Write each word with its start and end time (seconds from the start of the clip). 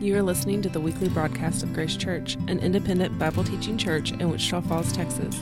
You 0.00 0.16
are 0.16 0.22
listening 0.22 0.62
to 0.62 0.70
the 0.70 0.80
weekly 0.80 1.10
broadcast 1.10 1.62
of 1.62 1.74
Grace 1.74 1.94
Church, 1.94 2.36
an 2.48 2.58
independent 2.60 3.18
Bible 3.18 3.44
teaching 3.44 3.76
church 3.76 4.12
in 4.12 4.30
Wichita 4.30 4.62
Falls, 4.62 4.90
Texas. 4.94 5.38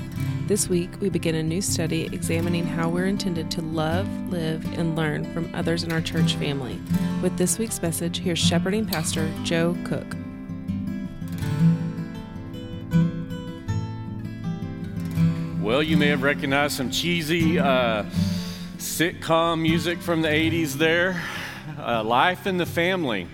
This 0.48 0.68
week, 0.68 0.90
we 1.00 1.08
begin 1.08 1.36
a 1.36 1.44
new 1.44 1.62
study 1.62 2.06
examining 2.12 2.66
how 2.66 2.88
we're 2.88 3.06
intended 3.06 3.52
to 3.52 3.62
love, 3.62 4.08
live, 4.32 4.64
and 4.76 4.96
learn 4.96 5.32
from 5.32 5.48
others 5.54 5.84
in 5.84 5.92
our 5.92 6.00
church 6.00 6.34
family. 6.34 6.76
With 7.22 7.38
this 7.38 7.56
week's 7.56 7.80
message, 7.80 8.18
here's 8.18 8.40
shepherding 8.40 8.84
pastor 8.84 9.32
Joe 9.44 9.76
Cook. 9.84 10.16
Well, 15.62 15.84
you 15.84 15.96
may 15.96 16.08
have 16.08 16.24
recognized 16.24 16.76
some 16.76 16.90
cheesy 16.90 17.60
uh, 17.60 18.02
sitcom 18.78 19.62
music 19.62 20.00
from 20.00 20.20
the 20.20 20.28
80s 20.28 20.72
there. 20.72 21.22
Uh, 21.78 22.02
Life 22.02 22.48
in 22.48 22.56
the 22.56 22.66
Family. 22.66 23.28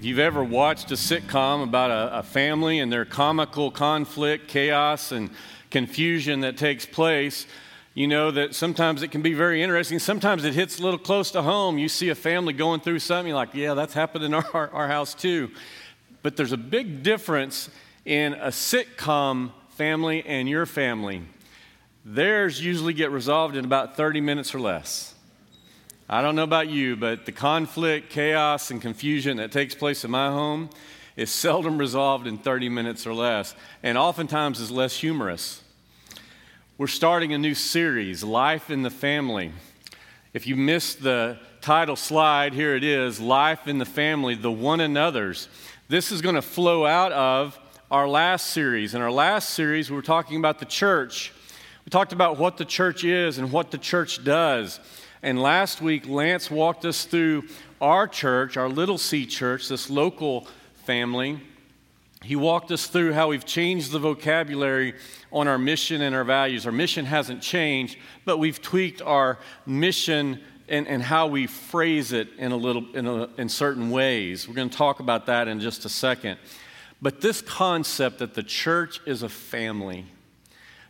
If 0.00 0.06
you've 0.06 0.18
ever 0.18 0.42
watched 0.42 0.90
a 0.92 0.94
sitcom 0.94 1.62
about 1.62 1.90
a, 1.90 2.20
a 2.20 2.22
family 2.22 2.78
and 2.78 2.90
their 2.90 3.04
comical 3.04 3.70
conflict, 3.70 4.48
chaos, 4.48 5.12
and 5.12 5.28
confusion 5.70 6.40
that 6.40 6.56
takes 6.56 6.86
place, 6.86 7.46
you 7.92 8.08
know 8.08 8.30
that 8.30 8.54
sometimes 8.54 9.02
it 9.02 9.08
can 9.08 9.20
be 9.20 9.34
very 9.34 9.62
interesting. 9.62 9.98
Sometimes 9.98 10.42
it 10.46 10.54
hits 10.54 10.78
a 10.78 10.82
little 10.82 10.98
close 10.98 11.30
to 11.32 11.42
home. 11.42 11.76
You 11.76 11.90
see 11.90 12.08
a 12.08 12.14
family 12.14 12.54
going 12.54 12.80
through 12.80 13.00
something, 13.00 13.26
you're 13.26 13.36
like, 13.36 13.52
yeah, 13.52 13.74
that's 13.74 13.92
happened 13.92 14.24
in 14.24 14.32
our, 14.32 14.70
our 14.70 14.88
house 14.88 15.12
too. 15.12 15.50
But 16.22 16.34
there's 16.34 16.52
a 16.52 16.56
big 16.56 17.02
difference 17.02 17.68
in 18.06 18.32
a 18.32 18.48
sitcom 18.48 19.50
family 19.68 20.24
and 20.24 20.48
your 20.48 20.64
family. 20.64 21.24
Theirs 22.06 22.64
usually 22.64 22.94
get 22.94 23.10
resolved 23.10 23.54
in 23.54 23.66
about 23.66 23.98
30 23.98 24.22
minutes 24.22 24.54
or 24.54 24.60
less. 24.60 25.14
I 26.12 26.22
don't 26.22 26.34
know 26.34 26.42
about 26.42 26.68
you, 26.68 26.96
but 26.96 27.24
the 27.24 27.30
conflict, 27.30 28.10
chaos, 28.10 28.72
and 28.72 28.82
confusion 28.82 29.36
that 29.36 29.52
takes 29.52 29.76
place 29.76 30.04
in 30.04 30.10
my 30.10 30.26
home 30.26 30.68
is 31.16 31.30
seldom 31.30 31.78
resolved 31.78 32.26
in 32.26 32.36
30 32.36 32.68
minutes 32.68 33.06
or 33.06 33.14
less, 33.14 33.54
and 33.84 33.96
oftentimes 33.96 34.58
is 34.58 34.72
less 34.72 34.96
humorous. 34.96 35.62
We're 36.78 36.88
starting 36.88 37.32
a 37.32 37.38
new 37.38 37.54
series, 37.54 38.24
Life 38.24 38.70
in 38.70 38.82
the 38.82 38.90
Family. 38.90 39.52
If 40.34 40.48
you 40.48 40.56
missed 40.56 41.00
the 41.00 41.38
title 41.60 41.94
slide, 41.94 42.54
here 42.54 42.74
it 42.74 42.82
is 42.82 43.20
Life 43.20 43.68
in 43.68 43.78
the 43.78 43.84
Family, 43.84 44.34
the 44.34 44.50
one 44.50 44.80
another's. 44.80 45.48
This 45.86 46.10
is 46.10 46.22
going 46.22 46.34
to 46.34 46.42
flow 46.42 46.86
out 46.86 47.12
of 47.12 47.56
our 47.88 48.08
last 48.08 48.48
series. 48.48 48.96
In 48.96 49.00
our 49.00 49.12
last 49.12 49.50
series, 49.50 49.90
we 49.90 49.94
were 49.94 50.02
talking 50.02 50.38
about 50.38 50.58
the 50.58 50.64
church 50.64 51.32
we 51.84 51.90
talked 51.90 52.12
about 52.12 52.38
what 52.38 52.56
the 52.56 52.64
church 52.64 53.04
is 53.04 53.38
and 53.38 53.50
what 53.50 53.70
the 53.70 53.78
church 53.78 54.22
does. 54.22 54.80
And 55.22 55.40
last 55.40 55.82
week, 55.82 56.08
Lance 56.08 56.50
walked 56.50 56.84
us 56.84 57.04
through 57.04 57.44
our 57.80 58.08
church, 58.08 58.56
our 58.56 58.68
Little 58.68 58.98
C 58.98 59.26
church, 59.26 59.68
this 59.68 59.90
local 59.90 60.46
family. 60.84 61.40
He 62.22 62.36
walked 62.36 62.70
us 62.70 62.86
through 62.86 63.12
how 63.12 63.28
we've 63.28 63.44
changed 63.44 63.92
the 63.92 63.98
vocabulary 63.98 64.94
on 65.32 65.48
our 65.48 65.58
mission 65.58 66.02
and 66.02 66.14
our 66.14 66.24
values. 66.24 66.66
Our 66.66 66.72
mission 66.72 67.04
hasn't 67.04 67.42
changed, 67.42 67.96
but 68.24 68.38
we've 68.38 68.60
tweaked 68.60 69.02
our 69.02 69.38
mission 69.66 70.40
and, 70.68 70.86
and 70.86 71.02
how 71.02 71.26
we 71.26 71.46
phrase 71.46 72.12
it 72.12 72.28
in 72.38 72.52
a 72.52 72.56
little 72.56 72.84
in, 72.94 73.06
a, 73.06 73.28
in 73.36 73.48
certain 73.48 73.90
ways. 73.90 74.48
We're 74.48 74.54
going 74.54 74.70
to 74.70 74.76
talk 74.76 75.00
about 75.00 75.26
that 75.26 75.48
in 75.48 75.60
just 75.60 75.84
a 75.84 75.88
second. 75.88 76.38
But 77.02 77.20
this 77.20 77.40
concept 77.40 78.18
that 78.18 78.34
the 78.34 78.42
church 78.42 79.00
is 79.06 79.22
a 79.22 79.28
family 79.28 80.06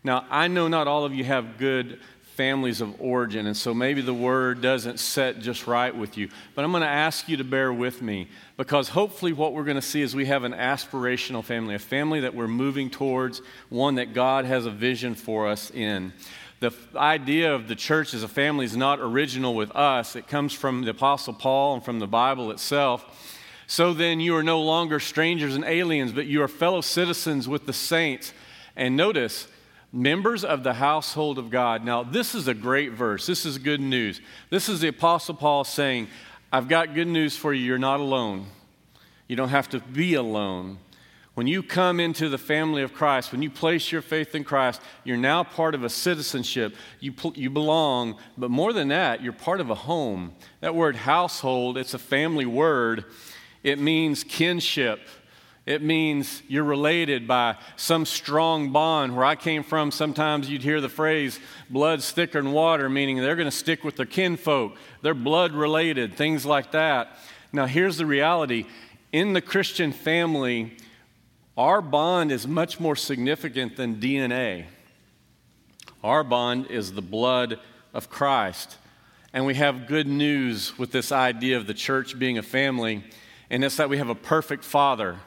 now, 0.02 0.24
I 0.30 0.48
know 0.48 0.68
not 0.68 0.88
all 0.88 1.04
of 1.04 1.14
you 1.14 1.24
have 1.24 1.58
good 1.58 2.00
families 2.40 2.80
of 2.80 2.98
origin, 3.02 3.46
and 3.46 3.54
so 3.54 3.74
maybe 3.74 4.00
the 4.00 4.14
word 4.14 4.62
doesn't 4.62 4.98
set 4.98 5.40
just 5.40 5.66
right 5.66 5.94
with 5.94 6.16
you. 6.16 6.26
But 6.54 6.64
I'm 6.64 6.70
going 6.70 6.80
to 6.80 6.88
ask 6.88 7.28
you 7.28 7.36
to 7.36 7.44
bear 7.44 7.70
with 7.70 8.00
me 8.00 8.28
because 8.56 8.88
hopefully, 8.88 9.34
what 9.34 9.52
we're 9.52 9.64
going 9.64 9.74
to 9.74 9.82
see 9.82 10.00
is 10.00 10.16
we 10.16 10.24
have 10.24 10.44
an 10.44 10.54
aspirational 10.54 11.44
family, 11.44 11.74
a 11.74 11.78
family 11.78 12.20
that 12.20 12.34
we're 12.34 12.48
moving 12.48 12.88
towards, 12.88 13.42
one 13.68 13.96
that 13.96 14.14
God 14.14 14.46
has 14.46 14.64
a 14.64 14.70
vision 14.70 15.14
for 15.14 15.48
us 15.48 15.70
in. 15.70 16.14
The 16.60 16.72
idea 16.96 17.54
of 17.54 17.68
the 17.68 17.76
church 17.76 18.14
as 18.14 18.22
a 18.22 18.28
family 18.28 18.64
is 18.64 18.74
not 18.74 19.00
original 19.00 19.54
with 19.54 19.70
us, 19.72 20.16
it 20.16 20.26
comes 20.26 20.54
from 20.54 20.84
the 20.84 20.92
Apostle 20.92 21.34
Paul 21.34 21.74
and 21.74 21.84
from 21.84 21.98
the 21.98 22.06
Bible 22.06 22.50
itself. 22.52 23.36
So 23.66 23.92
then, 23.92 24.18
you 24.18 24.34
are 24.34 24.42
no 24.42 24.62
longer 24.62 24.98
strangers 24.98 25.54
and 25.54 25.64
aliens, 25.66 26.12
but 26.12 26.24
you 26.24 26.40
are 26.40 26.48
fellow 26.48 26.80
citizens 26.80 27.46
with 27.46 27.66
the 27.66 27.74
saints. 27.74 28.32
And 28.76 28.96
notice, 28.96 29.46
members 29.92 30.44
of 30.44 30.62
the 30.62 30.74
household 30.74 31.38
of 31.38 31.50
God. 31.50 31.84
Now, 31.84 32.02
this 32.02 32.34
is 32.34 32.48
a 32.48 32.54
great 32.54 32.92
verse. 32.92 33.26
This 33.26 33.44
is 33.44 33.58
good 33.58 33.80
news. 33.80 34.20
This 34.50 34.68
is 34.68 34.80
the 34.80 34.88
Apostle 34.88 35.34
Paul 35.34 35.64
saying, 35.64 36.08
I've 36.52 36.68
got 36.68 36.94
good 36.94 37.08
news 37.08 37.36
for 37.36 37.52
you. 37.52 37.64
You're 37.64 37.78
not 37.78 38.00
alone. 38.00 38.46
You 39.28 39.36
don't 39.36 39.48
have 39.48 39.68
to 39.70 39.80
be 39.80 40.14
alone. 40.14 40.78
When 41.34 41.46
you 41.46 41.62
come 41.62 42.00
into 42.00 42.28
the 42.28 42.38
family 42.38 42.82
of 42.82 42.92
Christ, 42.92 43.30
when 43.30 43.40
you 43.40 43.50
place 43.50 43.92
your 43.92 44.02
faith 44.02 44.34
in 44.34 44.42
Christ, 44.42 44.82
you're 45.04 45.16
now 45.16 45.44
part 45.44 45.74
of 45.74 45.84
a 45.84 45.88
citizenship. 45.88 46.74
You, 46.98 47.14
you 47.34 47.50
belong, 47.50 48.16
but 48.36 48.50
more 48.50 48.72
than 48.72 48.88
that, 48.88 49.22
you're 49.22 49.32
part 49.32 49.60
of 49.60 49.70
a 49.70 49.74
home. 49.74 50.34
That 50.60 50.74
word 50.74 50.96
household, 50.96 51.78
it's 51.78 51.94
a 51.94 51.98
family 51.98 52.46
word. 52.46 53.04
It 53.62 53.78
means 53.78 54.24
kinship. 54.24 55.00
It 55.66 55.82
means 55.82 56.42
you're 56.48 56.64
related 56.64 57.28
by 57.28 57.56
some 57.76 58.06
strong 58.06 58.72
bond. 58.72 59.14
Where 59.14 59.24
I 59.24 59.36
came 59.36 59.62
from, 59.62 59.90
sometimes 59.90 60.48
you'd 60.48 60.62
hear 60.62 60.80
the 60.80 60.88
phrase, 60.88 61.38
blood's 61.68 62.10
thicker 62.10 62.40
than 62.42 62.52
water, 62.52 62.88
meaning 62.88 63.18
they're 63.18 63.36
going 63.36 63.46
to 63.46 63.50
stick 63.50 63.84
with 63.84 63.96
their 63.96 64.06
kinfolk. 64.06 64.76
They're 65.02 65.14
blood 65.14 65.52
related, 65.52 66.14
things 66.14 66.46
like 66.46 66.72
that. 66.72 67.16
Now, 67.52 67.66
here's 67.66 67.98
the 67.98 68.06
reality 68.06 68.66
in 69.12 69.32
the 69.32 69.40
Christian 69.40 69.92
family, 69.92 70.76
our 71.56 71.82
bond 71.82 72.32
is 72.32 72.46
much 72.46 72.78
more 72.78 72.96
significant 72.96 73.76
than 73.76 73.96
DNA. 73.96 74.66
Our 76.02 76.24
bond 76.24 76.68
is 76.68 76.92
the 76.92 77.02
blood 77.02 77.58
of 77.92 78.08
Christ. 78.08 78.78
And 79.32 79.46
we 79.46 79.54
have 79.54 79.86
good 79.86 80.06
news 80.06 80.78
with 80.78 80.92
this 80.92 81.12
idea 81.12 81.56
of 81.56 81.66
the 81.66 81.74
church 81.74 82.18
being 82.18 82.38
a 82.38 82.42
family, 82.42 83.04
and 83.50 83.64
it's 83.64 83.76
that 83.76 83.90
we 83.90 83.98
have 83.98 84.08
a 84.08 84.14
perfect 84.14 84.64
father 84.64 85.18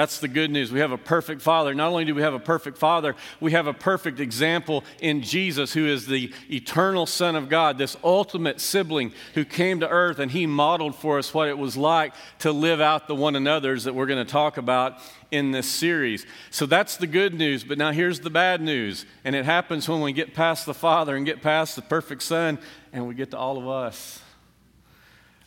that's 0.00 0.18
the 0.18 0.28
good 0.28 0.50
news. 0.50 0.72
We 0.72 0.80
have 0.80 0.92
a 0.92 0.96
perfect 0.96 1.42
Father. 1.42 1.74
Not 1.74 1.90
only 1.90 2.06
do 2.06 2.14
we 2.14 2.22
have 2.22 2.32
a 2.32 2.38
perfect 2.38 2.78
Father, 2.78 3.14
we 3.38 3.52
have 3.52 3.66
a 3.66 3.74
perfect 3.74 4.18
example 4.18 4.82
in 4.98 5.20
Jesus, 5.20 5.74
who 5.74 5.86
is 5.86 6.06
the 6.06 6.32
eternal 6.50 7.04
Son 7.04 7.36
of 7.36 7.50
God, 7.50 7.76
this 7.76 7.98
ultimate 8.02 8.62
sibling 8.62 9.12
who 9.34 9.44
came 9.44 9.80
to 9.80 9.88
earth 9.90 10.18
and 10.18 10.30
he 10.30 10.46
modeled 10.46 10.94
for 10.94 11.18
us 11.18 11.34
what 11.34 11.48
it 11.48 11.58
was 11.58 11.76
like 11.76 12.14
to 12.38 12.50
live 12.50 12.80
out 12.80 13.08
the 13.08 13.14
one 13.14 13.36
another's 13.36 13.84
that 13.84 13.94
we're 13.94 14.06
going 14.06 14.24
to 14.24 14.32
talk 14.32 14.56
about 14.56 14.94
in 15.30 15.50
this 15.50 15.68
series. 15.68 16.24
So 16.50 16.64
that's 16.64 16.96
the 16.96 17.06
good 17.06 17.34
news. 17.34 17.62
But 17.62 17.76
now 17.76 17.92
here's 17.92 18.20
the 18.20 18.30
bad 18.30 18.62
news. 18.62 19.04
And 19.22 19.36
it 19.36 19.44
happens 19.44 19.86
when 19.86 20.00
we 20.00 20.14
get 20.14 20.32
past 20.32 20.64
the 20.64 20.72
Father 20.72 21.14
and 21.14 21.26
get 21.26 21.42
past 21.42 21.76
the 21.76 21.82
perfect 21.82 22.22
Son 22.22 22.58
and 22.94 23.06
we 23.06 23.14
get 23.14 23.32
to 23.32 23.36
all 23.36 23.58
of 23.58 23.68
us. 23.68 24.22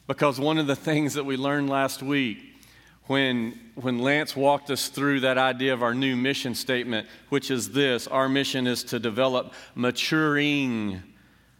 Because 0.05 0.39
one 0.39 0.59
of 0.59 0.67
the 0.67 0.75
things 0.75 1.15
that 1.15 1.23
we 1.23 1.37
learned 1.37 1.71
last 1.71 2.03
week 2.03 2.37
when, 3.07 3.59
when 3.75 3.99
Lance 3.99 4.35
walked 4.35 4.69
us 4.69 4.87
through 4.87 5.21
that 5.21 5.37
idea 5.37 5.73
of 5.73 5.81
our 5.81 5.93
new 5.93 6.15
mission 6.15 6.53
statement, 6.53 7.07
which 7.29 7.49
is 7.49 7.71
this 7.71 8.07
our 8.07 8.29
mission 8.29 8.67
is 8.67 8.83
to 8.85 8.99
develop 8.99 9.53
maturing 9.75 11.01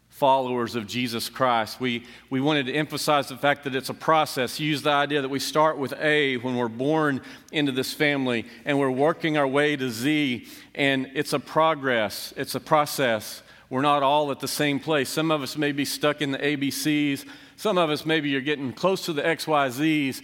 followers 0.09 0.75
of 0.75 0.85
Jesus 0.85 1.27
Christ. 1.27 1.79
We, 1.79 2.05
we 2.29 2.39
wanted 2.39 2.67
to 2.67 2.73
emphasize 2.73 3.29
the 3.29 3.35
fact 3.35 3.63
that 3.63 3.73
it's 3.73 3.89
a 3.89 3.95
process. 3.95 4.59
Use 4.59 4.83
the 4.83 4.91
idea 4.91 5.23
that 5.23 5.29
we 5.29 5.39
start 5.39 5.77
with 5.77 5.93
A 5.93 6.37
when 6.37 6.55
we're 6.55 6.67
born 6.67 7.19
into 7.51 7.71
this 7.71 7.93
family 7.93 8.45
and 8.63 8.77
we're 8.77 8.91
working 8.91 9.37
our 9.37 9.47
way 9.47 9.75
to 9.75 9.89
Z, 9.89 10.45
and 10.75 11.09
it's 11.15 11.33
a 11.33 11.39
progress, 11.39 12.31
it's 12.37 12.53
a 12.53 12.59
process. 12.59 13.41
We're 13.71 13.81
not 13.81 14.03
all 14.03 14.29
at 14.29 14.39
the 14.39 14.47
same 14.47 14.79
place. 14.79 15.09
Some 15.09 15.31
of 15.31 15.41
us 15.41 15.57
may 15.57 15.71
be 15.71 15.83
stuck 15.83 16.21
in 16.21 16.31
the 16.31 16.37
ABCs, 16.37 17.25
some 17.57 17.79
of 17.79 17.89
us 17.89 18.05
maybe 18.05 18.29
you're 18.29 18.41
getting 18.41 18.71
close 18.71 19.05
to 19.05 19.13
the 19.13 19.23
XYZs 19.23 20.21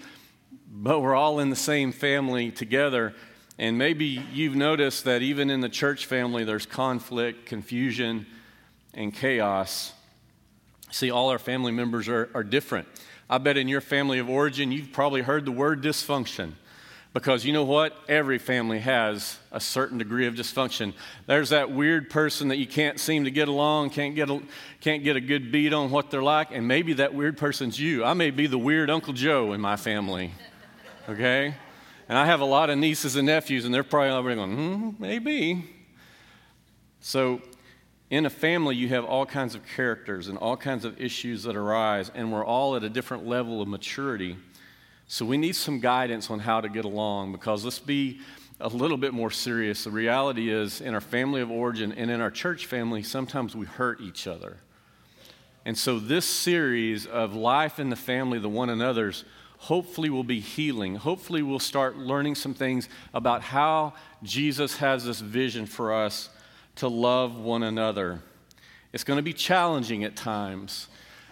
but 0.72 1.02
we're 1.02 1.16
all 1.16 1.40
in 1.40 1.50
the 1.50 1.56
same 1.56 1.92
family 1.92 2.52
together. 2.52 3.16
And 3.58 3.78
maybe 3.78 4.06
you've 4.34 4.56
noticed 4.56 5.04
that 5.06 5.22
even 5.22 5.50
in 5.50 5.62
the 5.62 5.70
church 5.70 6.06
family, 6.06 6.44
there's 6.44 6.66
conflict, 6.66 7.46
confusion, 7.46 8.26
and 8.94 9.14
chaos. 9.14 9.92
See, 10.92 11.12
all 11.12 11.30
our 11.30 11.40
family 11.40 11.72
members 11.72 12.08
are, 12.08 12.30
are 12.34 12.44
different. 12.44 12.88
I 13.30 13.38
bet 13.38 13.58
in 13.58 13.68
your 13.68 13.82
family 13.82 14.20
of 14.20 14.30
origin, 14.30 14.72
you've 14.72 14.92
probably 14.92 15.22
heard 15.22 15.46
the 15.46 15.52
word 15.52 15.84
dysfunction. 15.84 16.54
Because 17.12 17.44
you 17.44 17.54
know 17.54 17.64
what? 17.64 17.98
Every 18.08 18.38
family 18.38 18.80
has 18.80 19.40
a 19.52 19.60
certain 19.60 19.98
degree 19.98 20.28
of 20.28 20.36
dysfunction. 20.36 20.94
There's 21.26 21.50
that 21.50 21.72
weird 21.72 22.12
person 22.12 22.50
that 22.50 22.58
you 22.58 22.68
can't 22.68 23.00
seem 23.00 23.24
to 23.24 23.32
get 23.32 23.48
along, 23.48 23.90
can't 23.90 24.16
get 24.16 24.30
a, 24.30 24.42
can't 24.80 25.04
get 25.04 25.16
a 25.16 25.22
good 25.22 25.52
beat 25.52 25.74
on 25.74 25.90
what 25.90 26.12
they're 26.12 26.24
like, 26.24 26.52
and 26.52 26.68
maybe 26.68 26.94
that 26.94 27.16
weird 27.16 27.36
person's 27.36 27.80
you. 27.80 28.04
I 28.04 28.14
may 28.14 28.30
be 28.30 28.46
the 28.46 28.60
weird 28.60 28.92
Uncle 28.92 29.14
Joe 29.14 29.54
in 29.54 29.62
my 29.62 29.76
family 29.76 30.34
okay? 31.10 31.54
And 32.08 32.18
I 32.18 32.26
have 32.26 32.42
a 32.42 32.46
lot 32.46 32.70
of 32.70 32.78
nieces 32.78 33.16
and 33.16 33.28
nephews, 33.28 33.66
and 33.66 33.74
they're 33.74 33.84
probably 33.84 34.10
already 34.10 34.36
going, 34.36 34.56
hmm, 34.56 34.90
maybe. 35.00 35.66
So, 37.02 37.42
in 38.10 38.26
a 38.26 38.30
family, 38.30 38.76
you 38.76 38.90
have 38.90 39.06
all 39.06 39.26
kinds 39.26 39.54
of 39.54 39.62
characters 39.76 40.28
and 40.28 40.38
all 40.38 40.58
kinds 40.58 40.84
of 40.86 41.00
issues 41.00 41.44
that 41.44 41.56
arise, 41.56 42.10
and 42.16 42.34
we're 42.34 42.44
all 42.44 42.76
at 42.76 42.84
a 42.84 42.90
different 42.90 43.28
level 43.28 43.62
of 43.62 43.68
maturity. 43.68 44.36
So 45.08 45.26
we 45.26 45.38
need 45.38 45.56
some 45.56 45.80
guidance 45.80 46.30
on 46.30 46.40
how 46.40 46.62
to 46.62 46.70
get 46.70 46.86
along 46.86 47.32
because 47.32 47.64
let's 47.64 47.80
be 47.80 48.20
a 48.60 48.68
little 48.68 48.98
bit 48.98 49.14
more 49.14 49.32
serious. 49.32 49.84
The 49.84 49.92
reality 49.92 50.50
is, 50.50 50.82
in 50.82 50.94
our 50.96 51.02
family 51.02 51.42
of 51.42 51.52
origin 51.52 51.92
and 51.92 52.10
in 52.10 52.20
our 52.20 52.32
church 52.32 52.66
family, 52.66 53.04
sometimes 53.04 53.56
we 53.56 53.66
hurt 53.68 54.02
each 54.02 54.26
other. 54.26 54.58
And 55.66 55.78
so, 55.78 56.00
this 56.00 56.26
series 56.26 57.06
of 57.06 57.36
life 57.36 57.80
in 57.80 57.90
the 57.90 57.96
family, 57.96 58.40
the 58.40 58.50
one 58.50 58.70
another's, 58.70 59.24
hopefully 59.60 60.10
we'll 60.10 60.24
be 60.24 60.40
healing. 60.40 60.96
Hopefully, 60.96 61.42
we'll 61.42 61.60
start 61.60 61.98
learning 61.98 62.36
some 62.36 62.54
things 62.54 62.90
about 63.14 63.42
how 63.42 63.94
Jesus 64.24 64.78
has 64.78 65.06
this 65.06 65.20
vision 65.20 65.66
for 65.66 65.94
us 65.94 66.30
to 66.78 66.88
love 66.88 67.38
one 67.38 67.62
another. 67.62 68.22
It's 68.94 69.04
going 69.04 69.18
to 69.18 69.24
be 69.24 69.34
challenging 69.34 70.04
at 70.04 70.16
times. 70.16 70.88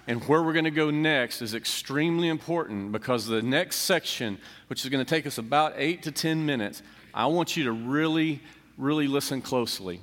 And 0.07 0.23
where 0.25 0.41
we're 0.43 0.53
going 0.53 0.65
to 0.65 0.71
go 0.71 0.89
next 0.89 1.41
is 1.41 1.53
extremely 1.53 2.27
important 2.29 2.91
because 2.91 3.25
the 3.25 3.41
next 3.41 3.77
section, 3.77 4.37
which 4.67 4.83
is 4.83 4.89
going 4.89 5.03
to 5.03 5.09
take 5.09 5.25
us 5.25 5.37
about 5.37 5.73
eight 5.75 6.03
to 6.03 6.11
10 6.11 6.45
minutes, 6.45 6.81
I 7.13 7.25
want 7.25 7.57
you 7.57 7.65
to 7.65 7.71
really, 7.71 8.41
really 8.77 9.07
listen 9.07 9.41
closely 9.41 9.99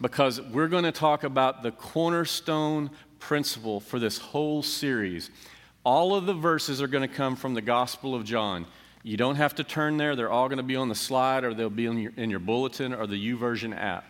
because 0.00 0.40
we're 0.40 0.68
going 0.68 0.84
to 0.84 0.92
talk 0.92 1.24
about 1.24 1.62
the 1.62 1.70
cornerstone 1.70 2.90
principle 3.20 3.80
for 3.80 3.98
this 3.98 4.18
whole 4.18 4.62
series. 4.62 5.30
All 5.88 6.14
of 6.14 6.26
the 6.26 6.34
verses 6.34 6.82
are 6.82 6.86
going 6.86 7.08
to 7.08 7.14
come 7.14 7.34
from 7.34 7.54
the 7.54 7.62
Gospel 7.62 8.14
of 8.14 8.22
John. 8.22 8.66
You 9.02 9.16
don't 9.16 9.36
have 9.36 9.54
to 9.54 9.64
turn 9.64 9.96
there, 9.96 10.14
they're 10.14 10.30
all 10.30 10.46
going 10.46 10.58
to 10.58 10.62
be 10.62 10.76
on 10.76 10.90
the 10.90 10.94
slide 10.94 11.44
or 11.44 11.54
they'll 11.54 11.70
be 11.70 11.86
in 11.86 11.96
your, 11.96 12.12
in 12.14 12.28
your 12.28 12.40
bulletin 12.40 12.92
or 12.92 13.06
the 13.06 13.16
YouVersion 13.16 13.74
app. 13.74 14.04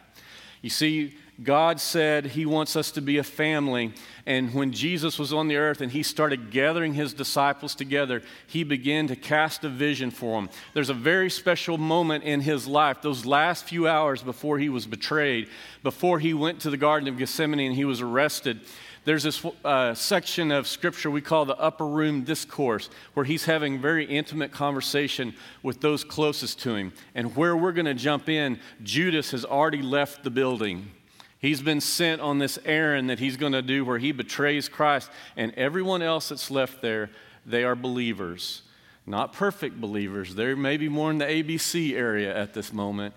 You 0.61 0.71
see, 0.71 1.15
God 1.41 1.79
said 1.79 2.27
He 2.27 2.47
wants 2.47 2.75
us 2.75 2.91
to 2.91 3.01
be 3.01 3.19
a 3.19 3.23
family. 3.23 3.93
And 4.27 4.53
when 4.55 4.73
Jesus 4.73 5.21
was 5.21 5.33
on 5.33 5.47
the 5.47 5.57
earth 5.57 5.81
and 5.81 5.93
He 5.93 6.03
started 6.03 6.51
gathering 6.51 6.95
His 6.95 7.15
disciples 7.15 7.77
together, 7.77 8.23
He 8.49 8.65
began 8.65 9.07
to 9.07 9.15
cast 9.15 9.63
a 9.63 9.69
vision 9.69 10.11
for 10.11 10.41
them. 10.41 10.51
There's 10.75 10.91
a 10.91 10.95
very 10.95 11.31
special 11.31 11.79
moment 11.79 12.25
in 12.25 12.41
His 12.41 12.67
life, 12.67 13.03
those 13.03 13.25
last 13.25 13.67
few 13.67 13.87
hours 13.87 14.21
before 14.21 14.59
He 14.59 14.69
was 14.69 14.85
betrayed, 14.85 15.49
before 15.85 16.19
He 16.19 16.35
went 16.35 16.59
to 16.63 16.71
the 16.71 16.77
Garden 16.77 17.09
of 17.09 17.19
Gethsemane 17.19 17.61
and 17.61 17.77
He 17.77 17.85
was 17.85 18.01
arrested. 18.01 18.63
There's 19.09 19.23
this 19.23 19.43
uh, 19.65 19.95
section 19.95 20.53
of 20.53 20.69
scripture 20.69 21.11
we 21.11 21.23
call 21.23 21.47
the 21.47 21.57
upper 21.57 21.87
room 21.87 22.25
discourse, 22.25 22.91
where 23.15 23.25
he's 23.25 23.47
having 23.47 23.81
very 23.81 24.05
intimate 24.05 24.53
conversation 24.53 25.33
with 25.63 25.81
those 25.81 26.05
closest 26.05 26.61
to 26.61 26.75
him. 26.75 26.93
And 27.15 27.35
where 27.35 27.57
we're 27.57 27.73
going 27.73 27.87
to 27.87 27.95
jump 27.95 28.29
in, 28.29 28.61
Judas 28.83 29.31
has 29.31 29.47
already 29.47 29.81
left 29.81 30.25
the 30.25 30.31
building. 30.31 30.91
He's 31.39 31.63
been 31.63 31.81
sent 31.81 32.21
on 32.21 32.39
this 32.39 32.59
errand 32.67 33.09
that 33.09 33.19
he's 33.19 33.39
going 33.39 33.55
to 33.55 33.63
do 33.63 33.83
where 33.83 33.97
he 33.97 34.13
betrays 34.13 34.69
Christ. 34.69 35.11
And 35.39 35.55
everyone 35.55 36.03
else 36.03 36.29
that's 36.29 36.51
left 36.51 36.83
there, 36.83 37.09
they 37.47 37.65
are 37.65 37.75
believers. 37.75 38.61
Not 39.07 39.33
perfect 39.33 39.81
believers. 39.81 40.35
They're 40.35 40.55
maybe 40.55 40.91
more 40.91 41.11
in 41.11 41.17
the 41.17 41.25
ABC 41.25 41.95
area 41.95 42.37
at 42.37 42.53
this 42.53 42.75
moment, 42.75 43.15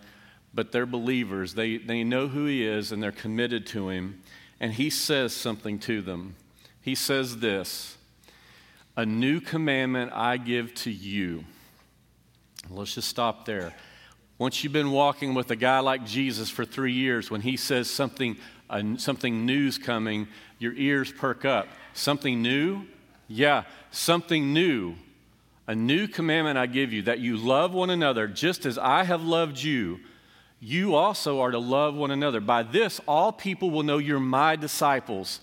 but 0.53 0.71
they're 0.71 0.85
believers. 0.85 1.53
They, 1.53 1.75
they 1.75 2.05
know 2.05 2.29
who 2.29 2.45
he 2.45 2.65
is 2.65 2.93
and 2.93 3.03
they're 3.03 3.11
committed 3.11 3.67
to 3.67 3.89
him. 3.89 4.21
And 4.61 4.71
he 4.71 4.91
says 4.91 5.33
something 5.33 5.79
to 5.79 6.01
them. 6.03 6.35
He 6.81 6.93
says 6.93 7.39
this 7.39 7.97
A 8.95 9.05
new 9.05 9.41
commandment 9.41 10.13
I 10.13 10.37
give 10.37 10.73
to 10.75 10.91
you. 10.91 11.43
Let's 12.69 12.93
just 12.93 13.09
stop 13.09 13.45
there. 13.45 13.73
Once 14.37 14.63
you've 14.63 14.71
been 14.71 14.91
walking 14.91 15.33
with 15.33 15.49
a 15.51 15.55
guy 15.55 15.79
like 15.79 16.05
Jesus 16.05 16.49
for 16.49 16.63
three 16.63 16.93
years, 16.93 17.29
when 17.29 17.41
he 17.41 17.57
says 17.57 17.89
something, 17.89 18.37
uh, 18.69 18.81
something 18.97 19.45
new's 19.45 19.79
coming, 19.79 20.27
your 20.59 20.73
ears 20.73 21.11
perk 21.11 21.43
up. 21.43 21.67
Something 21.93 22.41
new? 22.41 22.85
Yeah, 23.27 23.63
something 23.89 24.53
new. 24.53 24.95
A 25.67 25.73
new 25.73 26.07
commandment 26.07 26.57
I 26.57 26.67
give 26.67 26.93
you 26.93 27.01
that 27.03 27.19
you 27.19 27.35
love 27.37 27.73
one 27.73 27.89
another 27.89 28.27
just 28.27 28.67
as 28.67 28.77
I 28.77 29.03
have 29.05 29.23
loved 29.23 29.61
you. 29.61 29.99
You 30.63 30.93
also 30.93 31.41
are 31.41 31.49
to 31.49 31.57
love 31.57 31.95
one 31.95 32.11
another. 32.11 32.39
By 32.39 32.61
this, 32.61 33.01
all 33.07 33.31
people 33.31 33.71
will 33.71 33.81
know 33.81 33.97
you're 33.97 34.19
my 34.19 34.55
disciples 34.55 35.41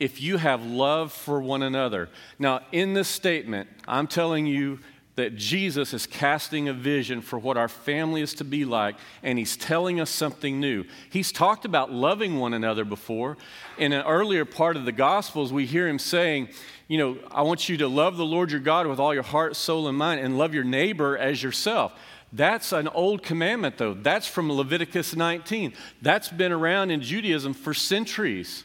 if 0.00 0.22
you 0.22 0.38
have 0.38 0.64
love 0.64 1.12
for 1.12 1.42
one 1.42 1.62
another. 1.62 2.08
Now, 2.38 2.60
in 2.72 2.94
this 2.94 3.06
statement, 3.06 3.68
I'm 3.86 4.06
telling 4.06 4.46
you 4.46 4.78
that 5.16 5.36
Jesus 5.36 5.92
is 5.92 6.06
casting 6.06 6.68
a 6.68 6.72
vision 6.72 7.20
for 7.20 7.38
what 7.38 7.58
our 7.58 7.68
family 7.68 8.22
is 8.22 8.34
to 8.34 8.44
be 8.44 8.64
like, 8.64 8.96
and 9.22 9.38
he's 9.38 9.56
telling 9.56 10.00
us 10.00 10.10
something 10.10 10.58
new. 10.58 10.84
He's 11.10 11.30
talked 11.30 11.66
about 11.66 11.92
loving 11.92 12.40
one 12.40 12.54
another 12.54 12.86
before. 12.86 13.36
In 13.76 13.92
an 13.92 14.04
earlier 14.06 14.46
part 14.46 14.76
of 14.76 14.86
the 14.86 14.92
Gospels, 14.92 15.52
we 15.52 15.66
hear 15.66 15.86
him 15.86 15.98
saying, 15.98 16.48
You 16.88 16.98
know, 16.98 17.18
I 17.30 17.42
want 17.42 17.68
you 17.68 17.76
to 17.76 17.86
love 17.86 18.16
the 18.16 18.24
Lord 18.24 18.50
your 18.50 18.60
God 18.60 18.86
with 18.86 18.98
all 18.98 19.12
your 19.12 19.22
heart, 19.22 19.56
soul, 19.56 19.86
and 19.88 19.96
mind, 19.96 20.20
and 20.20 20.38
love 20.38 20.54
your 20.54 20.64
neighbor 20.64 21.16
as 21.16 21.42
yourself. 21.42 21.92
That's 22.34 22.72
an 22.72 22.88
old 22.88 23.22
commandment, 23.22 23.78
though. 23.78 23.94
That's 23.94 24.26
from 24.26 24.50
Leviticus 24.50 25.14
19. 25.14 25.72
That's 26.02 26.28
been 26.28 26.50
around 26.50 26.90
in 26.90 27.00
Judaism 27.00 27.54
for 27.54 27.72
centuries. 27.72 28.64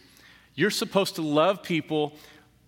You're 0.55 0.71
supposed 0.71 1.15
to 1.15 1.21
love 1.21 1.61
people 1.61 2.13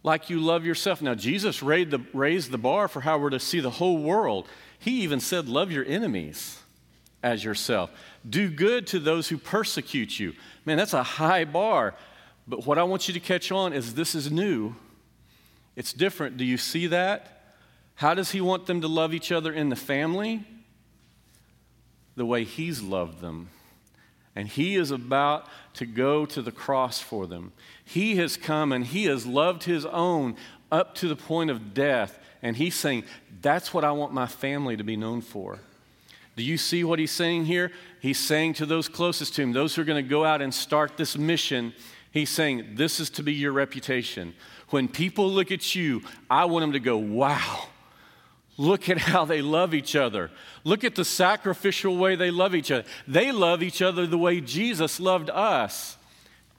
like 0.03 0.29
you 0.29 0.39
love 0.39 0.63
yourself. 0.63 1.01
Now, 1.01 1.15
Jesus 1.15 1.63
raised 1.63 1.89
the, 1.89 2.01
raised 2.13 2.51
the 2.51 2.59
bar 2.59 2.87
for 2.87 3.01
how 3.01 3.17
we're 3.17 3.31
to 3.31 3.39
see 3.39 3.59
the 3.59 3.71
whole 3.71 3.97
world. 3.97 4.47
He 4.77 5.01
even 5.01 5.19
said, 5.19 5.49
Love 5.49 5.71
your 5.71 5.83
enemies 5.85 6.59
as 7.23 7.43
yourself. 7.43 7.89
Do 8.27 8.51
good 8.51 8.85
to 8.87 8.99
those 8.99 9.27
who 9.27 9.39
persecute 9.39 10.19
you. 10.19 10.33
Man, 10.65 10.77
that's 10.77 10.93
a 10.93 11.01
high 11.01 11.45
bar. 11.45 11.95
But 12.47 12.67
what 12.67 12.77
I 12.77 12.83
want 12.83 13.07
you 13.07 13.15
to 13.15 13.19
catch 13.19 13.51
on 13.51 13.73
is 13.73 13.95
this 13.95 14.13
is 14.13 14.31
new. 14.31 14.75
It's 15.75 15.93
different. 15.93 16.37
Do 16.37 16.45
you 16.45 16.57
see 16.57 16.85
that? 16.87 17.55
How 17.95 18.13
does 18.13 18.29
he 18.31 18.41
want 18.41 18.67
them 18.67 18.81
to 18.81 18.87
love 18.87 19.15
each 19.15 19.31
other 19.31 19.51
in 19.51 19.69
the 19.69 19.75
family? 19.75 20.45
The 22.15 22.25
way 22.25 22.43
he's 22.43 22.81
loved 22.81 23.21
them. 23.21 23.49
And 24.35 24.47
he 24.47 24.75
is 24.75 24.91
about 24.91 25.47
to 25.75 25.85
go 25.85 26.25
to 26.25 26.41
the 26.41 26.51
cross 26.51 26.99
for 26.99 27.27
them. 27.27 27.51
He 27.83 28.15
has 28.15 28.37
come 28.37 28.71
and 28.71 28.85
he 28.85 29.05
has 29.05 29.25
loved 29.25 29.63
his 29.63 29.85
own 29.85 30.35
up 30.71 30.95
to 30.95 31.07
the 31.07 31.15
point 31.15 31.49
of 31.49 31.73
death. 31.73 32.17
And 32.41 32.55
he's 32.55 32.75
saying, 32.75 33.03
That's 33.41 33.73
what 33.73 33.83
I 33.83 33.91
want 33.91 34.13
my 34.13 34.27
family 34.27 34.77
to 34.77 34.83
be 34.83 34.95
known 34.95 35.21
for. 35.21 35.59
Do 36.35 36.43
you 36.43 36.57
see 36.57 36.83
what 36.83 36.97
he's 36.97 37.11
saying 37.11 37.45
here? 37.45 37.71
He's 37.99 38.19
saying 38.19 38.53
to 38.53 38.65
those 38.65 38.87
closest 38.87 39.35
to 39.35 39.41
him, 39.41 39.51
those 39.51 39.75
who 39.75 39.81
are 39.81 39.85
going 39.85 40.03
to 40.03 40.09
go 40.09 40.23
out 40.23 40.41
and 40.41 40.53
start 40.53 40.95
this 40.95 41.17
mission, 41.17 41.73
he's 42.11 42.29
saying, 42.29 42.75
This 42.75 42.99
is 42.99 43.09
to 43.11 43.23
be 43.23 43.33
your 43.33 43.51
reputation. 43.51 44.33
When 44.69 44.87
people 44.87 45.29
look 45.29 45.51
at 45.51 45.75
you, 45.75 46.01
I 46.29 46.45
want 46.45 46.63
them 46.63 46.71
to 46.71 46.79
go, 46.79 46.97
Wow, 46.97 47.67
look 48.61 48.89
at 48.89 48.99
how 48.99 49.25
they 49.25 49.41
love 49.41 49.73
each 49.73 49.95
other. 49.95 50.29
Look 50.63 50.83
at 50.83 50.93
the 50.93 51.03
sacrificial 51.03 51.97
way 51.97 52.15
they 52.15 52.29
love 52.29 52.53
each 52.53 52.69
other. 52.69 52.87
They 53.07 53.31
love 53.31 53.63
each 53.63 53.81
other 53.81 54.05
the 54.05 54.19
way 54.19 54.39
Jesus 54.39 54.99
loved 54.99 55.31
us. 55.31 55.97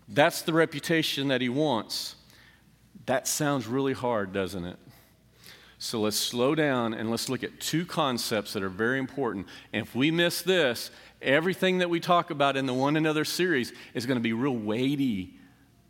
That's 0.09 0.43
the 0.43 0.53
reputation 0.53 1.29
that 1.29 1.41
he 1.41 1.49
wants. 1.49 2.17
That 3.07 3.29
sounds 3.29 3.69
really 3.69 3.93
hard, 3.93 4.33
doesn't 4.33 4.65
it? 4.65 4.77
So 5.79 6.01
let's 6.01 6.17
slow 6.17 6.57
down 6.57 6.93
and 6.93 7.09
let's 7.09 7.29
look 7.29 7.45
at 7.45 7.61
two 7.61 7.87
concepts 7.87 8.53
that 8.53 8.65
are 8.65 8.69
very 8.69 8.99
important. 8.99 9.47
And 9.73 9.87
if 9.87 9.95
we 9.95 10.11
miss 10.11 10.43
this, 10.43 10.91
everything 11.21 11.79
that 11.79 11.91
we 11.91 12.01
talk 12.01 12.31
about 12.31 12.57
in 12.57 12.67
the 12.67 12.75
One 12.75 12.97
Another 12.97 13.25
series 13.25 13.73
is 13.95 14.07
going 14.07 14.19
to 14.19 14.23
be 14.23 14.33
real 14.33 14.57
weighty 14.57 15.35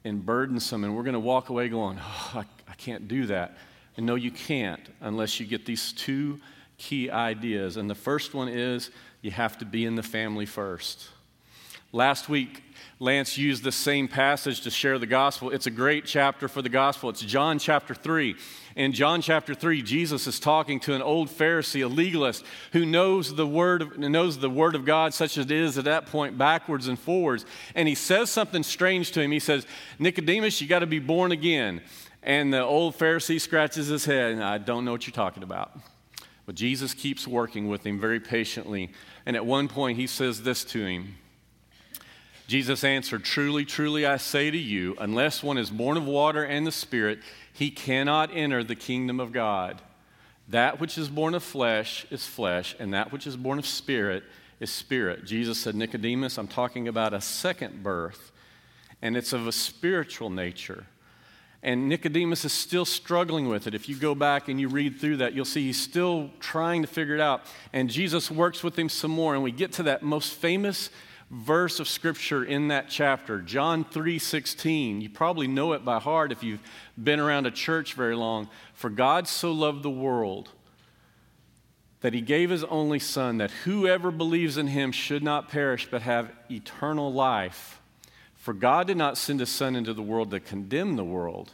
and 0.05 0.25
burdensome. 0.25 0.85
And 0.85 0.95
we're 0.95 1.05
going 1.05 1.15
to 1.15 1.21
walk 1.21 1.49
away 1.49 1.69
going, 1.71 1.99
oh, 2.01 2.31
I, 2.35 2.45
I 2.69 2.75
can't 2.75 3.09
do 3.09 3.27
that. 3.27 3.57
And 3.97 4.07
no, 4.07 4.15
you 4.15 4.31
can't 4.31 4.81
unless 5.01 5.39
you 5.39 5.47
get 5.47 5.67
these 5.67 5.93
two 5.93 6.41
key 6.79 7.11
ideas. 7.11 7.77
And 7.77 7.89
the 7.89 7.95
first 7.95 8.35
one 8.35 8.49
is 8.49 8.91
you 9.21 9.31
have 9.31 9.59
to 9.59 9.65
be 9.65 9.85
in 9.85 9.95
the 9.95 10.03
family 10.03 10.47
first. 10.47 11.09
Last 11.95 12.31
week, 12.31 12.63
Lance 13.01 13.37
used 13.37 13.65
the 13.65 13.73
same 13.73 14.09
passage 14.09 14.63
to 14.63 14.71
share 14.71 14.99
the 14.99 15.07
gospel. 15.07 15.51
It's 15.51 15.67
a 15.67 15.71
great 15.71 16.07
chapter 16.07 16.49
for 16.49 16.63
the 16.63 16.71
gospel. 16.71 17.11
It's 17.11 17.21
John 17.21 17.59
chapter 17.59 17.95
3. 17.95 18.35
In 18.77 18.93
John 18.93 19.21
chapter 19.21 19.55
3, 19.55 19.83
Jesus 19.83 20.27
is 20.27 20.41
talking 20.41 20.81
to 20.81 20.95
an 20.95 21.03
old 21.03 21.29
Pharisee, 21.29 21.85
a 21.85 21.89
legalist, 21.89 22.45
who 22.73 22.87
knows 22.87 23.35
the 23.35 23.47
word 23.47 23.83
of, 23.83 23.99
knows 23.99 24.39
the 24.39 24.49
word 24.49 24.75
of 24.75 24.87
God 24.87 25.13
such 25.13 25.37
as 25.37 25.45
it 25.45 25.51
is 25.51 25.77
at 25.77 25.85
that 25.85 26.07
point, 26.07 26.39
backwards 26.39 26.89
and 26.89 26.99
forwards. 26.99 27.45
And 27.75 27.87
he 27.87 27.95
says 27.95 28.31
something 28.31 28.63
strange 28.63 29.11
to 29.13 29.21
him. 29.21 29.31
He 29.31 29.39
says, 29.39 29.67
Nicodemus, 29.99 30.63
you 30.63 30.69
got 30.69 30.79
to 30.79 30.87
be 30.87 30.99
born 30.99 31.31
again. 31.31 31.83
And 32.23 32.53
the 32.53 32.63
old 32.63 32.97
Pharisee 32.97 33.41
scratches 33.41 33.89
his 33.89 34.05
head, 34.05 34.33
and 34.33 34.45
I 34.45 34.59
don't 34.59 34.85
know 34.85 34.93
what 34.93 35.07
you're 35.07 35.13
talking 35.13 35.43
about. 35.43 35.77
But 36.47 36.55
Jesus 36.55 36.95
keeps 36.95 37.27
working 37.27 37.69
with 37.69 37.85
him 37.85 37.99
very 37.99 38.21
patiently. 38.21 38.93
And 39.27 39.37
at 39.37 39.47
one 39.47 39.69
point, 39.69 39.99
he 39.99 40.07
says 40.07 40.43
this 40.43 40.65
to 40.65 40.85
him. 40.85 41.17
Jesus 42.47 42.85
answered, 42.85 43.25
Truly, 43.25 43.65
truly, 43.65 44.05
I 44.05 44.17
say 44.17 44.51
to 44.51 44.59
you, 44.59 44.97
unless 45.01 45.43
one 45.43 45.59
is 45.59 45.71
born 45.71 45.97
of 45.97 46.07
water 46.07 46.45
and 46.45 46.67
the 46.67 46.73
Spirit, 46.73 47.21
he 47.53 47.71
cannot 47.71 48.31
enter 48.35 48.63
the 48.65 48.75
kingdom 48.75 49.21
of 49.21 49.33
God. 49.33 49.81
That 50.49 50.81
which 50.81 50.99
is 50.99 51.09
born 51.09 51.35
of 51.35 51.43
flesh 51.43 52.07
is 52.11 52.27
flesh, 52.27 52.75
and 52.79 52.93
that 52.95 53.13
which 53.13 53.27
is 53.27 53.37
born 53.37 53.59
of 53.59 53.67
spirit 53.67 54.25
is 54.61 54.71
spirit. 54.71 55.25
Jesus 55.25 55.59
said, 55.59 55.75
Nicodemus, 55.75 56.37
I'm 56.37 56.49
talking 56.49 56.89
about 56.89 57.15
a 57.15 57.21
second 57.21 57.83
birth, 57.83 58.33
and 59.01 59.17
it's 59.17 59.33
of 59.33 59.47
a 59.47 59.53
spiritual 59.53 60.31
nature. 60.31 60.87
And 61.63 61.89
Nicodemus 61.89 62.45
is 62.45 62.53
still 62.53 62.85
struggling 62.85 63.49
with 63.49 63.69
it. 63.69 63.75
If 63.75 63.89
you 63.89 63.95
go 63.95 64.15
back 64.17 64.49
and 64.49 64.61
you 64.61 64.69
read 64.69 64.99
through 64.99 65.19
that, 65.19 65.33
you'll 65.33 65.45
see 65.45 65.67
he's 65.67 65.81
still 65.81 66.31
trying 66.41 66.83
to 66.83 66.89
figure 66.89 67.15
it 67.15 67.21
out. 67.21 67.43
And 67.73 67.89
Jesus 67.89 68.31
works 68.31 68.65
with 68.65 68.77
him 68.77 68.89
some 68.89 69.13
more. 69.13 69.35
And 69.35 69.45
we 69.45 69.53
get 69.53 69.73
to 69.75 69.85
that 69.85 70.03
most 70.03 70.33
famous 70.33 70.91
verse 71.31 71.81
of 71.81 71.89
scripture 71.89 72.45
in 72.45 72.69
that 72.69 72.91
chapter, 72.91 73.41
John 73.41 73.85
3:16. 73.85 75.01
You 75.01 75.09
probably 75.09 75.47
know 75.47 75.73
it 75.73 75.85
by 75.85 75.99
heart 75.99 76.33
if 76.33 76.43
you've 76.43 76.63
been 77.03 77.21
around 77.21 77.47
a 77.47 77.51
church 77.51 77.95
very 77.95 78.15
long. 78.15 78.49
For 78.75 78.91
God 78.91 79.27
so 79.29 79.53
loved 79.53 79.83
the 79.83 79.91
world 79.91 80.51
that 82.01 82.13
he 82.13 82.21
gave 82.21 82.51
his 82.51 82.65
only 82.65 82.99
son 82.99 83.39
that 83.39 83.51
whoever 83.65 84.11
believes 84.11 84.59
in 84.59 84.67
him 84.67 84.93
should 84.93 85.23
not 85.23 85.49
perish 85.49 85.89
but 85.91 86.03
have 86.03 86.33
eternal 86.51 87.13
life. 87.13 87.81
For 88.43 88.53
God 88.53 88.89
did 88.89 88.97
not 88.97 89.17
send 89.17 89.39
his 89.39 89.51
Son 89.51 89.77
into 89.77 89.95
the 89.95 90.03
world 90.03 90.33
to 90.33 90.41
condemn 90.41 90.97
the 90.97 91.05
world, 91.05 91.53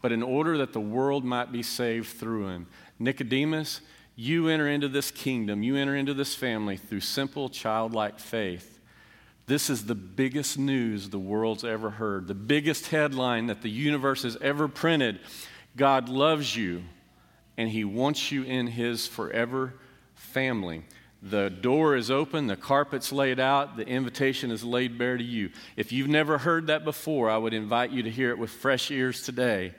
but 0.00 0.12
in 0.12 0.22
order 0.22 0.56
that 0.56 0.72
the 0.72 0.80
world 0.80 1.26
might 1.26 1.52
be 1.52 1.62
saved 1.62 2.08
through 2.08 2.48
him. 2.48 2.68
Nicodemus, 2.98 3.82
you 4.16 4.48
enter 4.48 4.66
into 4.66 4.88
this 4.88 5.10
kingdom, 5.10 5.62
you 5.62 5.76
enter 5.76 5.94
into 5.94 6.14
this 6.14 6.34
family 6.34 6.78
through 6.78 7.00
simple 7.00 7.50
childlike 7.50 8.18
faith. 8.18 8.80
This 9.44 9.68
is 9.68 9.84
the 9.84 9.94
biggest 9.94 10.58
news 10.58 11.10
the 11.10 11.18
world's 11.18 11.64
ever 11.64 11.90
heard, 11.90 12.28
the 12.28 12.34
biggest 12.34 12.86
headline 12.86 13.48
that 13.48 13.60
the 13.60 13.68
universe 13.68 14.22
has 14.22 14.38
ever 14.40 14.68
printed. 14.68 15.20
God 15.76 16.08
loves 16.08 16.56
you, 16.56 16.82
and 17.58 17.68
he 17.68 17.84
wants 17.84 18.32
you 18.32 18.42
in 18.44 18.68
his 18.68 19.06
forever 19.06 19.74
family. 20.14 20.84
The 21.22 21.50
door 21.50 21.94
is 21.94 22.10
open, 22.10 22.48
the 22.48 22.56
carpet's 22.56 23.12
laid 23.12 23.38
out, 23.38 23.76
the 23.76 23.86
invitation 23.86 24.50
is 24.50 24.64
laid 24.64 24.98
bare 24.98 25.16
to 25.16 25.22
you. 25.22 25.50
If 25.76 25.92
you've 25.92 26.08
never 26.08 26.38
heard 26.38 26.66
that 26.66 26.84
before, 26.84 27.30
I 27.30 27.36
would 27.36 27.54
invite 27.54 27.92
you 27.92 28.02
to 28.02 28.10
hear 28.10 28.30
it 28.30 28.38
with 28.38 28.50
fresh 28.50 28.90
ears 28.90 29.22
today. 29.22 29.72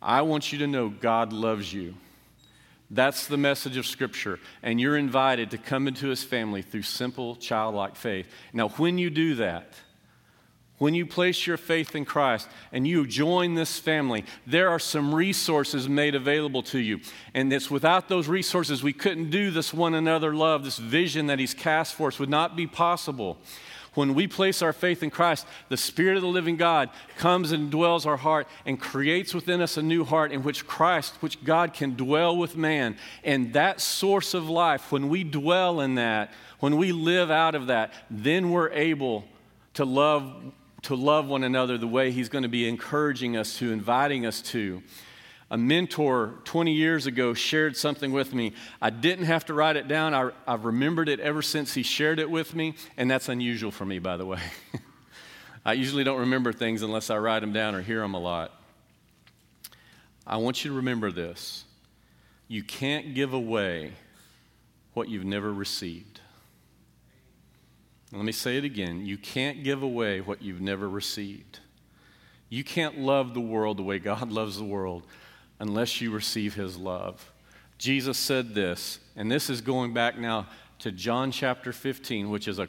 I 0.00 0.22
want 0.22 0.52
you 0.52 0.58
to 0.60 0.66
know 0.66 0.88
God 0.88 1.34
loves 1.34 1.72
you. 1.72 1.94
That's 2.90 3.26
the 3.26 3.36
message 3.36 3.76
of 3.76 3.86
Scripture. 3.86 4.38
And 4.62 4.80
you're 4.80 4.96
invited 4.96 5.50
to 5.50 5.58
come 5.58 5.86
into 5.86 6.08
His 6.08 6.24
family 6.24 6.62
through 6.62 6.82
simple 6.82 7.36
childlike 7.36 7.96
faith. 7.96 8.26
Now, 8.54 8.68
when 8.68 8.96
you 8.96 9.10
do 9.10 9.34
that, 9.36 9.74
when 10.78 10.94
you 10.94 11.06
place 11.06 11.46
your 11.46 11.56
faith 11.56 11.94
in 11.94 12.04
Christ 12.04 12.48
and 12.72 12.86
you 12.86 13.06
join 13.06 13.54
this 13.54 13.78
family, 13.78 14.24
there 14.46 14.68
are 14.68 14.80
some 14.80 15.14
resources 15.14 15.88
made 15.88 16.14
available 16.14 16.62
to 16.64 16.78
you. 16.78 17.00
And 17.32 17.52
it's 17.52 17.70
without 17.70 18.08
those 18.08 18.26
resources, 18.26 18.82
we 18.82 18.92
couldn't 18.92 19.30
do 19.30 19.50
this 19.50 19.72
one 19.72 19.94
another 19.94 20.34
love, 20.34 20.64
this 20.64 20.78
vision 20.78 21.28
that 21.28 21.38
He's 21.38 21.54
cast 21.54 21.94
for 21.94 22.08
us 22.08 22.18
would 22.18 22.28
not 22.28 22.56
be 22.56 22.66
possible. 22.66 23.38
When 23.94 24.14
we 24.14 24.26
place 24.26 24.60
our 24.60 24.72
faith 24.72 25.04
in 25.04 25.10
Christ, 25.10 25.46
the 25.68 25.76
Spirit 25.76 26.16
of 26.16 26.22
the 26.22 26.28
living 26.28 26.56
God 26.56 26.90
comes 27.16 27.52
and 27.52 27.70
dwells 27.70 28.04
our 28.04 28.16
heart 28.16 28.48
and 28.66 28.80
creates 28.80 29.32
within 29.32 29.60
us 29.60 29.76
a 29.76 29.82
new 29.82 30.04
heart 30.04 30.32
in 30.32 30.42
which 30.42 30.66
Christ, 30.66 31.14
which 31.20 31.44
God 31.44 31.72
can 31.72 31.94
dwell 31.94 32.36
with 32.36 32.56
man. 32.56 32.96
And 33.22 33.52
that 33.52 33.80
source 33.80 34.34
of 34.34 34.50
life, 34.50 34.90
when 34.90 35.08
we 35.08 35.22
dwell 35.22 35.80
in 35.80 35.94
that, 35.94 36.32
when 36.58 36.76
we 36.76 36.90
live 36.90 37.30
out 37.30 37.54
of 37.54 37.68
that, 37.68 37.92
then 38.10 38.50
we're 38.50 38.72
able 38.72 39.24
to 39.74 39.84
love 39.84 40.52
to 40.84 40.94
love 40.94 41.26
one 41.26 41.44
another 41.44 41.76
the 41.76 41.86
way 41.86 42.10
He's 42.10 42.28
going 42.28 42.42
to 42.42 42.48
be 42.48 42.68
encouraging 42.68 43.36
us 43.36 43.58
to, 43.58 43.72
inviting 43.72 44.26
us 44.26 44.40
to. 44.42 44.82
A 45.50 45.58
mentor 45.58 46.34
20 46.44 46.72
years 46.72 47.06
ago 47.06 47.34
shared 47.34 47.76
something 47.76 48.12
with 48.12 48.32
me. 48.32 48.54
I 48.80 48.90
didn't 48.90 49.26
have 49.26 49.44
to 49.46 49.54
write 49.54 49.76
it 49.76 49.88
down. 49.88 50.14
I, 50.14 50.30
have 50.50 50.64
remembered 50.64 51.08
it 51.08 51.20
ever 51.20 51.42
since 51.42 51.74
he 51.74 51.82
shared 51.82 52.18
it 52.18 52.30
with 52.30 52.54
me, 52.54 52.74
and 52.96 53.10
that's 53.10 53.28
unusual 53.28 53.70
for 53.70 53.84
me, 53.84 53.98
by 53.98 54.16
the 54.16 54.26
way. 54.26 54.40
I 55.64 55.74
usually 55.74 56.04
don't 56.04 56.20
remember 56.20 56.52
things 56.52 56.82
unless 56.82 57.10
I 57.10 57.18
write 57.18 57.40
them 57.40 57.52
down 57.52 57.74
or 57.74 57.82
hear 57.82 58.00
them 58.00 58.14
a 58.14 58.18
lot. 58.18 58.52
I 60.26 60.38
want 60.38 60.64
you 60.64 60.70
to 60.70 60.76
remember 60.76 61.10
this 61.10 61.64
you 62.48 62.62
can't 62.62 63.14
give 63.14 63.32
away 63.32 63.92
what 64.92 65.08
you've 65.08 65.24
never 65.24 65.52
received. 65.52 66.20
Let 68.14 68.24
me 68.24 68.32
say 68.32 68.56
it 68.56 68.64
again. 68.64 69.04
You 69.04 69.18
can't 69.18 69.64
give 69.64 69.82
away 69.82 70.20
what 70.20 70.40
you've 70.40 70.60
never 70.60 70.88
received. 70.88 71.58
You 72.48 72.62
can't 72.62 73.00
love 73.00 73.34
the 73.34 73.40
world 73.40 73.76
the 73.76 73.82
way 73.82 73.98
God 73.98 74.30
loves 74.32 74.56
the 74.56 74.64
world 74.64 75.04
unless 75.58 76.00
you 76.00 76.12
receive 76.12 76.54
his 76.54 76.76
love. 76.76 77.32
Jesus 77.76 78.16
said 78.16 78.54
this, 78.54 79.00
and 79.16 79.30
this 79.30 79.50
is 79.50 79.60
going 79.60 79.92
back 79.92 80.16
now 80.16 80.46
to 80.78 80.92
John 80.92 81.32
chapter 81.32 81.72
15, 81.72 82.30
which 82.30 82.46
is 82.46 82.60
a 82.60 82.68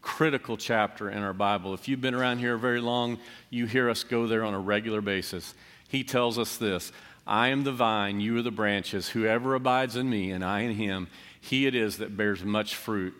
critical 0.00 0.56
chapter 0.56 1.10
in 1.10 1.18
our 1.18 1.34
Bible. 1.34 1.74
If 1.74 1.88
you've 1.88 2.00
been 2.00 2.14
around 2.14 2.38
here 2.38 2.56
very 2.56 2.80
long, 2.80 3.18
you 3.50 3.66
hear 3.66 3.90
us 3.90 4.02
go 4.02 4.26
there 4.26 4.44
on 4.44 4.54
a 4.54 4.58
regular 4.58 5.02
basis. 5.02 5.54
He 5.88 6.04
tells 6.04 6.38
us 6.38 6.56
this 6.56 6.90
I 7.26 7.48
am 7.48 7.64
the 7.64 7.72
vine, 7.72 8.20
you 8.20 8.38
are 8.38 8.42
the 8.42 8.50
branches. 8.50 9.10
Whoever 9.10 9.54
abides 9.54 9.96
in 9.96 10.08
me 10.08 10.30
and 10.30 10.42
I 10.42 10.60
in 10.60 10.76
him, 10.76 11.08
he 11.38 11.66
it 11.66 11.74
is 11.74 11.98
that 11.98 12.16
bears 12.16 12.42
much 12.44 12.74
fruit. 12.74 13.14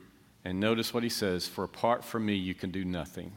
And 0.47 0.61
notice 0.61 0.95
what 0.95 1.03
he 1.03 1.09
says 1.09 1.49
For 1.49 1.65
apart 1.65 2.05
from 2.05 2.25
me, 2.25 2.35
you 2.35 2.55
can 2.55 2.71
do 2.71 2.85
nothing. 2.85 3.33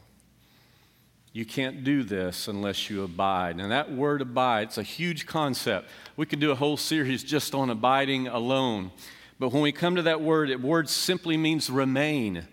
You 1.32 1.44
can't 1.44 1.82
do 1.82 2.04
this 2.04 2.46
unless 2.46 2.88
you 2.88 3.02
abide. 3.02 3.58
And 3.58 3.72
that 3.72 3.90
word 3.90 4.22
abide, 4.22 4.68
it's 4.68 4.78
a 4.78 4.84
huge 4.84 5.26
concept. 5.26 5.88
We 6.16 6.24
could 6.24 6.38
do 6.38 6.52
a 6.52 6.54
whole 6.54 6.76
series 6.76 7.24
just 7.24 7.52
on 7.52 7.68
abiding 7.68 8.28
alone. 8.28 8.92
But 9.40 9.52
when 9.52 9.62
we 9.62 9.72
come 9.72 9.96
to 9.96 10.02
that 10.02 10.20
word, 10.20 10.50
it 10.50 10.60
word 10.60 10.88
simply 10.88 11.36
means 11.36 11.68
remain, 11.68 12.46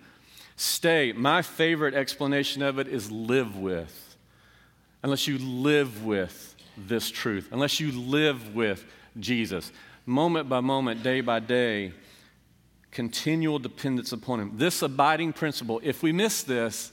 stay. 0.55 1.11
My 1.11 1.43
favorite 1.43 1.93
explanation 1.93 2.63
of 2.63 2.79
it 2.79 2.87
is 2.87 3.11
live 3.11 3.57
with. 3.57 4.15
Unless 5.03 5.27
you 5.27 5.37
live 5.37 6.03
with 6.03 6.55
this 6.75 7.11
truth, 7.11 7.49
unless 7.51 7.79
you 7.79 7.91
live 7.91 8.55
with 8.55 8.83
Jesus, 9.19 9.71
moment 10.07 10.49
by 10.49 10.61
moment, 10.61 11.03
day 11.03 11.21
by 11.21 11.39
day, 11.39 11.93
continual 12.91 13.59
dependence 13.59 14.11
upon 14.11 14.39
Him. 14.39 14.51
This 14.55 14.81
abiding 14.81 15.33
principle, 15.33 15.79
if 15.83 16.03
we 16.03 16.11
miss 16.11 16.43
this, 16.43 16.91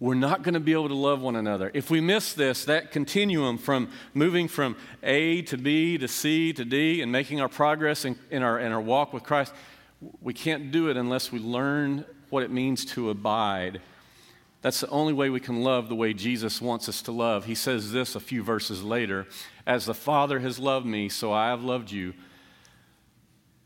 we're 0.00 0.14
not 0.14 0.42
going 0.42 0.54
to 0.54 0.60
be 0.60 0.72
able 0.72 0.88
to 0.88 0.94
love 0.94 1.20
one 1.20 1.36
another. 1.36 1.70
If 1.72 1.90
we 1.90 2.00
miss 2.00 2.32
this, 2.32 2.64
that 2.64 2.90
continuum 2.90 3.58
from 3.58 3.90
moving 4.12 4.48
from 4.48 4.76
A 5.02 5.42
to 5.42 5.56
B 5.56 5.96
to 5.98 6.08
C 6.08 6.52
to 6.52 6.64
D 6.64 7.00
and 7.00 7.10
making 7.10 7.40
our 7.40 7.48
progress 7.48 8.04
in, 8.04 8.18
in, 8.30 8.42
our, 8.42 8.58
in 8.58 8.72
our 8.72 8.80
walk 8.80 9.12
with 9.12 9.22
Christ, 9.22 9.54
we 10.20 10.34
can't 10.34 10.70
do 10.70 10.88
it 10.88 10.96
unless 10.96 11.32
we 11.32 11.38
learn 11.38 12.04
what 12.30 12.42
it 12.42 12.50
means 12.50 12.84
to 12.86 13.10
abide. 13.10 13.80
That's 14.60 14.80
the 14.80 14.88
only 14.88 15.12
way 15.12 15.30
we 15.30 15.40
can 15.40 15.62
love 15.62 15.88
the 15.88 15.94
way 15.94 16.12
Jesus 16.12 16.60
wants 16.60 16.88
us 16.88 17.02
to 17.02 17.12
love. 17.12 17.44
He 17.44 17.54
says 17.54 17.92
this 17.92 18.14
a 18.14 18.20
few 18.20 18.42
verses 18.42 18.82
later 18.82 19.26
As 19.66 19.86
the 19.86 19.94
Father 19.94 20.40
has 20.40 20.58
loved 20.58 20.86
me, 20.86 21.08
so 21.08 21.32
I 21.32 21.48
have 21.48 21.62
loved 21.62 21.90
you. 21.90 22.14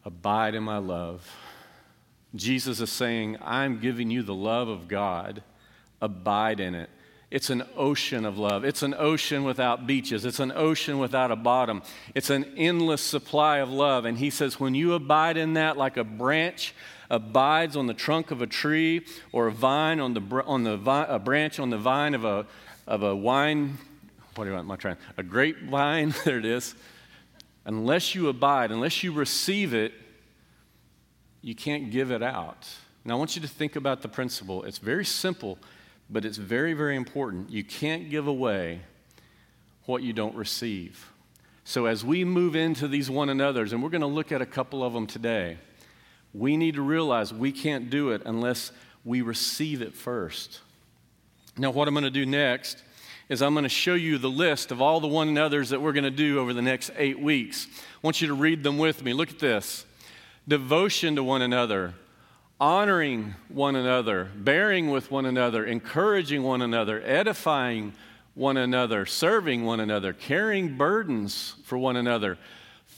Abide 0.04 0.54
in 0.54 0.62
my 0.62 0.78
love. 0.78 1.28
Jesus 2.34 2.80
is 2.80 2.90
saying, 2.90 3.38
I'm 3.40 3.80
giving 3.80 4.10
you 4.10 4.22
the 4.22 4.34
love 4.34 4.68
of 4.68 4.88
God. 4.88 5.42
Abide 6.00 6.60
in 6.60 6.74
it. 6.74 6.90
It's 7.30 7.50
an 7.50 7.62
ocean 7.76 8.24
of 8.24 8.38
love. 8.38 8.64
It's 8.64 8.82
an 8.82 8.94
ocean 8.94 9.44
without 9.44 9.86
beaches. 9.86 10.24
It's 10.24 10.40
an 10.40 10.52
ocean 10.52 10.98
without 10.98 11.30
a 11.30 11.36
bottom. 11.36 11.82
It's 12.14 12.30
an 12.30 12.54
endless 12.56 13.02
supply 13.02 13.58
of 13.58 13.70
love. 13.70 14.06
And 14.06 14.16
he 14.16 14.30
says, 14.30 14.58
when 14.58 14.74
you 14.74 14.94
abide 14.94 15.36
in 15.36 15.54
that 15.54 15.76
like 15.76 15.98
a 15.98 16.04
branch 16.04 16.74
abides 17.10 17.76
on 17.76 17.86
the 17.86 17.94
trunk 17.94 18.30
of 18.30 18.40
a 18.40 18.46
tree 18.46 19.04
or 19.32 19.48
a 19.48 19.52
vine 19.52 20.00
on 20.00 20.14
the, 20.14 20.22
on 20.46 20.64
the 20.64 20.78
a 21.08 21.18
branch 21.18 21.58
on 21.58 21.68
the 21.68 21.78
vine 21.78 22.14
of 22.14 22.24
a, 22.24 22.46
of 22.86 23.02
a 23.02 23.14
wine, 23.14 23.76
what 24.34 24.44
do 24.44 24.50
you 24.50 24.56
want, 24.56 24.66
my 24.66 24.76
trying? 24.76 24.96
A 25.18 25.22
grapevine, 25.22 26.14
there 26.24 26.38
it 26.38 26.46
is 26.46 26.74
unless 27.68 28.14
you 28.14 28.28
abide, 28.28 28.72
unless 28.72 29.02
you 29.02 29.12
receive 29.12 29.74
it, 29.74 29.92
you 31.42 31.54
can't 31.54 31.90
give 31.90 32.10
it 32.10 32.22
out. 32.22 32.66
Now, 33.04 33.14
I 33.14 33.18
want 33.18 33.36
you 33.36 33.42
to 33.42 33.48
think 33.48 33.76
about 33.76 34.00
the 34.00 34.08
principle. 34.08 34.64
It's 34.64 34.78
very 34.78 35.04
simple, 35.04 35.58
but 36.08 36.24
it's 36.24 36.38
very, 36.38 36.72
very 36.72 36.96
important. 36.96 37.50
You 37.50 37.62
can't 37.62 38.08
give 38.08 38.26
away 38.26 38.80
what 39.84 40.02
you 40.02 40.14
don't 40.14 40.34
receive. 40.34 41.12
So, 41.64 41.84
as 41.84 42.02
we 42.02 42.24
move 42.24 42.56
into 42.56 42.88
these 42.88 43.10
one 43.10 43.28
another's, 43.28 43.74
and 43.74 43.82
we're 43.82 43.90
going 43.90 44.00
to 44.00 44.06
look 44.06 44.32
at 44.32 44.40
a 44.40 44.46
couple 44.46 44.82
of 44.82 44.94
them 44.94 45.06
today, 45.06 45.58
we 46.32 46.56
need 46.56 46.74
to 46.76 46.82
realize 46.82 47.34
we 47.34 47.52
can't 47.52 47.90
do 47.90 48.10
it 48.10 48.22
unless 48.24 48.72
we 49.04 49.20
receive 49.20 49.82
it 49.82 49.94
first. 49.94 50.60
Now, 51.58 51.70
what 51.70 51.86
I'm 51.86 51.92
going 51.92 52.04
to 52.04 52.10
do 52.10 52.24
next 52.24 52.82
is 53.28 53.42
I'm 53.42 53.54
going 53.54 53.64
to 53.64 53.68
show 53.68 53.94
you 53.94 54.16
the 54.16 54.30
list 54.30 54.72
of 54.72 54.80
all 54.80 55.00
the 55.00 55.08
one 55.08 55.28
another's 55.28 55.70
that 55.70 55.82
we're 55.82 55.92
going 55.92 56.04
to 56.04 56.10
do 56.10 56.38
over 56.38 56.54
the 56.54 56.62
next 56.62 56.90
eight 56.96 57.20
weeks. 57.20 57.66
I 57.70 58.06
want 58.06 58.20
you 58.20 58.28
to 58.28 58.34
read 58.34 58.62
them 58.62 58.78
with 58.78 59.02
me. 59.04 59.12
Look 59.12 59.30
at 59.30 59.38
this 59.38 59.84
devotion 60.46 61.16
to 61.16 61.22
one 61.22 61.42
another, 61.42 61.92
honoring 62.58 63.34
one 63.48 63.76
another, 63.76 64.30
bearing 64.34 64.90
with 64.90 65.10
one 65.10 65.26
another, 65.26 65.66
encouraging 65.66 66.42
one 66.42 66.62
another, 66.62 67.02
edifying 67.04 67.92
one 68.34 68.56
another, 68.56 69.04
serving 69.04 69.64
one 69.64 69.80
another, 69.80 70.14
carrying 70.14 70.78
burdens 70.78 71.56
for 71.64 71.76
one 71.76 71.96
another, 71.96 72.38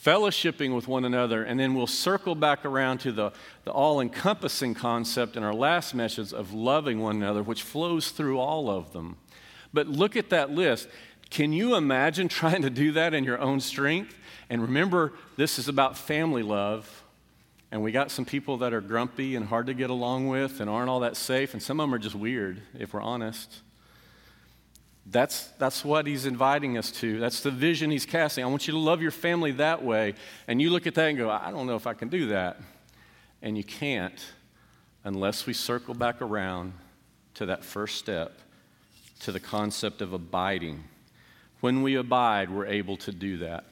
fellowshipping 0.05 0.75
with 0.75 0.87
one 0.87 1.05
another, 1.05 1.43
and 1.43 1.59
then 1.59 1.75
we'll 1.75 1.89
circle 1.89 2.37
back 2.37 2.65
around 2.65 2.99
to 2.99 3.11
the, 3.11 3.33
the 3.65 3.73
all 3.73 4.01
encompassing 4.01 4.75
concept 4.75 5.37
in 5.37 5.43
our 5.43 5.55
last 5.55 5.93
message 5.93 6.33
of 6.33 6.53
loving 6.53 7.01
one 7.01 7.17
another, 7.17 7.43
which 7.43 7.63
flows 7.63 8.11
through 8.11 8.39
all 8.39 8.71
of 8.71 8.93
them. 8.93 9.17
But 9.73 9.89
look 9.89 10.17
at 10.17 10.31
that 10.31 10.51
list. 10.51 10.89
Can 11.31 11.53
you 11.53 11.77
imagine 11.77 12.29
trying 12.29 12.63
to 12.63 12.71
do 12.71 12.93
that 12.93 13.15
in 13.15 13.25
your 13.25 13.39
own 13.39 13.61
strength? 13.61 14.17
And 14.49 14.63
remember, 14.63 15.13
this 15.37 15.59
is 15.59 15.69
about 15.69 15.97
family 15.97 16.43
love. 16.43 17.05
And 17.73 17.83
we 17.83 17.93
got 17.93 18.11
some 18.11 18.25
people 18.25 18.57
that 18.59 18.73
are 18.73 18.81
grumpy 18.81 19.37
and 19.37 19.47
hard 19.47 19.67
to 19.67 19.75
get 19.75 19.91
along 19.91 20.27
with 20.29 20.61
and 20.61 20.69
aren't 20.69 20.91
all 20.91 21.01
that 21.01 21.17
safe, 21.17 21.53
and 21.53 21.63
some 21.63 21.79
of 21.79 21.85
them 21.85 21.95
are 21.95 21.99
just 21.99 22.17
weird, 22.17 22.61
if 22.77 22.93
we're 22.93 23.01
honest. 23.01 23.61
That's, 25.07 25.47
that's 25.59 25.85
what 25.85 26.07
he's 26.07 26.27
inviting 26.27 26.77
us 26.77 26.91
to. 26.93 27.21
That's 27.21 27.43
the 27.43 27.51
vision 27.51 27.91
he's 27.91 28.07
casting. 28.07 28.45
I 28.45 28.49
want 28.49 28.67
you 28.67 28.73
to 28.73 28.79
love 28.79 29.01
your 29.01 29.11
family 29.13 29.53
that 29.53 29.85
way. 29.85 30.15
And 30.49 30.61
you 30.61 30.71
look 30.71 30.87
at 30.87 30.95
that 30.97 31.09
and 31.09 31.19
go, 31.19 31.31
I 31.31 31.51
don't 31.53 31.67
know 31.67 31.77
if 31.77 31.87
I 31.87 31.95
can 31.95 32.09
do 32.09 32.27
that. 32.29 32.61
And 33.41 33.57
you 33.57 33.65
can't 33.65 34.21
unless 35.05 35.47
we 35.47 35.53
circle 35.53 35.95
back 35.95 36.21
around 36.21 36.75
to 37.35 37.47
that 37.47 37.65
first 37.65 37.97
step, 37.97 38.39
to 39.21 39.33
the 39.33 39.41
concept 39.41 40.03
of 40.03 40.13
abiding. 40.13 40.85
When 41.61 41.83
we 41.83 41.97
abide, 41.97 42.51
we're 42.51 42.67
able 42.67 42.97
to 42.99 43.13
do 43.13 43.39
that. 43.39 43.65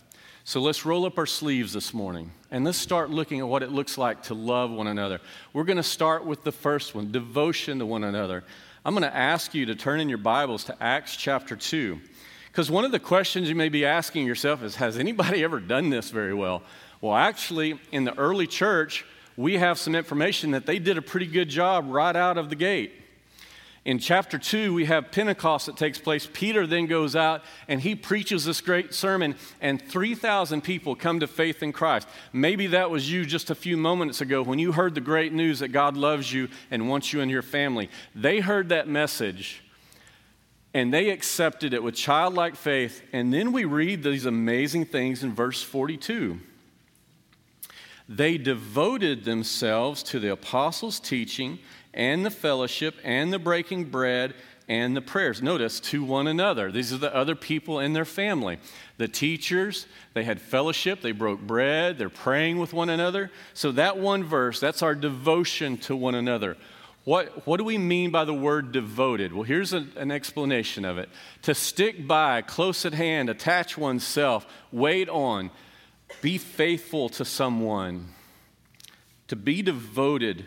So 0.45 0.61
let's 0.61 0.87
roll 0.87 1.05
up 1.05 1.19
our 1.19 1.27
sleeves 1.27 1.75
this 1.75 1.93
morning 1.93 2.31
and 2.51 2.65
let's 2.65 2.79
start 2.79 3.11
looking 3.11 3.41
at 3.41 3.49
what 3.49 3.63
it 3.63 3.71
looks 3.71 3.99
like 3.99 4.23
to 4.25 4.35
love 4.35 4.71
one 4.71 4.87
another. 4.87 5.21
We're 5.53 5.65
going 5.65 5.77
to 5.77 5.83
start 5.83 6.25
with 6.25 6.43
the 6.43 6.53
first 6.53 6.95
one 6.95 7.13
devotion 7.13 7.79
to 7.81 7.87
one 7.87 8.05
another. 8.05 8.45
I'm 8.85 8.95
going 8.95 9.11
to 9.11 9.15
ask 9.15 9.55
you 9.55 9.67
to 9.67 9.75
turn 9.75 10.01
in 10.01 10.09
your 10.09 10.19
Bibles 10.19 10.65
to 10.65 10.83
Acts 10.83 11.17
chapter 11.17 11.57
2. 11.57 12.01
Because 12.47 12.71
one 12.71 12.85
of 12.85 12.93
the 12.93 12.99
questions 12.99 13.49
you 13.49 13.55
may 13.55 13.69
be 13.69 13.85
asking 13.85 14.27
yourself 14.27 14.63
is 14.63 14.77
Has 14.77 14.99
anybody 14.99 15.45
ever 15.45 15.61
done 15.61 15.91
this 15.91 16.11
very 16.11 16.35
well? 16.35 16.63
Well, 17.01 17.15
actually, 17.15 17.79
in 17.93 18.05
the 18.05 18.17
early 18.19 18.47
church, 18.47 19.05
we 19.37 19.55
have 19.59 19.79
some 19.79 19.95
information 19.95 20.51
that 20.53 20.67
they 20.67 20.79
did 20.79 20.99
a 20.99 21.03
pretty 21.03 21.27
good 21.27 21.49
job 21.49 21.85
right 21.89 22.17
out 22.17 22.39
of 22.39 22.49
the 22.49 22.57
gate. 22.57 22.93
In 23.89 23.99
chapter 23.99 24.37
2, 24.37 24.75
we 24.75 24.85
have 24.85 25.11
Pentecost 25.11 25.65
that 25.65 25.79
takes 25.79 25.97
place. 25.99 26.29
Peter 26.31 26.67
then 26.67 26.85
goes 26.85 27.17
out 27.17 27.43
and 27.69 27.81
he 27.81 27.95
preaches 27.95 28.45
this 28.45 28.61
great 28.61 28.93
sermon, 28.93 29.35
and 29.63 29.81
3,000 29.81 30.61
people 30.61 30.95
come 30.95 31.21
to 31.21 31.27
faith 31.27 31.63
in 31.63 31.73
Christ. 31.73 32.07
Maybe 32.31 32.67
that 32.67 32.91
was 32.91 33.11
you 33.11 33.25
just 33.25 33.49
a 33.49 33.55
few 33.55 33.79
moments 33.79 34.21
ago 34.21 34.43
when 34.43 34.59
you 34.59 34.73
heard 34.73 34.95
the 34.95 35.01
great 35.01 35.33
news 35.33 35.61
that 35.61 35.69
God 35.69 35.97
loves 35.97 36.31
you 36.31 36.49
and 36.71 36.87
wants 36.87 37.15
you 37.15 37.23
in 37.23 37.31
your 37.31 37.41
family. 37.41 37.89
They 38.15 38.41
heard 38.41 38.69
that 38.69 38.89
message 38.89 39.63
and 40.75 40.93
they 40.93 41.09
accepted 41.09 41.73
it 41.73 41.83
with 41.83 41.95
childlike 41.95 42.57
faith. 42.57 43.03
And 43.15 43.33
then 43.33 43.53
we 43.53 43.65
read 43.65 44.03
these 44.03 44.27
amazing 44.27 44.85
things 44.85 45.25
in 45.25 45.33
verse 45.33 45.63
42. 45.63 46.39
They 48.07 48.37
devoted 48.37 49.25
themselves 49.25 50.03
to 50.05 50.19
the 50.19 50.33
apostles' 50.33 51.01
teaching 51.01 51.59
and 51.99 52.25
the 52.25 52.31
fellowship 52.31 52.95
and 53.03 53.33
the 53.33 53.39
breaking 53.39 53.85
bread 53.87 54.33
and 54.69 54.97
the 54.97 55.03
prayers. 55.03 55.43
Notice 55.43 55.81
to 55.81 56.05
one 56.05 56.29
another. 56.29 56.71
These 56.71 56.93
are 56.93 56.99
the 56.99 57.15
other 57.15 57.35
people 57.35 57.81
in 57.81 57.93
their 57.93 58.05
family. 58.05 58.59
The 58.99 59.09
teachers, 59.09 59.87
they 60.15 60.23
had 60.23 60.41
fellowship, 60.41 61.01
they 61.01 61.13
broke 61.13 61.41
bread, 61.41 61.99
they're 61.99 62.09
praying 62.09 62.59
with 62.59 62.73
one 62.73 62.89
another. 62.89 63.31
So, 63.53 63.73
that 63.73 63.99
one 63.99 64.25
verse, 64.25 64.61
that's 64.61 64.83
our 64.83 64.95
devotion 64.95 65.77
to 65.79 65.97
one 65.97 66.15
another. 66.15 66.57
What, 67.05 67.47
what 67.47 67.57
do 67.57 67.65
we 67.65 67.79
mean 67.79 68.11
by 68.11 68.25
the 68.25 68.35
word 68.35 68.71
devoted? 68.71 69.33
Well, 69.33 69.43
here's 69.43 69.73
a, 69.73 69.87
an 69.97 70.11
explanation 70.11 70.85
of 70.85 70.99
it 70.99 71.09
to 71.43 71.55
stick 71.55 72.07
by, 72.07 72.43
close 72.43 72.85
at 72.85 72.93
hand, 72.93 73.31
attach 73.31 73.79
oneself, 73.79 74.47
wait 74.71 75.09
on, 75.09 75.51
be 76.21 76.37
faithful 76.37 77.09
to 77.11 77.25
someone, 77.25 78.09
to 79.29 79.37
be 79.37 79.63
devoted 79.63 80.45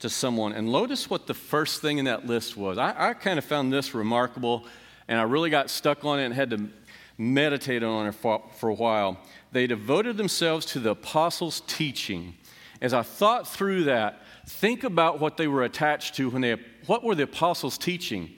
to 0.00 0.08
someone. 0.08 0.52
And 0.52 0.70
notice 0.70 1.10
what 1.10 1.26
the 1.26 1.34
first 1.34 1.82
thing 1.82 1.98
in 1.98 2.04
that 2.04 2.26
list 2.26 2.56
was. 2.56 2.78
I, 2.78 3.10
I 3.10 3.14
kind 3.14 3.38
of 3.38 3.44
found 3.44 3.72
this 3.72 3.94
remarkable, 3.94 4.64
and 5.08 5.18
I 5.18 5.24
really 5.24 5.50
got 5.50 5.70
stuck 5.70 6.04
on 6.04 6.20
it 6.20 6.26
and 6.26 6.34
had 6.34 6.50
to 6.50 6.68
meditate 7.16 7.82
on 7.82 8.06
it 8.06 8.14
for, 8.14 8.42
for 8.58 8.68
a 8.68 8.74
while. 8.74 9.18
They 9.50 9.66
devoted 9.66 10.16
themselves 10.16 10.66
to 10.66 10.78
the 10.78 10.90
apostles' 10.90 11.62
teaching. 11.66 12.34
As 12.80 12.94
I 12.94 13.02
thought 13.02 13.48
through 13.48 13.84
that, 13.84 14.22
think 14.46 14.84
about 14.84 15.18
what 15.18 15.36
they 15.36 15.48
were 15.48 15.64
attached 15.64 16.14
to 16.16 16.30
when 16.30 16.42
they, 16.42 16.56
what 16.86 17.02
were 17.02 17.14
the 17.14 17.24
apostles 17.24 17.76
teaching? 17.76 18.30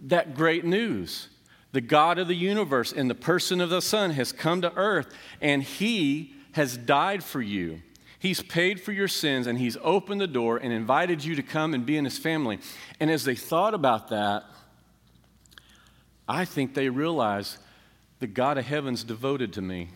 That 0.00 0.34
great 0.34 0.64
news. 0.64 1.28
The 1.72 1.80
God 1.80 2.18
of 2.18 2.26
the 2.26 2.34
universe 2.34 2.90
in 2.90 3.08
the 3.08 3.14
person 3.14 3.60
of 3.60 3.70
the 3.70 3.82
Son 3.82 4.10
has 4.12 4.32
come 4.32 4.62
to 4.62 4.74
earth, 4.74 5.14
and 5.40 5.62
He 5.62 6.34
has 6.52 6.76
died 6.76 7.22
for 7.22 7.40
you. 7.40 7.82
He's 8.18 8.42
paid 8.42 8.80
for 8.80 8.92
your 8.92 9.08
sins 9.08 9.46
and 9.46 9.58
He's 9.58 9.76
opened 9.82 10.20
the 10.20 10.26
door 10.26 10.56
and 10.56 10.72
invited 10.72 11.24
you 11.24 11.34
to 11.34 11.42
come 11.42 11.74
and 11.74 11.84
be 11.84 11.96
in 11.96 12.04
His 12.04 12.18
family. 12.18 12.58
And 12.98 13.10
as 13.10 13.24
they 13.24 13.34
thought 13.34 13.74
about 13.74 14.08
that, 14.08 14.44
I 16.28 16.44
think 16.44 16.74
they 16.74 16.88
realized 16.88 17.58
the 18.18 18.26
God 18.26 18.58
of 18.58 18.64
heaven's 18.64 19.04
devoted 19.04 19.52
to 19.54 19.62
me. 19.62 19.90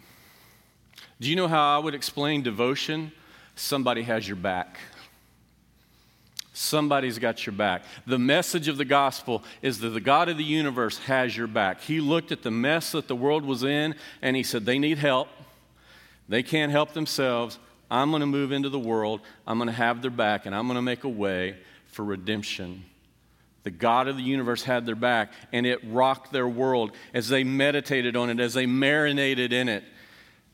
Do 1.21 1.29
you 1.29 1.37
know 1.37 1.49
how 1.49 1.77
I 1.77 1.79
would 1.79 1.95
explain 1.95 2.43
devotion? 2.43 3.13
Somebody 3.57 4.03
has 4.03 4.27
your 4.27 4.37
back. 4.37 4.79
Somebody's 6.53 7.19
got 7.19 7.47
your 7.47 7.55
back. 7.55 7.85
The 8.07 8.19
message 8.19 8.69
of 8.69 8.77
the 8.77 8.85
gospel 8.85 9.43
is 9.63 9.81
that 9.81 9.91
the 9.91 10.01
God 10.01 10.29
of 10.29 10.37
the 10.37 10.45
universe 10.45 10.99
has 10.99 11.35
your 11.35 11.47
back. 11.47 11.81
He 11.81 12.01
looked 12.01 12.33
at 12.33 12.43
the 12.43 12.51
mess 12.51 12.93
that 12.93 13.09
the 13.09 13.17
world 13.17 13.45
was 13.45 13.63
in 13.63 13.95
and 14.21 14.37
he 14.37 14.43
said, 14.43 14.67
They 14.67 14.79
need 14.79 14.99
help. 14.99 15.29
They 16.29 16.43
can't 16.43 16.71
help 16.71 16.93
themselves. 16.93 17.59
I'm 17.91 18.11
going 18.11 18.21
to 18.21 18.27
move 18.27 18.53
into 18.53 18.69
the 18.69 18.79
world, 18.79 19.21
I'm 19.47 19.59
going 19.59 19.69
to 19.69 19.73
have 19.73 20.03
their 20.03 20.11
back, 20.11 20.47
and 20.47 20.55
I'm 20.55 20.67
going 20.67 20.77
to 20.77 20.83
make 20.83 21.05
a 21.05 21.09
way 21.09 21.57
for 21.87 22.05
redemption. 22.05 22.85
The 23.63 23.71
God 23.71 24.09
of 24.09 24.17
the 24.17 24.23
universe 24.23 24.63
had 24.63 24.87
their 24.87 24.95
back, 24.95 25.33
and 25.53 25.67
it 25.67 25.81
rocked 25.85 26.33
their 26.33 26.49
world 26.49 26.93
as 27.13 27.29
they 27.29 27.45
meditated 27.45 28.17
on 28.17 28.31
it, 28.31 28.41
as 28.41 28.55
they 28.55 28.67
marinated 28.67 29.53
in 29.53 29.69
it. 29.69 29.85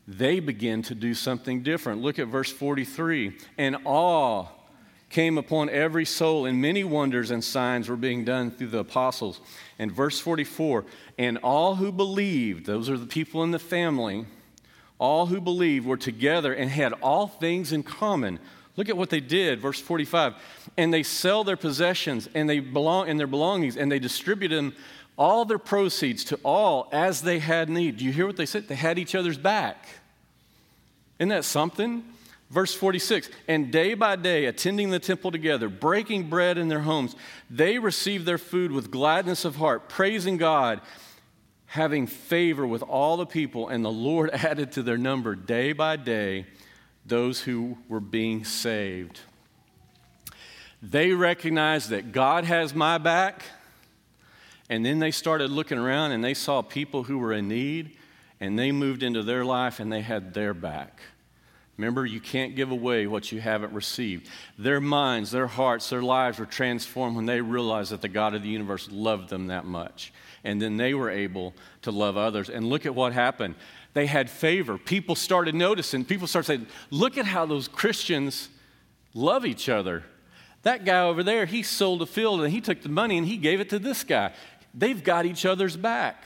They 0.07 0.39
began 0.39 0.81
to 0.83 0.95
do 0.95 1.13
something 1.13 1.63
different. 1.63 2.01
Look 2.01 2.19
at 2.19 2.27
verse 2.27 2.51
43. 2.51 3.37
And 3.57 3.77
awe 3.85 4.47
came 5.09 5.37
upon 5.37 5.69
every 5.69 6.05
soul, 6.05 6.45
and 6.45 6.61
many 6.61 6.83
wonders 6.83 7.31
and 7.31 7.43
signs 7.43 7.87
were 7.87 7.95
being 7.95 8.25
done 8.25 8.51
through 8.51 8.67
the 8.67 8.79
apostles. 8.79 9.39
And 9.79 9.91
verse 9.91 10.19
44 10.19 10.85
And 11.17 11.37
all 11.39 11.75
who 11.75 11.91
believed, 11.91 12.65
those 12.65 12.89
are 12.89 12.97
the 12.97 13.05
people 13.05 13.43
in 13.43 13.51
the 13.51 13.59
family, 13.59 14.25
all 14.99 15.27
who 15.27 15.39
believed 15.39 15.85
were 15.85 15.97
together 15.97 16.53
and 16.53 16.69
had 16.69 16.93
all 16.93 17.27
things 17.27 17.71
in 17.71 17.83
common. 17.83 18.39
Look 18.75 18.89
at 18.89 18.97
what 18.97 19.09
they 19.09 19.19
did, 19.19 19.59
verse 19.59 19.79
45. 19.79 20.35
And 20.77 20.93
they 20.93 21.03
sell 21.03 21.43
their 21.43 21.57
possessions 21.57 22.29
and 22.33 22.49
they 22.49 22.59
belong 22.59 23.09
and 23.09 23.19
their 23.19 23.27
belongings, 23.27 23.77
and 23.77 23.91
they 23.91 23.99
distributed 23.99 24.57
them 24.57 24.75
all 25.17 25.45
their 25.45 25.57
proceeds 25.57 26.23
to 26.25 26.39
all 26.43 26.87
as 26.91 27.21
they 27.21 27.39
had 27.39 27.69
need. 27.69 27.97
Do 27.97 28.05
you 28.05 28.11
hear 28.11 28.27
what 28.27 28.37
they 28.37 28.45
said? 28.45 28.67
They 28.67 28.75
had 28.75 28.99
each 28.99 29.15
other's 29.15 29.37
back. 29.37 29.87
Isn't 31.19 31.29
that 31.29 31.43
something? 31.43 32.03
Verse 32.49 32.73
46 32.73 33.29
And 33.47 33.71
day 33.71 33.93
by 33.95 34.15
day, 34.15 34.45
attending 34.45 34.91
the 34.91 34.99
temple 34.99 35.31
together, 35.31 35.69
breaking 35.69 36.29
bread 36.29 36.57
in 36.57 36.67
their 36.67 36.81
homes, 36.81 37.15
they 37.49 37.79
received 37.79 38.25
their 38.25 38.37
food 38.37 38.71
with 38.71 38.91
gladness 38.91 39.43
of 39.43 39.55
heart, 39.55 39.89
praising 39.89 40.37
God 40.37 40.81
having 41.67 42.07
favor 42.07 42.65
with 42.65 42.81
all 42.81 43.17
the 43.17 43.25
people, 43.25 43.67
and 43.67 43.83
the 43.85 43.91
Lord 43.91 44.29
added 44.33 44.71
to 44.73 44.83
their 44.83 44.97
number 44.97 45.35
day 45.35 45.73
by 45.73 45.95
day 45.95 46.45
those 47.05 47.41
who 47.41 47.77
were 47.87 47.99
being 47.99 48.43
saved. 48.43 49.19
They 50.81 51.11
recognized 51.11 51.89
that 51.89 52.11
God 52.11 52.43
has 52.43 52.73
my 52.73 52.97
back, 52.97 53.43
and 54.69 54.85
then 54.85 54.99
they 54.99 55.11
started 55.11 55.49
looking 55.49 55.77
around 55.77 56.11
and 56.11 56.23
they 56.23 56.33
saw 56.33 56.61
people 56.61 57.03
who 57.03 57.17
were 57.17 57.33
in 57.33 57.47
need, 57.47 57.97
and 58.39 58.57
they 58.57 58.71
moved 58.71 59.03
into 59.03 59.23
their 59.23 59.45
life 59.45 59.79
and 59.79 59.91
they 59.91 60.01
had 60.01 60.33
their 60.33 60.53
back. 60.53 61.01
Remember, 61.77 62.05
you 62.05 62.19
can't 62.19 62.55
give 62.55 62.71
away 62.71 63.07
what 63.07 63.31
you 63.31 63.39
haven't 63.39 63.71
received. 63.71 64.27
Their 64.57 64.81
minds, 64.81 65.31
their 65.31 65.47
hearts, 65.47 65.89
their 65.89 66.01
lives 66.01 66.39
were 66.39 66.45
transformed 66.45 67.15
when 67.15 67.27
they 67.27 67.39
realized 67.39 67.91
that 67.91 68.01
the 68.01 68.07
God 68.07 68.33
of 68.33 68.41
the 68.41 68.49
universe 68.49 68.89
loved 68.91 69.29
them 69.29 69.47
that 69.47 69.65
much 69.65 70.11
and 70.47 70.61
then 70.61 70.77
they 70.77 70.93
were 70.93 71.09
able 71.09 71.53
to 71.81 71.91
love 71.91 72.15
others. 72.15 72.49
And 72.49 72.65
look 72.69 72.85
at 72.85 72.95
what 72.95 73.11
happened. 73.11 73.55
They 73.93 74.05
had 74.05 74.29
favor. 74.29 74.77
People 74.77 75.13
started 75.13 75.53
noticing. 75.53 76.05
People 76.05 76.25
started 76.25 76.47
saying, 76.47 76.67
Look 76.89 77.17
at 77.17 77.25
how 77.25 77.45
those 77.45 77.67
Christians 77.67 78.47
love 79.13 79.45
each 79.45 79.67
other. 79.67 80.03
That 80.63 80.85
guy 80.85 81.01
over 81.01 81.21
there, 81.21 81.45
he 81.45 81.63
sold 81.63 82.01
a 82.01 82.05
field 82.05 82.41
and 82.41 82.51
he 82.51 82.61
took 82.61 82.81
the 82.81 82.89
money 82.89 83.17
and 83.17 83.27
he 83.27 83.35
gave 83.35 83.59
it 83.59 83.69
to 83.71 83.79
this 83.79 84.05
guy. 84.05 84.31
They've 84.73 85.03
got 85.03 85.25
each 85.25 85.45
other's 85.45 85.75
back. 85.75 86.23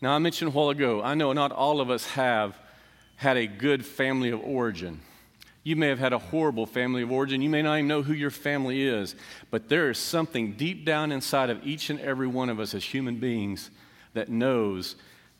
Now, 0.00 0.12
I 0.12 0.18
mentioned 0.18 0.52
a 0.52 0.54
while 0.54 0.70
ago, 0.70 1.02
I 1.02 1.14
know 1.14 1.32
not 1.32 1.50
all 1.50 1.80
of 1.80 1.90
us 1.90 2.06
have 2.10 2.56
had 3.16 3.36
a 3.36 3.48
good 3.48 3.84
family 3.84 4.30
of 4.30 4.40
origin. 4.40 5.00
You 5.62 5.76
may 5.76 5.88
have 5.88 5.98
had 5.98 6.12
a 6.12 6.18
horrible 6.18 6.66
family 6.66 7.02
of 7.02 7.12
origin. 7.12 7.42
You 7.42 7.50
may 7.50 7.62
not 7.62 7.74
even 7.74 7.88
know 7.88 8.02
who 8.02 8.12
your 8.12 8.30
family 8.30 8.82
is. 8.86 9.14
But 9.50 9.68
there 9.68 9.90
is 9.90 9.98
something 9.98 10.52
deep 10.52 10.84
down 10.84 11.12
inside 11.12 11.50
of 11.50 11.66
each 11.66 11.90
and 11.90 12.00
every 12.00 12.26
one 12.26 12.48
of 12.48 12.60
us 12.60 12.74
as 12.74 12.84
human 12.84 13.16
beings 13.16 13.70
that 14.14 14.28
knows 14.28 14.96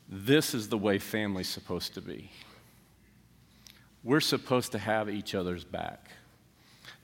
this 0.07 0.53
is 0.53 0.69
the 0.69 0.77
way 0.77 0.99
family's 0.99 1.49
supposed 1.49 1.93
to 1.95 2.01
be. 2.01 2.31
We're 4.03 4.21
supposed 4.21 4.71
to 4.73 4.79
have 4.79 5.09
each 5.09 5.35
other's 5.35 5.63
back. 5.63 6.09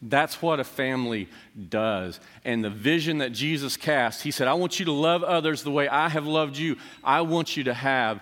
That's 0.01 0.41
what 0.41 0.59
a 0.59 0.63
family 0.63 1.29
does. 1.69 2.19
And 2.43 2.63
the 2.63 2.69
vision 2.69 3.19
that 3.19 3.31
Jesus 3.31 3.77
cast, 3.77 4.21
he 4.21 4.31
said, 4.31 4.47
I 4.47 4.53
want 4.53 4.79
you 4.79 4.85
to 4.85 4.91
love 4.91 5.23
others 5.23 5.63
the 5.63 5.71
way 5.71 5.87
I 5.87 6.09
have 6.09 6.27
loved 6.27 6.57
you. 6.57 6.77
I 7.03 7.21
want 7.21 7.57
you 7.57 7.63
to 7.65 7.73
have 7.73 8.21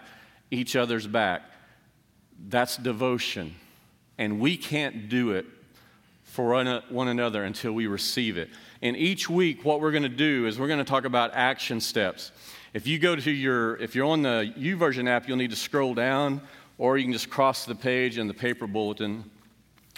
each 0.52 0.76
other's 0.76 1.08
back. 1.08 1.44
That's 2.48 2.78
devotion. 2.78 3.56
And 4.18 4.40
we 4.40 4.58
can't 4.58 5.10
do 5.10 5.32
it 5.32 5.46
for 6.24 6.50
one 6.90 7.08
another 7.08 7.44
until 7.44 7.74
we 7.74 7.88
receive 7.88 8.38
it. 8.38 8.50
And 8.82 8.98
each 8.98 9.30
week, 9.30 9.64
what 9.64 9.82
we're 9.82 9.92
going 9.92 10.04
to 10.04 10.10
do 10.10 10.48
is 10.48 10.60
we're 10.60 10.68
going 10.68 10.80
to 10.80 10.86
talk 10.86 11.06
about 11.06 11.32
action 11.34 11.80
steps. 11.80 12.32
If 12.74 12.88
you 12.88 13.00
go 13.00 13.16
to 13.16 13.32
your, 13.32 13.78
if 13.78 13.96
you're 13.96 14.08
on 14.08 14.24
the 14.24 14.54
YouVersion 14.58 15.08
app, 15.08 15.28
you'll 15.28 15.38
need 15.38 15.52
to 15.52 15.56
scroll 15.56 15.94
down, 15.94 16.42
or 16.78 16.98
you 16.98 17.04
can 17.04 17.14
just 17.14 17.30
cross 17.30 17.66
the 17.66 17.76
page 17.76 18.18
in 18.18 18.28
the 18.28 18.34
paper 18.34 18.68
bulletin 18.68 19.30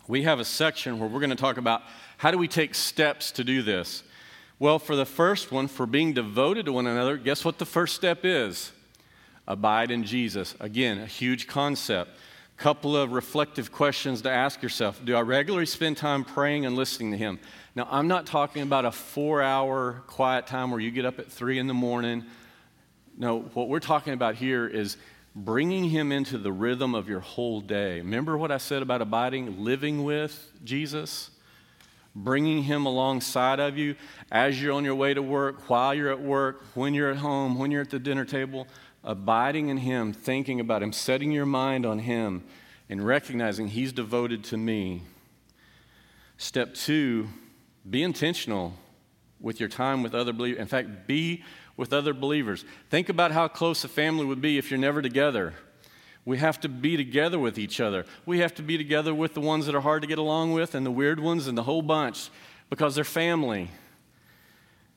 we 0.08 0.24
have 0.24 0.40
a 0.40 0.46
section 0.46 1.00
where 1.00 1.10
we're 1.10 1.20
going 1.20 1.30
to 1.32 1.36
talk 1.36 1.58
about 1.58 1.82
how 2.18 2.32
do 2.32 2.38
we 2.38 2.48
take 2.48 2.76
steps 2.76 3.32
to 3.34 3.44
do 3.44 3.62
this. 3.62 4.04
Well, 4.60 4.80
for 4.80 4.96
the 4.96 5.06
first 5.06 5.52
one, 5.52 5.68
for 5.68 5.86
being 5.86 6.14
devoted 6.14 6.66
to 6.66 6.72
one 6.72 6.88
another, 6.88 7.18
guess 7.18 7.44
what 7.44 7.58
the 7.58 7.66
first 7.66 7.96
step 7.96 8.20
is? 8.24 8.72
Abide 9.48 9.92
in 9.92 10.04
Jesus. 10.04 10.56
Again, 10.60 11.00
a 11.00 11.06
huge 11.06 11.48
concept. 11.48 12.12
Couple 12.58 12.96
of 12.96 13.12
reflective 13.12 13.72
questions 13.72 14.22
to 14.22 14.32
ask 14.32 14.64
yourself. 14.64 15.04
Do 15.04 15.16
I 15.16 15.22
regularly 15.22 15.66
spend 15.66 15.98
time 15.98 16.24
praying 16.24 16.66
and 16.66 16.76
listening 16.76 17.12
to 17.12 17.18
Him? 17.18 17.40
Now, 17.76 17.88
I'm 17.92 18.08
not 18.08 18.26
talking 18.26 18.62
about 18.62 18.86
a 18.86 18.92
four 18.92 19.42
hour 19.42 20.04
quiet 20.08 20.48
time 20.48 20.72
where 20.72 20.80
you 20.80 20.90
get 20.90 21.06
up 21.06 21.20
at 21.20 21.30
three 21.30 21.60
in 21.60 21.68
the 21.68 21.74
morning. 21.74 22.24
No, 23.18 23.42
what 23.42 23.68
we're 23.68 23.80
talking 23.80 24.14
about 24.14 24.36
here 24.36 24.66
is 24.68 24.96
bringing 25.36 25.84
him 25.84 26.14
into 26.14 26.38
the 26.38 26.52
rhythm 26.52 26.96
of 26.96 27.10
your 27.10 27.20
whole 27.20 27.60
day. 27.60 27.98
Remember 27.98 28.38
what 28.38 28.52
I 28.52 28.58
said 28.58 28.82
about 28.82 29.02
abiding, 29.02 29.64
living 29.64 30.06
with 30.06 30.52
Jesus? 30.64 31.30
Bringing 32.16 32.64
him 32.64 32.86
alongside 32.86 33.60
of 33.60 33.78
you 33.78 33.96
as 34.32 34.62
you're 34.62 34.72
on 34.72 34.86
your 34.86 34.96
way 34.96 35.14
to 35.14 35.22
work, 35.22 35.70
while 35.70 35.94
you're 35.94 36.12
at 36.12 36.22
work, 36.22 36.64
when 36.74 36.94
you're 36.94 37.12
at 37.12 37.18
home, 37.18 37.60
when 37.60 37.72
you're 37.72 37.82
at 37.82 37.90
the 37.90 38.00
dinner 38.00 38.24
table. 38.24 38.68
Abiding 39.06 39.70
in 39.70 39.78
him, 39.78 40.12
thinking 40.12 40.60
about 40.60 40.84
him, 40.84 40.92
setting 40.92 41.32
your 41.32 41.46
mind 41.46 41.86
on 41.86 42.00
him, 42.00 42.44
and 42.90 43.06
recognizing 43.06 43.68
he's 43.68 43.94
devoted 43.94 44.44
to 44.46 44.58
me. 44.58 45.04
Step 46.38 46.74
two, 46.74 47.30
be 47.90 48.04
intentional 48.04 48.74
with 49.40 49.60
your 49.60 49.70
time 49.70 50.04
with 50.04 50.14
other 50.14 50.34
believers. 50.34 50.60
In 50.60 50.68
fact, 50.68 51.08
be 51.08 51.44
with 51.78 51.94
other 51.94 52.14
believers. 52.14 52.66
Think 52.90 53.10
about 53.10 53.32
how 53.32 53.48
close 53.48 53.84
a 53.84 53.88
family 53.88 54.26
would 54.26 54.42
be 54.42 54.58
if 54.58 54.72
you're 54.72 54.80
never 54.80 55.02
together. 55.02 55.54
We 56.26 56.40
have 56.40 56.60
to 56.62 56.70
be 56.70 56.98
together 56.98 57.38
with 57.38 57.60
each 57.60 57.80
other. 57.80 58.06
We 58.26 58.40
have 58.40 58.56
to 58.56 58.64
be 58.64 58.78
together 58.78 59.14
with 59.14 59.36
the 59.36 59.42
ones 59.42 59.68
that 59.68 59.76
are 59.76 59.82
hard 59.82 60.02
to 60.02 60.08
get 60.08 60.18
along 60.18 60.54
with 60.54 60.74
and 60.74 60.86
the 60.86 60.92
weird 60.92 61.20
ones 61.20 61.46
and 61.48 61.56
the 61.56 61.64
whole 61.64 61.84
bunch 61.84 62.32
because 62.70 62.96
they're 62.96 63.04
family. 63.04 63.70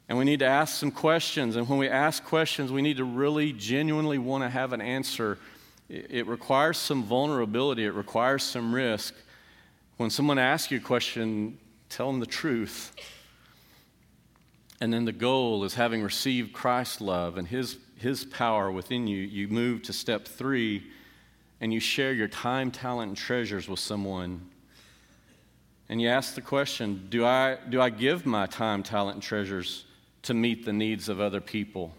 And 0.08 0.16
we 0.16 0.24
need 0.24 0.38
to 0.38 0.46
ask 0.46 0.74
some 0.74 0.90
questions. 0.90 1.56
And 1.56 1.68
when 1.68 1.78
we 1.78 1.88
ask 1.88 2.24
questions, 2.24 2.72
we 2.72 2.80
need 2.80 2.96
to 2.96 3.04
really 3.04 3.52
genuinely 3.52 4.16
want 4.16 4.42
to 4.42 4.48
have 4.48 4.72
an 4.72 4.80
answer. 4.80 5.38
It 5.88 6.26
requires 6.26 6.78
some 6.78 7.02
vulnerability, 7.02 7.84
it 7.84 7.92
requires 7.92 8.42
some 8.42 8.74
risk. 8.74 9.14
When 9.98 10.10
someone 10.10 10.38
asks 10.38 10.70
you 10.70 10.78
a 10.78 10.82
question, 10.82 11.58
tell 11.88 12.10
them 12.10 12.20
the 12.20 12.26
truth. 12.26 12.92
And 14.80 14.92
then 14.92 15.04
the 15.04 15.12
goal 15.12 15.64
is 15.64 15.74
having 15.74 16.02
received 16.02 16.52
Christ's 16.52 17.00
love 17.00 17.36
and 17.36 17.46
his, 17.48 17.78
his 17.96 18.24
power 18.24 18.70
within 18.70 19.06
you, 19.06 19.18
you 19.18 19.48
move 19.48 19.82
to 19.84 19.92
step 19.92 20.26
three 20.26 20.84
and 21.60 21.72
you 21.72 21.80
share 21.80 22.12
your 22.12 22.28
time, 22.28 22.70
talent, 22.70 23.08
and 23.08 23.16
treasures 23.16 23.68
with 23.68 23.80
someone. 23.80 24.48
And 25.88 26.00
you 26.00 26.08
ask 26.08 26.34
the 26.34 26.40
question 26.40 27.08
do 27.10 27.26
I, 27.26 27.58
do 27.68 27.80
I 27.80 27.90
give 27.90 28.24
my 28.24 28.46
time, 28.46 28.82
talent, 28.82 29.16
and 29.16 29.22
treasures 29.22 29.84
to 30.22 30.34
meet 30.34 30.64
the 30.64 30.72
needs 30.72 31.08
of 31.08 31.20
other 31.20 31.40
people? 31.40 31.94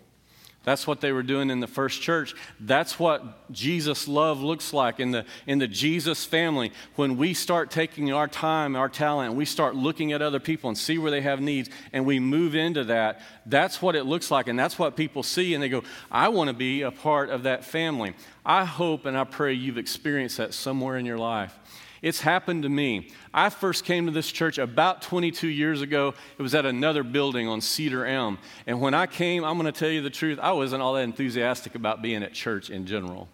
That's 0.65 0.85
what 0.85 0.99
they 0.99 1.13
were 1.13 1.23
doing 1.23 1.49
in 1.49 1.61
the 1.61 1.67
first 1.67 2.01
church. 2.01 2.35
That's 2.59 2.99
what 2.99 3.51
Jesus' 3.51 4.09
love 4.09 4.41
looks 4.41 4.73
like 4.73 4.99
in 4.99 5.11
the, 5.11 5.25
in 5.47 5.57
the 5.57 5.67
Jesus 5.67 6.25
family. 6.25 6.73
When 6.95 7.15
we 7.15 7.33
start 7.33 7.71
taking 7.71 8.11
our 8.11 8.27
time, 8.27 8.75
our 8.75 8.89
talent, 8.89 9.35
we 9.35 9.45
start 9.45 9.75
looking 9.75 10.11
at 10.11 10.21
other 10.21 10.39
people 10.39 10.67
and 10.67 10.77
see 10.77 10.97
where 10.97 11.11
they 11.11 11.21
have 11.21 11.39
needs, 11.39 11.69
and 11.93 12.05
we 12.05 12.19
move 12.19 12.55
into 12.55 12.83
that, 12.83 13.21
that's 13.45 13.81
what 13.81 13.95
it 13.95 14.03
looks 14.03 14.29
like. 14.29 14.47
And 14.47 14.59
that's 14.59 14.77
what 14.77 14.97
people 14.97 15.23
see, 15.23 15.53
and 15.53 15.63
they 15.63 15.69
go, 15.69 15.83
I 16.11 16.27
want 16.27 16.49
to 16.49 16.53
be 16.53 16.81
a 16.81 16.91
part 16.91 17.29
of 17.29 17.43
that 17.43 17.63
family. 17.63 18.13
I 18.45 18.65
hope 18.65 19.05
and 19.05 19.17
I 19.17 19.23
pray 19.23 19.53
you've 19.53 19.77
experienced 19.77 20.37
that 20.37 20.53
somewhere 20.53 20.97
in 20.97 21.05
your 21.05 21.17
life. 21.17 21.57
It's 22.01 22.21
happened 22.21 22.63
to 22.63 22.69
me. 22.69 23.09
I 23.33 23.49
first 23.49 23.83
came 23.83 24.05
to 24.05 24.11
this 24.11 24.31
church 24.31 24.57
about 24.57 25.01
22 25.01 25.47
years 25.47 25.81
ago. 25.81 26.13
It 26.37 26.41
was 26.41 26.55
at 26.55 26.65
another 26.65 27.03
building 27.03 27.47
on 27.47 27.61
Cedar 27.61 28.05
Elm. 28.05 28.37
And 28.65 28.79
when 28.79 28.93
I 28.93 29.05
came, 29.05 29.43
I'm 29.43 29.57
going 29.57 29.71
to 29.71 29.77
tell 29.77 29.89
you 29.89 30.01
the 30.01 30.09
truth, 30.09 30.39
I 30.41 30.53
wasn't 30.53 30.81
all 30.81 30.93
that 30.93 31.01
enthusiastic 31.01 31.75
about 31.75 32.01
being 32.01 32.23
at 32.23 32.33
church 32.33 32.69
in 32.69 32.85
general. 32.85 33.27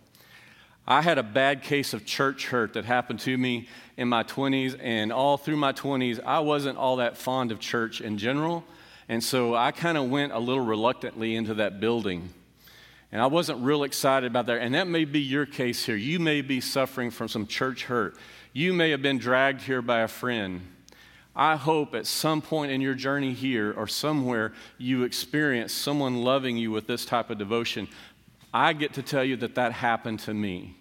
I 0.88 1.01
had 1.01 1.17
a 1.17 1.23
bad 1.23 1.63
case 1.63 1.93
of 1.93 2.06
church 2.06 2.47
hurt 2.47 2.73
that 2.73 2.86
happened 2.86 3.19
to 3.21 3.36
me 3.38 3.67
in 3.97 4.08
my 4.08 4.23
20s, 4.23 4.78
and 4.80 5.12
all 5.12 5.38
through 5.38 5.58
my 5.58 5.73
20s, 5.73 6.23
I 6.23 6.39
wasn't 6.39 6.78
all 6.78 6.97
that 6.97 7.17
fond 7.17 7.51
of 7.51 7.60
church 7.60 8.01
in 8.01 8.17
general. 8.17 8.63
And 9.10 9.23
so 9.23 9.56
I 9.56 9.71
kind 9.71 9.97
of 9.97 10.10
went 10.10 10.32
a 10.32 10.39
little 10.39 10.63
reluctantly 10.63 11.36
into 11.36 11.56
that 11.56 11.80
building. 11.80 12.30
And 13.15 13.21
I 13.21 13.28
wasn't 13.28 13.63
real 13.63 13.84
excited 13.84 14.30
about 14.30 14.47
that. 14.47 14.60
And 14.60 14.75
that 14.75 14.89
may 14.89 15.06
be 15.06 15.21
your 15.21 15.45
case 15.45 15.86
here. 15.86 15.95
You 15.95 16.19
may 16.19 16.41
be 16.41 16.60
suffering 16.60 17.12
from 17.12 17.30
some 17.30 17.47
church 17.47 17.86
hurt. 17.86 18.17
You 18.51 18.73
may 18.73 18.89
have 18.89 19.01
been 19.01 19.19
dragged 19.19 19.62
here 19.62 19.82
by 19.82 20.01
a 20.01 20.10
friend. 20.10 20.60
I 21.34 21.56
hope 21.56 21.95
at 21.95 22.08
some 22.08 22.41
point 22.41 22.73
in 22.73 22.82
your 22.82 22.93
journey 22.93 23.32
here 23.32 23.71
or 23.71 23.88
somewhere 23.88 24.51
you 24.78 25.04
experience 25.04 25.71
someone 25.71 26.23
loving 26.23 26.58
you 26.58 26.71
with 26.71 26.88
this 26.88 27.06
type 27.06 27.30
of 27.30 27.38
devotion. 27.38 27.88
I 28.54 28.73
get 28.73 28.91
to 28.95 29.01
tell 29.01 29.23
you 29.23 29.38
that 29.38 29.56
that 29.56 29.71
happened 29.71 30.19
to 30.19 30.34
me. 30.34 30.75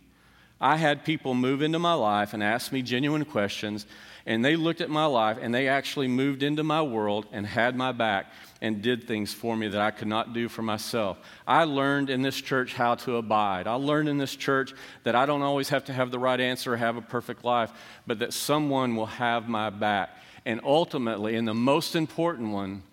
I 0.61 0.77
had 0.77 1.05
people 1.05 1.35
move 1.35 1.63
into 1.63 1.79
my 1.79 1.95
life 1.95 2.35
and 2.35 2.43
ask 2.43 2.73
me 2.73 2.83
genuine 2.83 3.25
questions, 3.27 3.87
and 4.27 4.45
they 4.45 4.57
looked 4.57 4.81
at 4.81 4.91
my 4.91 5.07
life 5.07 5.39
and 5.41 5.55
they 5.55 5.69
actually 5.69 6.09
moved 6.09 6.43
into 6.43 6.65
my 6.65 6.83
world 6.83 7.27
and 7.31 7.47
had 7.47 7.77
my 7.77 7.93
back 7.93 8.33
and 8.65 8.81
did 8.81 9.07
things 9.07 9.31
for 9.31 9.55
me 9.55 9.69
that 9.69 9.81
I 9.81 9.91
could 9.91 10.09
not 10.09 10.33
do 10.33 10.49
for 10.49 10.63
myself. 10.63 11.19
I 11.47 11.65
learned 11.65 12.09
in 12.09 12.23
this 12.23 12.41
church 12.41 12.73
how 12.73 12.95
to 12.95 13.17
abide. 13.17 13.67
I 13.67 13.75
learned 13.75 14.09
in 14.09 14.17
this 14.17 14.35
church 14.35 14.73
that 15.03 15.15
I 15.15 15.27
don't 15.27 15.43
always 15.43 15.69
have 15.69 15.85
to 15.85 15.93
have 15.93 16.11
the 16.11 16.19
right 16.19 16.41
answer 16.41 16.73
or 16.73 16.77
have 16.79 16.97
a 16.97 17.03
perfect 17.03 17.45
life, 17.45 17.71
but 18.07 18.21
that 18.21 18.33
someone 18.33 18.97
will 18.97 19.05
have 19.05 19.51
my 19.51 19.69
back. 19.69 20.17
And 20.47 20.63
ultimately, 20.65 21.37
and 21.37 21.47
the 21.47 21.53
most 21.53 21.95
important 21.95 22.53
one, 22.53 22.85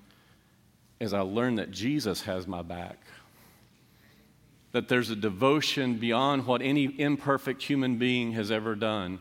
is 1.00 1.14
I 1.14 1.22
learned 1.22 1.60
that 1.60 1.72
Jesus 1.72 2.24
has 2.24 2.48
my 2.48 2.62
back 2.62 2.98
that 4.74 4.88
there's 4.88 5.10
a 5.10 5.16
devotion 5.16 5.96
beyond 5.96 6.46
what 6.48 6.62
any 6.62 6.98
imperfect 6.98 7.62
human 7.62 7.98
being 7.98 8.32
has 8.32 8.52
ever 8.52 8.74
done. 8.74 9.20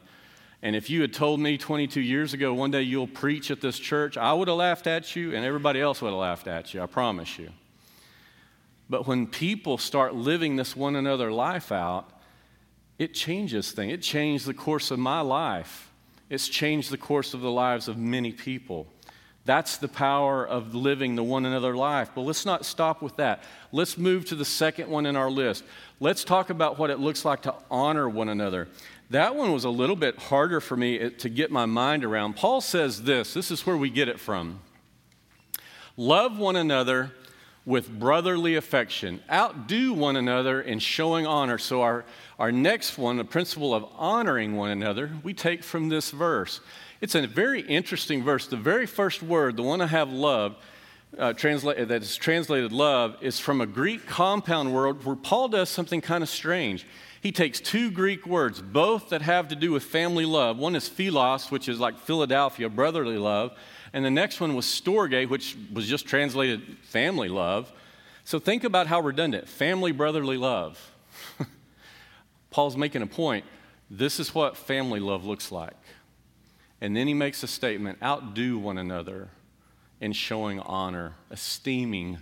And 0.62 0.76
if 0.76 0.90
you 0.90 1.00
had 1.00 1.14
told 1.14 1.40
me 1.40 1.56
22 1.56 2.00
years 2.00 2.34
ago, 2.34 2.52
one 2.52 2.70
day 2.70 2.82
you'll 2.82 3.06
preach 3.06 3.50
at 3.50 3.60
this 3.60 3.78
church, 3.78 4.16
I 4.16 4.32
would 4.32 4.48
have 4.48 4.58
laughed 4.58 4.86
at 4.86 5.16
you 5.16 5.34
and 5.34 5.44
everybody 5.44 5.80
else 5.80 6.02
would 6.02 6.10
have 6.10 6.18
laughed 6.18 6.46
at 6.46 6.74
you, 6.74 6.82
I 6.82 6.86
promise 6.86 7.38
you. 7.38 7.50
But 8.90 9.06
when 9.06 9.26
people 9.26 9.78
start 9.78 10.14
living 10.14 10.56
this 10.56 10.76
one 10.76 10.96
another 10.96 11.32
life 11.32 11.72
out, 11.72 12.10
it 12.98 13.14
changes 13.14 13.72
things. 13.72 13.92
It 13.94 14.02
changed 14.02 14.46
the 14.46 14.52
course 14.52 14.90
of 14.90 14.98
my 14.98 15.20
life. 15.20 15.90
It's 16.28 16.48
changed 16.48 16.90
the 16.90 16.98
course 16.98 17.32
of 17.32 17.40
the 17.40 17.50
lives 17.50 17.88
of 17.88 17.96
many 17.96 18.32
people. 18.32 18.86
That's 19.46 19.78
the 19.78 19.88
power 19.88 20.46
of 20.46 20.74
living 20.74 21.16
the 21.16 21.22
one 21.22 21.46
another 21.46 21.74
life. 21.74 22.10
But 22.14 22.22
let's 22.22 22.44
not 22.44 22.66
stop 22.66 23.00
with 23.00 23.16
that. 23.16 23.42
Let's 23.72 23.96
move 23.96 24.26
to 24.26 24.34
the 24.34 24.44
second 24.44 24.90
one 24.90 25.06
in 25.06 25.16
our 25.16 25.30
list. 25.30 25.64
Let's 25.98 26.24
talk 26.24 26.50
about 26.50 26.78
what 26.78 26.90
it 26.90 26.98
looks 26.98 27.24
like 27.24 27.42
to 27.42 27.54
honor 27.70 28.08
one 28.08 28.28
another. 28.28 28.68
That 29.10 29.34
one 29.34 29.52
was 29.52 29.64
a 29.64 29.70
little 29.70 29.96
bit 29.96 30.16
harder 30.18 30.60
for 30.60 30.76
me 30.76 31.10
to 31.10 31.28
get 31.28 31.50
my 31.50 31.66
mind 31.66 32.04
around. 32.04 32.36
Paul 32.36 32.60
says 32.60 33.02
this 33.02 33.34
this 33.34 33.50
is 33.50 33.66
where 33.66 33.76
we 33.76 33.90
get 33.90 34.08
it 34.08 34.20
from. 34.20 34.60
Love 35.96 36.38
one 36.38 36.54
another 36.54 37.12
with 37.66 37.90
brotherly 37.90 38.54
affection. 38.54 39.20
Outdo 39.30 39.92
one 39.92 40.16
another 40.16 40.60
in 40.60 40.78
showing 40.78 41.26
honor. 41.26 41.58
So, 41.58 41.82
our, 41.82 42.04
our 42.38 42.52
next 42.52 42.96
one, 42.98 43.16
the 43.16 43.24
principle 43.24 43.74
of 43.74 43.84
honoring 43.96 44.56
one 44.56 44.70
another, 44.70 45.10
we 45.22 45.34
take 45.34 45.62
from 45.64 45.88
this 45.88 46.12
verse. 46.12 46.60
It's 47.00 47.14
a 47.14 47.26
very 47.26 47.62
interesting 47.62 48.22
verse. 48.22 48.46
The 48.46 48.56
very 48.56 48.86
first 48.86 49.22
word, 49.22 49.56
the 49.56 49.62
one 49.62 49.80
I 49.80 49.88
have 49.88 50.10
loved, 50.10 50.56
uh, 51.18 51.32
that 51.32 51.98
is 52.00 52.16
translated 52.16 52.72
love, 52.72 53.16
is 53.20 53.40
from 53.40 53.60
a 53.60 53.66
Greek 53.66 54.06
compound 54.06 54.72
word 54.72 55.04
where 55.04 55.16
Paul 55.16 55.48
does 55.48 55.68
something 55.68 56.00
kind 56.00 56.22
of 56.22 56.28
strange. 56.28 56.86
He 57.20 57.32
takes 57.32 57.60
two 57.60 57.90
Greek 57.90 58.26
words, 58.26 58.62
both 58.62 59.10
that 59.10 59.20
have 59.22 59.48
to 59.48 59.56
do 59.56 59.72
with 59.72 59.82
family 59.84 60.24
love. 60.24 60.56
One 60.56 60.74
is 60.74 60.88
philos, 60.88 61.50
which 61.50 61.68
is 61.68 61.78
like 61.78 61.98
Philadelphia, 61.98 62.68
brotherly 62.70 63.18
love. 63.18 63.52
And 63.92 64.04
the 64.04 64.10
next 64.10 64.40
one 64.40 64.54
was 64.54 64.64
storge, 64.64 65.28
which 65.28 65.56
was 65.72 65.86
just 65.86 66.06
translated 66.06 66.78
family 66.82 67.28
love. 67.28 67.70
So 68.24 68.38
think 68.38 68.64
about 68.64 68.86
how 68.86 69.00
redundant 69.00 69.48
family 69.48 69.92
brotherly 69.92 70.38
love. 70.38 70.92
Paul's 72.50 72.76
making 72.76 73.02
a 73.02 73.06
point. 73.06 73.44
This 73.90 74.18
is 74.18 74.34
what 74.34 74.56
family 74.56 75.00
love 75.00 75.24
looks 75.24 75.52
like. 75.52 75.76
And 76.80 76.96
then 76.96 77.06
he 77.06 77.14
makes 77.14 77.42
a 77.42 77.46
statement 77.46 77.98
outdo 78.02 78.58
one 78.58 78.78
another 78.78 79.28
in 80.00 80.12
showing 80.12 80.60
honor, 80.60 81.16
esteeming 81.30 82.18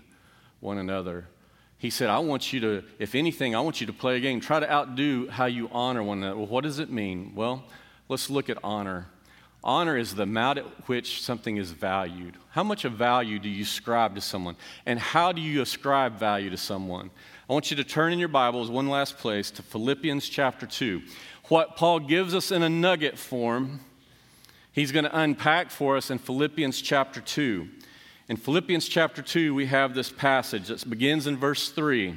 one 0.60 0.78
another. 0.78 1.28
He 1.78 1.90
said, 1.90 2.10
I 2.10 2.18
want 2.18 2.52
you 2.52 2.60
to, 2.60 2.84
if 2.98 3.14
anything, 3.14 3.54
I 3.54 3.60
want 3.60 3.80
you 3.80 3.86
to 3.86 3.92
play 3.92 4.16
a 4.16 4.20
game. 4.20 4.40
Try 4.40 4.58
to 4.58 4.70
outdo 4.70 5.28
how 5.28 5.46
you 5.46 5.68
honor 5.72 6.02
one 6.02 6.18
another. 6.18 6.36
Well, 6.36 6.46
what 6.46 6.64
does 6.64 6.80
it 6.80 6.90
mean? 6.90 7.32
Well, 7.36 7.64
let's 8.08 8.28
look 8.28 8.50
at 8.50 8.58
honor. 8.64 9.06
Honor 9.62 9.96
is 9.96 10.14
the 10.14 10.24
amount 10.24 10.58
at 10.58 10.64
which 10.88 11.22
something 11.22 11.56
is 11.56 11.70
valued. 11.70 12.36
How 12.50 12.64
much 12.64 12.84
of 12.84 12.92
value 12.92 13.38
do 13.38 13.48
you 13.48 13.62
ascribe 13.62 14.14
to 14.16 14.20
someone? 14.20 14.56
And 14.86 14.98
how 14.98 15.30
do 15.30 15.40
you 15.40 15.62
ascribe 15.62 16.18
value 16.18 16.50
to 16.50 16.56
someone? 16.56 17.10
I 17.48 17.52
want 17.52 17.70
you 17.70 17.76
to 17.76 17.84
turn 17.84 18.12
in 18.12 18.18
your 18.18 18.28
Bibles, 18.28 18.70
one 18.70 18.88
last 18.88 19.18
place, 19.18 19.50
to 19.52 19.62
Philippians 19.62 20.28
chapter 20.28 20.66
2. 20.66 21.02
What 21.44 21.76
Paul 21.76 22.00
gives 22.00 22.34
us 22.34 22.50
in 22.50 22.62
a 22.62 22.68
nugget 22.68 23.18
form, 23.18 23.80
he's 24.72 24.92
going 24.92 25.04
to 25.04 25.18
unpack 25.18 25.70
for 25.70 25.96
us 25.96 26.10
in 26.10 26.18
Philippians 26.18 26.80
chapter 26.80 27.20
2. 27.20 27.68
In 28.28 28.36
Philippians 28.36 28.86
chapter 28.86 29.22
2, 29.22 29.54
we 29.54 29.64
have 29.66 29.94
this 29.94 30.10
passage 30.10 30.68
that 30.68 30.88
begins 30.88 31.26
in 31.26 31.38
verse 31.38 31.70
3. 31.70 32.14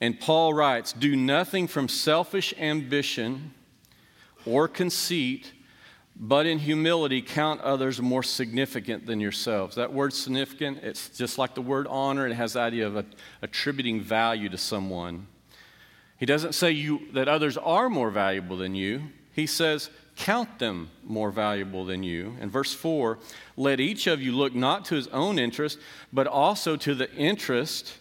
And 0.00 0.18
Paul 0.18 0.52
writes, 0.52 0.92
Do 0.92 1.14
nothing 1.14 1.68
from 1.68 1.86
selfish 1.86 2.52
ambition 2.58 3.54
or 4.44 4.66
conceit, 4.66 5.52
but 6.16 6.44
in 6.44 6.58
humility 6.58 7.22
count 7.22 7.60
others 7.60 8.02
more 8.02 8.24
significant 8.24 9.06
than 9.06 9.20
yourselves. 9.20 9.76
That 9.76 9.92
word 9.92 10.12
significant, 10.12 10.78
it's 10.82 11.10
just 11.10 11.38
like 11.38 11.54
the 11.54 11.62
word 11.62 11.86
honor, 11.86 12.26
it 12.26 12.34
has 12.34 12.54
the 12.54 12.60
idea 12.60 12.88
of 12.88 13.06
attributing 13.42 14.00
value 14.00 14.48
to 14.48 14.58
someone. 14.58 15.28
He 16.18 16.26
doesn't 16.26 16.56
say 16.56 16.72
you, 16.72 17.12
that 17.12 17.28
others 17.28 17.56
are 17.56 17.88
more 17.88 18.10
valuable 18.10 18.56
than 18.56 18.74
you. 18.74 19.02
He 19.32 19.46
says, 19.46 19.88
count 20.20 20.58
them 20.58 20.90
more 21.02 21.30
valuable 21.30 21.86
than 21.86 22.02
you. 22.02 22.36
In 22.40 22.50
verse 22.50 22.74
4, 22.74 23.18
let 23.56 23.80
each 23.80 24.06
of 24.06 24.20
you 24.20 24.32
look 24.32 24.54
not 24.54 24.84
to 24.86 24.94
his 24.94 25.08
own 25.08 25.38
interest, 25.38 25.78
but 26.12 26.26
also 26.26 26.76
to 26.76 26.94
the 26.94 27.10
interest 27.14 27.96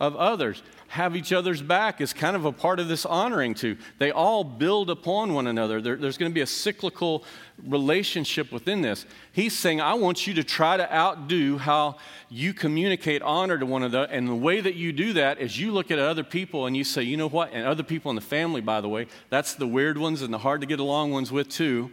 of 0.00 0.16
others 0.16 0.62
have 0.90 1.14
each 1.14 1.32
other's 1.32 1.62
back 1.62 2.00
is 2.00 2.12
kind 2.12 2.34
of 2.34 2.44
a 2.44 2.50
part 2.50 2.80
of 2.80 2.88
this 2.88 3.06
honoring 3.06 3.54
too. 3.54 3.76
They 3.98 4.10
all 4.10 4.42
build 4.42 4.90
upon 4.90 5.34
one 5.34 5.46
another. 5.46 5.80
There, 5.80 5.94
there's 5.94 6.18
going 6.18 6.32
to 6.32 6.34
be 6.34 6.40
a 6.40 6.46
cyclical 6.46 7.22
relationship 7.64 8.50
within 8.50 8.82
this. 8.82 9.06
He's 9.30 9.56
saying, 9.56 9.80
I 9.80 9.94
want 9.94 10.26
you 10.26 10.34
to 10.34 10.42
try 10.42 10.76
to 10.76 10.92
outdo 10.92 11.58
how 11.58 11.98
you 12.28 12.52
communicate 12.52 13.22
honor 13.22 13.56
to 13.56 13.64
one 13.64 13.84
another. 13.84 14.08
And 14.10 14.26
the 14.26 14.34
way 14.34 14.60
that 14.60 14.74
you 14.74 14.92
do 14.92 15.12
that 15.12 15.38
is 15.38 15.60
you 15.60 15.70
look 15.70 15.92
at 15.92 16.00
other 16.00 16.24
people 16.24 16.66
and 16.66 16.76
you 16.76 16.82
say, 16.82 17.04
you 17.04 17.16
know 17.16 17.28
what? 17.28 17.52
And 17.52 17.64
other 17.64 17.84
people 17.84 18.10
in 18.10 18.16
the 18.16 18.20
family, 18.20 18.60
by 18.60 18.80
the 18.80 18.88
way, 18.88 19.06
that's 19.28 19.54
the 19.54 19.68
weird 19.68 19.96
ones 19.96 20.22
and 20.22 20.34
the 20.34 20.38
hard 20.38 20.60
to 20.62 20.66
get 20.66 20.80
along 20.80 21.12
ones 21.12 21.30
with 21.30 21.48
too. 21.48 21.88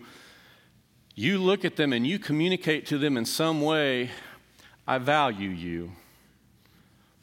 You 1.14 1.38
look 1.38 1.64
at 1.64 1.76
them 1.76 1.94
and 1.94 2.08
you 2.08 2.18
communicate 2.18 2.88
to 2.88 2.98
them 2.98 3.16
in 3.16 3.26
some 3.26 3.62
way, 3.62 4.10
I 4.88 4.98
value 4.98 5.50
you. 5.50 5.92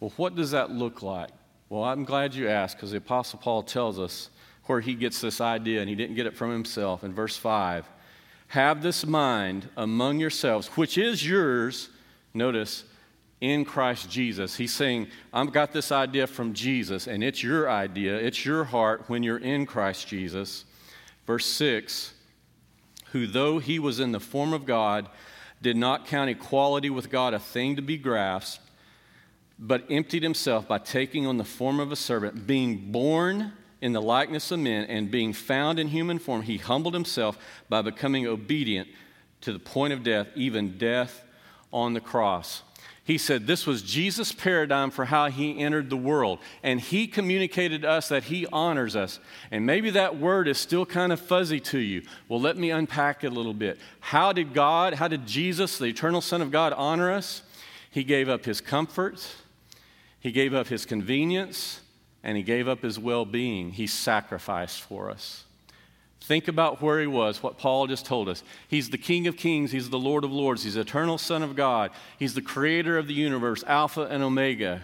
Well, 0.05 0.13
what 0.19 0.35
does 0.35 0.51
that 0.51 0.71
look 0.71 1.01
like? 1.01 1.31
Well, 1.71 1.83
I'm 1.83 2.05
glad 2.05 2.35
you 2.35 2.47
asked 2.47 2.77
because 2.77 2.91
the 2.91 2.99
Apostle 2.99 3.39
Paul 3.39 3.63
tells 3.63 3.99
us 3.99 4.29
where 4.65 4.83
he 4.83 4.95
gets 4.95 5.23
this 5.23 5.41
idea, 5.41 5.81
and 5.81 5.89
he 5.89 5.95
didn't 5.95 6.15
get 6.15 6.27
it 6.27 6.37
from 6.37 6.51
himself. 6.51 7.05
In 7.05 7.15
verse 7.15 7.39
5, 7.39 7.89
have 8.49 8.83
this 8.83 9.07
mind 9.07 9.71
among 9.79 10.21
yourselves, 10.21 10.67
which 10.77 10.99
is 10.99 11.27
yours, 11.27 11.89
notice, 12.35 12.85
in 13.41 13.65
Christ 13.65 14.11
Jesus. 14.11 14.57
He's 14.57 14.75
saying, 14.75 15.07
I've 15.33 15.53
got 15.53 15.73
this 15.73 15.91
idea 15.91 16.27
from 16.27 16.53
Jesus, 16.53 17.07
and 17.07 17.25
it's 17.25 17.43
your 17.43 17.71
idea, 17.71 18.15
it's 18.15 18.45
your 18.45 18.65
heart 18.65 19.05
when 19.07 19.23
you're 19.23 19.39
in 19.39 19.65
Christ 19.65 20.07
Jesus. 20.07 20.67
Verse 21.27 21.47
6 21.47 22.13
Who, 23.13 23.27
though 23.27 23.59
he 23.59 23.79
was 23.79 24.01
in 24.01 24.13
the 24.13 24.21
form 24.21 24.53
of 24.53 24.67
God, 24.67 25.09
did 25.63 25.79
not 25.79 26.07
count 26.07 26.29
equality 26.29 26.91
with 26.91 27.09
God 27.09 27.33
a 27.33 27.39
thing 27.39 27.77
to 27.77 27.81
be 27.81 27.97
grasped 27.97 28.64
but 29.59 29.85
emptied 29.91 30.23
himself 30.23 30.67
by 30.67 30.79
taking 30.79 31.27
on 31.27 31.37
the 31.37 31.45
form 31.45 31.81
of 31.81 31.93
a 31.93 31.97
servant, 31.97 32.47
being 32.47 32.91
born 32.91 33.53
in 33.81 33.93
the 33.93 34.03
likeness 34.03 34.51
of 34.51 34.59
men, 34.59 34.85
and 34.87 35.11
being 35.11 35.33
found 35.33 35.79
in 35.79 35.89
human 35.89 36.19
form, 36.19 36.43
he 36.43 36.57
humbled 36.57 36.95
himself 36.95 37.39
by 37.69 37.83
becoming 37.83 38.27
obedient 38.27 38.89
to 39.43 39.53
the 39.53 39.59
point 39.59 39.93
of 39.93 40.03
death, 40.03 40.29
even 40.35 40.79
death 40.79 41.23
on 41.73 41.93
the 41.93 42.01
cross. 42.01 42.63
He 43.05 43.19
said 43.19 43.47
this 43.47 43.67
was 43.67 43.83
Jesus' 43.83 44.33
paradigm 44.33 44.91
for 44.91 45.05
how 45.05 45.29
he 45.29 45.59
entered 45.61 45.91
the 45.91 45.97
world. 45.97 46.39
And 46.63 46.81
he 46.81 47.07
communicated 47.07 47.83
to 47.83 47.91
us 47.91 48.09
that 48.09 48.25
he 48.25 48.47
honors 48.47 48.97
us. 48.97 49.21
And 49.51 49.67
maybe 49.67 49.91
that 49.91 50.19
word 50.19 50.49
is 50.49 50.57
still 50.57 50.87
kind 50.87 51.13
of 51.13 51.21
fuzzy 51.21 51.61
to 51.61 51.79
you. 51.79 52.03
Well, 52.29 52.41
let 52.41 52.57
me 52.57 52.71
unpack 52.71 53.23
it 53.23 53.27
a 53.27 53.35
little 53.35 53.53
bit. 53.53 53.79
How 54.01 54.33
did 54.33 54.55
God, 54.55 54.95
how 54.95 55.09
did 55.09 55.27
Jesus, 55.27 55.77
the 55.77 55.85
eternal 55.85 56.23
Son 56.23 56.41
of 56.41 56.51
God, 56.51 56.73
honor 56.73 57.13
us? 57.13 57.43
He 57.91 58.05
gave 58.05 58.31
up 58.31 58.47
his 58.47 58.63
comforts, 58.63 59.37
he 60.25 60.33
gave 60.33 60.55
up 60.55 60.69
his 60.69 60.87
convenience 60.87 61.83
and 62.23 62.35
he 62.35 62.43
gave 62.43 62.67
up 62.67 62.81
his 62.81 62.99
well 62.99 63.27
being. 63.27 63.71
He 63.71 63.87
sacrificed 63.87 64.81
for 64.81 65.11
us. 65.11 65.45
Think 66.23 66.49
about 66.49 66.81
where 66.81 66.99
he 66.99 67.07
was, 67.07 67.43
what 67.43 67.59
Paul 67.59 67.87
just 67.87 68.07
told 68.07 68.31
us. 68.31 68.43
He's 68.67 68.89
the 68.89 68.97
King 68.97 69.27
of 69.27 69.37
Kings, 69.37 69.71
he's 69.71 69.91
the 69.91 69.99
Lord 69.99 70.25
of 70.25 70.33
Lords, 70.33 70.63
he's 70.63 70.75
the 70.75 70.81
eternal 70.81 71.19
Son 71.19 71.43
of 71.43 71.55
God, 71.55 71.91
he's 72.19 72.33
the 72.33 72.41
creator 72.41 72.97
of 72.97 73.07
the 73.07 73.13
universe, 73.13 73.63
Alpha 73.67 74.05
and 74.11 74.23
Omega. 74.23 74.81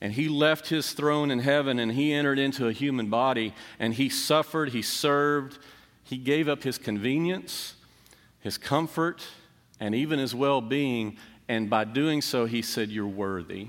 And 0.00 0.12
he 0.12 0.28
left 0.28 0.68
his 0.68 0.90
throne 0.90 1.30
in 1.30 1.38
heaven 1.38 1.78
and 1.78 1.92
he 1.92 2.12
entered 2.12 2.40
into 2.40 2.66
a 2.66 2.72
human 2.72 3.08
body 3.08 3.54
and 3.78 3.94
he 3.94 4.08
suffered, 4.08 4.70
he 4.70 4.82
served, 4.82 5.60
he 6.02 6.16
gave 6.16 6.48
up 6.48 6.64
his 6.64 6.78
convenience, 6.78 7.74
his 8.40 8.58
comfort, 8.58 9.22
and 9.78 9.94
even 9.94 10.18
his 10.18 10.34
well 10.34 10.60
being. 10.60 11.16
And 11.48 11.70
by 11.70 11.84
doing 11.84 12.20
so, 12.20 12.46
he 12.46 12.60
said, 12.60 12.90
You're 12.90 13.06
worthy. 13.06 13.68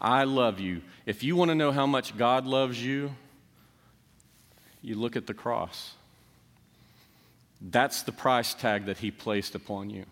I 0.00 0.24
love 0.24 0.60
you. 0.60 0.80
If 1.04 1.22
you 1.22 1.36
want 1.36 1.50
to 1.50 1.54
know 1.54 1.72
how 1.72 1.86
much 1.86 2.16
God 2.16 2.46
loves 2.46 2.82
you, 2.82 3.14
you 4.82 4.94
look 4.94 5.14
at 5.14 5.26
the 5.26 5.34
cross. 5.34 5.94
That's 7.60 8.02
the 8.02 8.12
price 8.12 8.54
tag 8.54 8.86
that 8.86 8.98
He 8.98 9.10
placed 9.10 9.54
upon 9.54 9.90
you. 9.90 10.06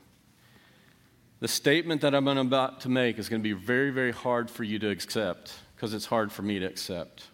The 1.41 1.49
statement 1.49 2.03
that 2.03 2.15
I'm 2.15 2.29
about 2.29 2.81
to 2.83 2.89
make 2.89 3.19
is 3.19 3.29
going 3.29 3.41
to 3.41 3.49
be 3.49 3.53
very, 3.53 3.91
very 3.91 4.13
hard 4.13 4.51
for 4.51 4.65
you 4.65 4.79
to 4.81 4.91
accept 4.91 5.55
because 5.75 5.95
it's 5.95 6.07
hard 6.07 6.33
for 6.33 6.43
me 6.43 6.59
to 6.59 6.67
accept. 6.67 7.29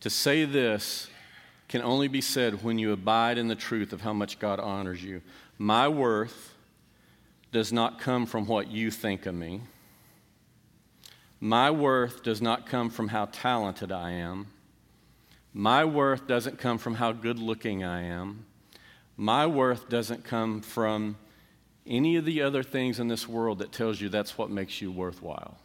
To 0.00 0.10
say 0.10 0.44
this 0.44 1.08
can 1.68 1.80
only 1.82 2.08
be 2.08 2.20
said 2.20 2.62
when 2.64 2.78
you 2.78 2.92
abide 2.92 3.38
in 3.38 3.48
the 3.48 3.54
truth 3.54 3.92
of 3.92 4.00
how 4.00 4.12
much 4.12 4.38
God 4.38 4.58
honors 4.58 5.02
you. 5.02 5.22
My 5.56 5.88
worth 5.88 6.54
does 7.52 7.72
not 7.72 7.98
come 7.98 8.26
from 8.26 8.46
what 8.46 8.70
you 8.70 8.90
think 8.90 9.26
of 9.26 9.34
me. 9.34 9.62
My 11.40 11.70
worth 11.70 12.22
does 12.22 12.42
not 12.42 12.66
come 12.66 12.90
from 12.90 13.08
how 13.08 13.26
talented 13.26 13.92
I 13.92 14.10
am. 14.12 14.48
My 15.52 15.84
worth 15.84 16.26
doesn't 16.26 16.58
come 16.58 16.78
from 16.78 16.94
how 16.94 17.12
good 17.12 17.38
looking 17.38 17.84
I 17.84 18.02
am. 18.02 18.44
My 19.16 19.46
worth 19.46 19.88
doesn't 19.88 20.24
come 20.24 20.60
from 20.60 21.16
any 21.86 22.16
of 22.16 22.24
the 22.24 22.42
other 22.42 22.62
things 22.62 23.00
in 23.00 23.08
this 23.08 23.26
world 23.26 23.58
that 23.60 23.72
tells 23.72 24.00
you 24.00 24.08
that's 24.08 24.36
what 24.36 24.50
makes 24.50 24.82
you 24.82 24.92
worthwhile. 24.92 25.58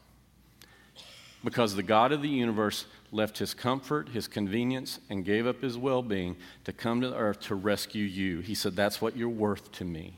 Because 1.43 1.75
the 1.75 1.83
God 1.83 2.11
of 2.11 2.21
the 2.21 2.29
universe 2.29 2.85
left 3.11 3.37
his 3.37 3.53
comfort, 3.53 4.09
his 4.09 4.27
convenience, 4.27 4.99
and 5.09 5.25
gave 5.25 5.45
up 5.45 5.61
his 5.61 5.77
well 5.77 6.01
being 6.01 6.37
to 6.63 6.71
come 6.71 7.01
to 7.01 7.13
earth 7.13 7.41
to 7.41 7.55
rescue 7.55 8.05
you. 8.05 8.39
He 8.39 8.55
said, 8.55 8.75
That's 8.75 9.01
what 9.01 9.17
you're 9.17 9.27
worth 9.27 9.71
to 9.73 9.85
me. 9.85 10.17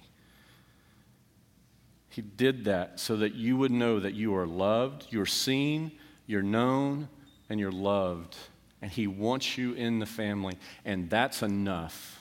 He 2.15 2.21
did 2.21 2.63
that 2.63 2.97
so 2.97 3.17
that 3.17 3.36
you 3.36 3.58
would 3.58 3.71
know 3.71 3.99
that 3.99 4.13
you 4.13 4.34
are 4.38 4.47
loved, 4.47 5.08
you're 5.10 5.25
seen, 5.25 5.91
you're 6.25 6.41
known, 6.41 7.10
and 7.49 7.60
you're 7.60 7.73
loved. 7.73 8.38
And 8.82 8.89
He 8.89 9.06
wants 9.06 9.58
you 9.58 9.73
in 9.73 9.99
the 9.99 10.06
family. 10.06 10.58
And 10.86 11.10
that's 11.10 11.41
enough. 11.43 12.14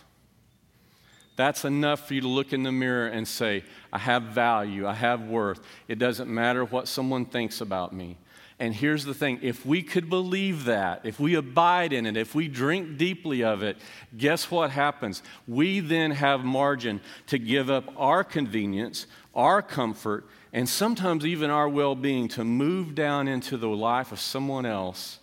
That's 1.36 1.64
enough 1.64 2.06
for 2.06 2.14
you 2.14 2.20
to 2.20 2.28
look 2.28 2.52
in 2.52 2.62
the 2.62 2.72
mirror 2.72 3.08
and 3.08 3.26
say, 3.26 3.64
I 3.92 3.98
have 3.98 4.22
value, 4.24 4.86
I 4.86 4.94
have 4.94 5.22
worth. 5.22 5.60
It 5.88 5.98
doesn't 5.98 6.32
matter 6.32 6.64
what 6.64 6.86
someone 6.86 7.24
thinks 7.24 7.60
about 7.60 7.92
me. 7.92 8.18
And 8.60 8.72
here's 8.72 9.04
the 9.04 9.14
thing 9.14 9.40
if 9.42 9.66
we 9.66 9.82
could 9.82 10.08
believe 10.08 10.66
that, 10.66 11.00
if 11.04 11.18
we 11.18 11.34
abide 11.34 11.92
in 11.92 12.06
it, 12.06 12.16
if 12.16 12.36
we 12.36 12.46
drink 12.46 12.96
deeply 12.96 13.42
of 13.42 13.64
it, 13.64 13.76
guess 14.16 14.48
what 14.48 14.70
happens? 14.70 15.22
We 15.48 15.80
then 15.80 16.12
have 16.12 16.44
margin 16.44 17.00
to 17.26 17.38
give 17.38 17.68
up 17.68 17.92
our 17.96 18.22
convenience, 18.22 19.06
our 19.34 19.60
comfort, 19.60 20.26
and 20.52 20.68
sometimes 20.68 21.26
even 21.26 21.50
our 21.50 21.68
well 21.68 21.96
being 21.96 22.28
to 22.28 22.44
move 22.44 22.94
down 22.94 23.26
into 23.26 23.56
the 23.56 23.68
life 23.68 24.12
of 24.12 24.20
someone 24.20 24.66
else 24.66 25.18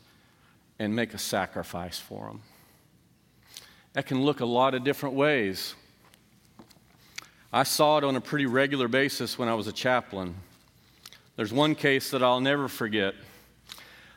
and 0.77 0.93
make 0.93 1.13
a 1.13 1.17
sacrifice 1.17 1.97
for 1.97 2.27
them. 2.27 2.41
That 3.93 4.05
can 4.07 4.23
look 4.23 4.41
a 4.41 4.45
lot 4.45 4.73
of 4.73 4.83
different 4.83 5.15
ways. 5.15 5.73
I 7.53 7.63
saw 7.63 7.97
it 7.97 8.05
on 8.05 8.15
a 8.15 8.21
pretty 8.21 8.45
regular 8.45 8.87
basis 8.87 9.37
when 9.37 9.49
I 9.49 9.55
was 9.55 9.67
a 9.67 9.73
chaplain. 9.73 10.35
There's 11.35 11.51
one 11.51 11.75
case 11.75 12.11
that 12.11 12.23
I'll 12.23 12.39
never 12.39 12.69
forget. 12.69 13.13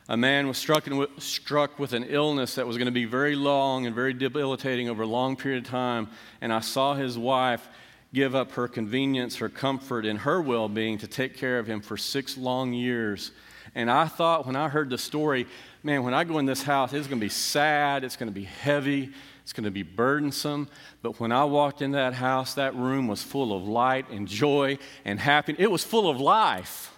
A 0.07 0.15
man 0.15 0.47
was 0.47 0.57
struck, 0.57 0.87
in, 0.87 1.05
struck 1.17 1.77
with 1.77 1.91
an 1.91 2.05
illness 2.05 2.55
that 2.55 2.65
was 2.65 2.77
going 2.77 2.85
to 2.85 2.93
be 2.93 3.03
very 3.03 3.35
long 3.35 3.87
and 3.87 3.93
very 3.93 4.13
debilitating 4.13 4.87
over 4.87 5.03
a 5.03 5.07
long 5.07 5.35
period 5.35 5.65
of 5.65 5.69
time. 5.69 6.07
And 6.39 6.53
I 6.53 6.61
saw 6.61 6.93
his 6.93 7.17
wife 7.17 7.67
give 8.13 8.35
up 8.35 8.53
her 8.53 8.69
convenience, 8.69 9.35
her 9.37 9.49
comfort, 9.49 10.05
and 10.05 10.19
her 10.19 10.41
well 10.41 10.69
being 10.69 10.97
to 10.99 11.07
take 11.07 11.35
care 11.35 11.59
of 11.59 11.67
him 11.67 11.81
for 11.81 11.97
six 11.97 12.37
long 12.37 12.71
years. 12.71 13.31
And 13.73 13.91
I 13.91 14.07
thought 14.07 14.45
when 14.45 14.55
I 14.55 14.69
heard 14.69 14.89
the 14.89 14.97
story, 14.97 15.45
man, 15.83 16.03
when 16.03 16.13
I 16.13 16.23
go 16.23 16.37
in 16.37 16.45
this 16.45 16.63
house, 16.63 16.93
it's 16.93 17.07
going 17.07 17.19
to 17.19 17.25
be 17.25 17.29
sad, 17.29 18.05
it's 18.05 18.15
going 18.15 18.29
to 18.29 18.33
be 18.33 18.45
heavy, 18.45 19.11
it's 19.45 19.53
going 19.53 19.65
to 19.65 19.71
be 19.71 19.83
burdensome. 19.83 20.67
But 21.03 21.19
when 21.19 21.31
I 21.31 21.43
walked 21.43 21.83
in 21.83 21.91
that 21.91 22.15
house, 22.15 22.55
that 22.55 22.75
room 22.75 23.07
was 23.07 23.21
full 23.21 23.55
of 23.55 23.67
light 23.67 24.09
and 24.09 24.27
joy 24.27 24.79
and 25.05 25.19
happiness. 25.19 25.61
It 25.61 25.69
was 25.69 25.83
full 25.83 26.09
of 26.09 26.19
life. 26.19 26.91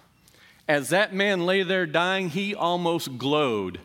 As 0.66 0.88
that 0.88 1.12
man 1.12 1.44
lay 1.44 1.62
there 1.62 1.84
dying, 1.84 2.30
he 2.30 2.54
almost 2.54 3.18
glowed. 3.18 3.80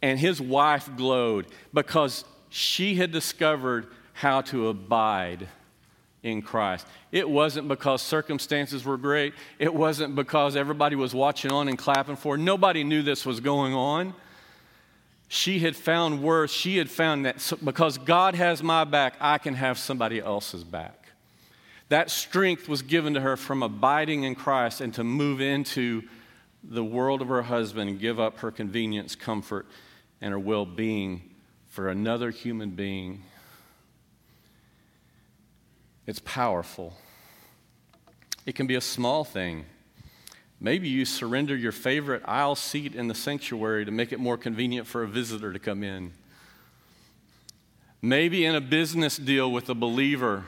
And 0.00 0.18
his 0.18 0.40
wife 0.40 0.88
glowed 0.96 1.44
because 1.74 2.24
she 2.48 2.94
had 2.94 3.12
discovered 3.12 3.88
how 4.14 4.40
to 4.40 4.68
abide 4.68 5.46
in 6.22 6.40
Christ. 6.40 6.86
It 7.12 7.28
wasn't 7.28 7.68
because 7.68 8.00
circumstances 8.00 8.82
were 8.86 8.96
great. 8.96 9.34
It 9.58 9.74
wasn't 9.74 10.14
because 10.14 10.56
everybody 10.56 10.96
was 10.96 11.14
watching 11.14 11.52
on 11.52 11.68
and 11.68 11.76
clapping 11.76 12.16
for. 12.16 12.38
Nobody 12.38 12.82
knew 12.82 13.02
this 13.02 13.26
was 13.26 13.40
going 13.40 13.74
on. 13.74 14.14
She 15.34 15.58
had 15.58 15.74
found 15.74 16.22
worth. 16.22 16.52
She 16.52 16.76
had 16.76 16.88
found 16.88 17.26
that 17.26 17.52
because 17.64 17.98
God 17.98 18.36
has 18.36 18.62
my 18.62 18.84
back, 18.84 19.14
I 19.20 19.38
can 19.38 19.54
have 19.54 19.78
somebody 19.78 20.20
else's 20.20 20.62
back. 20.62 21.08
That 21.88 22.08
strength 22.08 22.68
was 22.68 22.82
given 22.82 23.14
to 23.14 23.20
her 23.20 23.36
from 23.36 23.60
abiding 23.60 24.22
in 24.22 24.36
Christ 24.36 24.80
and 24.80 24.94
to 24.94 25.02
move 25.02 25.40
into 25.40 26.04
the 26.62 26.84
world 26.84 27.20
of 27.20 27.26
her 27.26 27.42
husband 27.42 27.90
and 27.90 27.98
give 27.98 28.20
up 28.20 28.38
her 28.38 28.52
convenience, 28.52 29.16
comfort, 29.16 29.66
and 30.20 30.30
her 30.30 30.38
well 30.38 30.64
being 30.64 31.34
for 31.66 31.88
another 31.88 32.30
human 32.30 32.70
being. 32.70 33.24
It's 36.06 36.20
powerful. 36.20 36.94
It 38.46 38.54
can 38.54 38.68
be 38.68 38.76
a 38.76 38.80
small 38.80 39.24
thing. 39.24 39.64
Maybe 40.64 40.88
you 40.88 41.04
surrender 41.04 41.54
your 41.54 41.72
favorite 41.72 42.22
aisle 42.24 42.54
seat 42.54 42.94
in 42.94 43.06
the 43.06 43.14
sanctuary 43.14 43.84
to 43.84 43.90
make 43.90 44.12
it 44.12 44.18
more 44.18 44.38
convenient 44.38 44.86
for 44.86 45.02
a 45.02 45.06
visitor 45.06 45.52
to 45.52 45.58
come 45.58 45.82
in. 45.82 46.12
Maybe 48.00 48.46
in 48.46 48.54
a 48.54 48.62
business 48.62 49.18
deal 49.18 49.52
with 49.52 49.68
a 49.68 49.74
believer, 49.74 50.44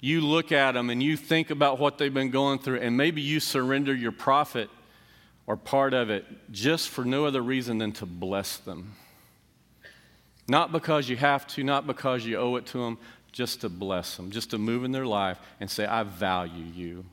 you 0.00 0.22
look 0.22 0.50
at 0.50 0.72
them 0.72 0.90
and 0.90 1.00
you 1.00 1.16
think 1.16 1.50
about 1.50 1.78
what 1.78 1.98
they've 1.98 2.12
been 2.12 2.30
going 2.30 2.58
through, 2.58 2.80
and 2.80 2.96
maybe 2.96 3.20
you 3.20 3.38
surrender 3.38 3.94
your 3.94 4.10
profit 4.10 4.70
or 5.46 5.56
part 5.56 5.94
of 5.94 6.10
it 6.10 6.24
just 6.50 6.88
for 6.88 7.04
no 7.04 7.24
other 7.24 7.40
reason 7.40 7.78
than 7.78 7.92
to 7.92 8.06
bless 8.06 8.56
them. 8.56 8.96
Not 10.48 10.72
because 10.72 11.08
you 11.08 11.16
have 11.16 11.46
to, 11.54 11.62
not 11.62 11.86
because 11.86 12.26
you 12.26 12.38
owe 12.38 12.56
it 12.56 12.66
to 12.66 12.78
them, 12.78 12.98
just 13.30 13.60
to 13.60 13.68
bless 13.68 14.16
them, 14.16 14.32
just 14.32 14.50
to 14.50 14.58
move 14.58 14.82
in 14.82 14.90
their 14.90 15.06
life 15.06 15.38
and 15.60 15.70
say, 15.70 15.86
I 15.86 16.02
value 16.02 16.64
you. 16.74 17.04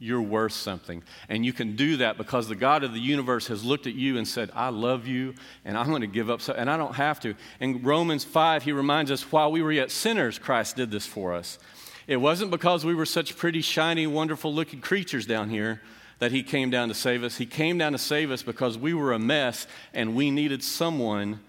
You're 0.00 0.22
worth 0.22 0.52
something. 0.52 1.02
And 1.28 1.44
you 1.44 1.52
can 1.52 1.74
do 1.74 1.96
that 1.96 2.16
because 2.16 2.48
the 2.48 2.54
God 2.54 2.84
of 2.84 2.92
the 2.92 3.00
universe 3.00 3.48
has 3.48 3.64
looked 3.64 3.86
at 3.86 3.94
you 3.94 4.16
and 4.16 4.28
said, 4.28 4.50
I 4.54 4.68
love 4.68 5.06
you 5.06 5.34
and 5.64 5.76
I'm 5.76 5.88
going 5.88 6.02
to 6.02 6.06
give 6.06 6.30
up. 6.30 6.40
So, 6.40 6.52
and 6.52 6.70
I 6.70 6.76
don't 6.76 6.94
have 6.94 7.18
to. 7.20 7.34
In 7.58 7.82
Romans 7.82 8.24
5, 8.24 8.62
he 8.62 8.72
reminds 8.72 9.10
us, 9.10 9.32
while 9.32 9.50
we 9.50 9.60
were 9.60 9.72
yet 9.72 9.90
sinners, 9.90 10.38
Christ 10.38 10.76
did 10.76 10.90
this 10.90 11.04
for 11.04 11.34
us. 11.34 11.58
It 12.06 12.16
wasn't 12.16 12.50
because 12.50 12.86
we 12.86 12.94
were 12.94 13.04
such 13.04 13.36
pretty, 13.36 13.60
shiny, 13.60 14.06
wonderful 14.06 14.54
looking 14.54 14.80
creatures 14.80 15.26
down 15.26 15.50
here 15.50 15.82
that 16.20 16.32
He 16.32 16.42
came 16.42 16.70
down 16.70 16.88
to 16.88 16.94
save 16.94 17.22
us. 17.22 17.36
He 17.36 17.46
came 17.46 17.76
down 17.78 17.92
to 17.92 17.98
save 17.98 18.30
us 18.30 18.42
because 18.42 18.78
we 18.78 18.94
were 18.94 19.12
a 19.12 19.18
mess 19.18 19.66
and 19.92 20.14
we 20.14 20.30
needed 20.30 20.62
someone. 20.64 21.40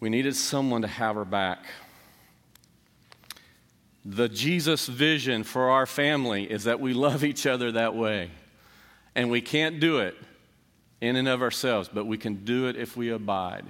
We 0.00 0.10
needed 0.10 0.34
someone 0.34 0.82
to 0.82 0.88
have 0.88 1.16
our 1.16 1.24
back. 1.24 1.64
The 4.04 4.28
Jesus 4.28 4.86
vision 4.86 5.44
for 5.44 5.70
our 5.70 5.86
family 5.86 6.50
is 6.50 6.64
that 6.64 6.80
we 6.80 6.92
love 6.92 7.22
each 7.22 7.46
other 7.46 7.72
that 7.72 7.94
way. 7.94 8.30
And 9.14 9.30
we 9.30 9.40
can't 9.40 9.78
do 9.78 9.98
it 9.98 10.16
in 11.00 11.16
and 11.16 11.28
of 11.28 11.42
ourselves, 11.42 11.88
but 11.92 12.06
we 12.06 12.18
can 12.18 12.44
do 12.44 12.66
it 12.66 12.76
if 12.76 12.96
we 12.96 13.10
abide. 13.10 13.64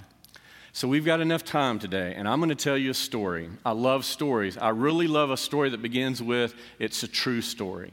So 0.71 0.87
we've 0.87 1.05
got 1.05 1.21
enough 1.21 1.43
time 1.43 1.77
today, 1.77 2.15
and 2.15 2.27
I'm 2.27 2.39
going 2.39 2.49
to 2.49 2.55
tell 2.55 2.77
you 2.77 2.91
a 2.91 2.95
story. 2.95 3.49
I 3.63 3.73
love 3.73 4.05
stories. 4.05 4.57
I 4.57 4.69
really 4.69 5.07
love 5.07 5.29
a 5.29 5.37
story 5.37 5.69
that 5.69 5.83
begins 5.83 6.21
with 6.21 6.55
it's 6.79 7.03
a 7.03 7.07
true 7.07 7.41
story. 7.41 7.91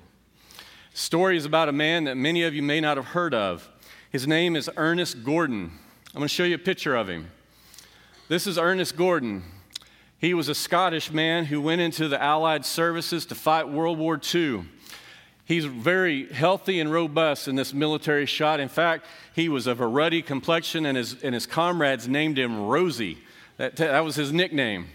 Story 0.94 1.36
is 1.36 1.44
about 1.44 1.68
a 1.68 1.72
man 1.72 2.04
that 2.04 2.16
many 2.16 2.42
of 2.42 2.54
you 2.54 2.62
may 2.62 2.80
not 2.80 2.96
have 2.96 3.06
heard 3.06 3.34
of. 3.34 3.68
His 4.10 4.26
name 4.26 4.56
is 4.56 4.70
Ernest 4.76 5.24
Gordon. 5.24 5.72
I'm 6.14 6.20
going 6.20 6.28
to 6.28 6.34
show 6.34 6.44
you 6.44 6.54
a 6.54 6.58
picture 6.58 6.96
of 6.96 7.08
him. 7.08 7.30
This 8.28 8.46
is 8.46 8.56
Ernest 8.56 8.96
Gordon. 8.96 9.42
He 10.20 10.34
was 10.34 10.50
a 10.50 10.54
Scottish 10.54 11.10
man 11.10 11.46
who 11.46 11.62
went 11.62 11.80
into 11.80 12.06
the 12.06 12.22
Allied 12.22 12.66
services 12.66 13.24
to 13.26 13.34
fight 13.34 13.70
World 13.70 13.98
War 13.98 14.20
II. 14.34 14.64
He's 15.46 15.64
very 15.64 16.30
healthy 16.30 16.78
and 16.78 16.92
robust 16.92 17.48
in 17.48 17.56
this 17.56 17.72
military 17.72 18.26
shot. 18.26 18.60
In 18.60 18.68
fact, 18.68 19.06
he 19.34 19.48
was 19.48 19.66
of 19.66 19.80
a 19.80 19.86
ruddy 19.86 20.20
complexion, 20.20 20.84
and 20.84 20.96
his, 20.96 21.20
and 21.22 21.34
his 21.34 21.46
comrades 21.46 22.06
named 22.06 22.38
him 22.38 22.66
Rosie. 22.66 23.18
That, 23.56 23.76
that 23.76 24.04
was 24.04 24.14
his 24.14 24.30
nickname. 24.30 24.88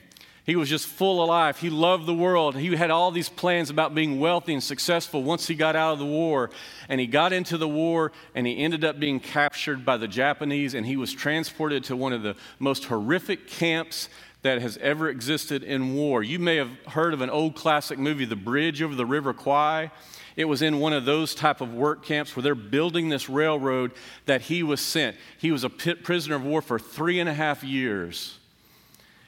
He 0.45 0.55
was 0.55 0.69
just 0.69 0.85
full 0.85 1.23
of 1.23 1.27
life. 1.27 1.57
He 1.57 1.71
loved 1.71 2.05
the 2.05 2.13
world. 2.13 2.55
He 2.55 2.75
had 2.75 2.91
all 2.91 3.09
these 3.09 3.29
plans 3.29 3.71
about 3.71 3.95
being 3.95 4.19
wealthy 4.19 4.53
and 4.53 4.63
successful 4.63 5.23
once 5.23 5.47
he 5.47 5.55
got 5.55 5.75
out 5.75 5.93
of 5.93 5.99
the 5.99 6.05
war. 6.05 6.51
And 6.88 7.01
he 7.01 7.07
got 7.07 7.33
into 7.33 7.57
the 7.57 7.67
war 7.67 8.11
and 8.35 8.45
he 8.45 8.59
ended 8.59 8.85
up 8.85 8.99
being 8.99 9.19
captured 9.19 9.83
by 9.83 9.97
the 9.97 10.07
Japanese 10.07 10.75
and 10.75 10.85
he 10.85 10.97
was 10.97 11.11
transported 11.11 11.83
to 11.85 11.97
one 11.97 12.13
of 12.13 12.21
the 12.21 12.35
most 12.59 12.85
horrific 12.85 13.47
camps 13.47 14.07
that 14.45 14.62
has 14.62 14.77
ever 14.77 15.10
existed 15.10 15.63
in 15.63 15.95
war. 15.95 16.21
You 16.21 16.38
may 16.38 16.58
have 16.58 16.69
heard 16.89 17.15
of 17.15 17.21
an 17.21 17.31
old 17.31 17.55
classic 17.55 17.97
movie, 17.97 18.25
The 18.25 18.36
Bridge 18.36 18.79
Over 18.79 18.93
the 18.93 19.05
River 19.05 19.34
Kwai. 19.34 19.89
It 20.36 20.45
was 20.45 20.62
in 20.62 20.79
one 20.79 20.93
of 20.93 21.05
those 21.05 21.34
type 21.34 21.62
of 21.62 21.73
work 21.73 22.05
camps 22.05 22.36
where 22.36 22.43
they're 22.43 22.53
building 22.53 23.10
this 23.10 23.27
railroad 23.27 23.91
that 24.27 24.41
he 24.41 24.62
was 24.62 24.81
sent. 24.81 25.17
He 25.39 25.51
was 25.51 25.63
a 25.63 25.69
prisoner 25.69 26.36
of 26.36 26.45
war 26.45 26.62
for 26.62 26.77
three 26.77 27.19
and 27.19 27.27
a 27.27 27.34
half 27.34 27.63
years. 27.63 28.38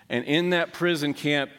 And 0.07 0.23
in 0.25 0.51
that 0.51 0.71
prison 0.71 1.15
camp, 1.15 1.49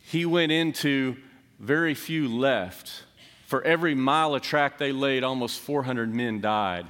he 0.00 0.26
went 0.26 0.52
into 0.52 1.16
very 1.58 1.94
few 1.94 2.28
left. 2.28 3.04
For 3.46 3.62
every 3.62 3.94
mile 3.94 4.34
of 4.34 4.42
track 4.42 4.76
they 4.76 4.92
laid, 4.92 5.24
almost 5.24 5.60
400 5.60 6.14
men 6.14 6.42
died. 6.42 6.86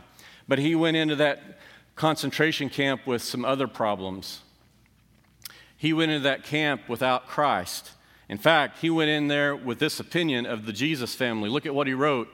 But 0.48 0.58
he 0.58 0.74
went 0.74 0.96
into 0.96 1.14
that 1.16 1.60
concentration 1.94 2.68
camp 2.68 3.06
with 3.06 3.22
some 3.22 3.44
other 3.44 3.68
problems. 3.68 4.40
He 5.80 5.94
went 5.94 6.10
into 6.10 6.24
that 6.24 6.44
camp 6.44 6.90
without 6.90 7.26
Christ. 7.26 7.92
In 8.28 8.36
fact, 8.36 8.80
he 8.80 8.90
went 8.90 9.08
in 9.08 9.28
there 9.28 9.56
with 9.56 9.78
this 9.78 9.98
opinion 9.98 10.44
of 10.44 10.66
the 10.66 10.74
Jesus 10.74 11.14
family. 11.14 11.48
Look 11.48 11.64
at 11.64 11.74
what 11.74 11.86
he 11.86 11.94
wrote. 11.94 12.28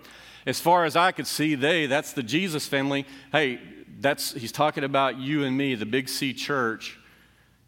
As 0.44 0.58
far 0.58 0.84
as 0.84 0.96
I 0.96 1.12
could 1.12 1.28
see, 1.28 1.54
they, 1.54 1.86
that's 1.86 2.12
the 2.12 2.24
Jesus 2.24 2.66
family. 2.66 3.06
Hey, 3.30 3.60
that's 4.00 4.32
he's 4.32 4.50
talking 4.50 4.82
about 4.82 5.18
you 5.18 5.44
and 5.44 5.56
me, 5.56 5.76
the 5.76 5.86
Big 5.86 6.08
C 6.08 6.34
church. 6.34 6.98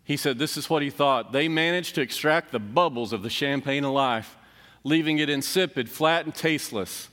He 0.03 0.17
said 0.17 0.37
this 0.37 0.57
is 0.57 0.69
what 0.69 0.83
he 0.83 0.91
thought. 0.91 1.31
They 1.31 1.47
managed 1.47 1.95
to 1.95 2.01
extract 2.01 2.51
the 2.51 2.59
bubbles 2.59 3.13
of 3.13 3.23
the 3.23 3.31
champagne 3.31 3.85
of 3.85 3.93
life, 3.93 4.37
leaving 4.83 5.21
it 5.21 5.31
insipid, 5.31 5.89
flat, 5.89 6.25
and 6.25 6.35
tasteless. 6.35 7.09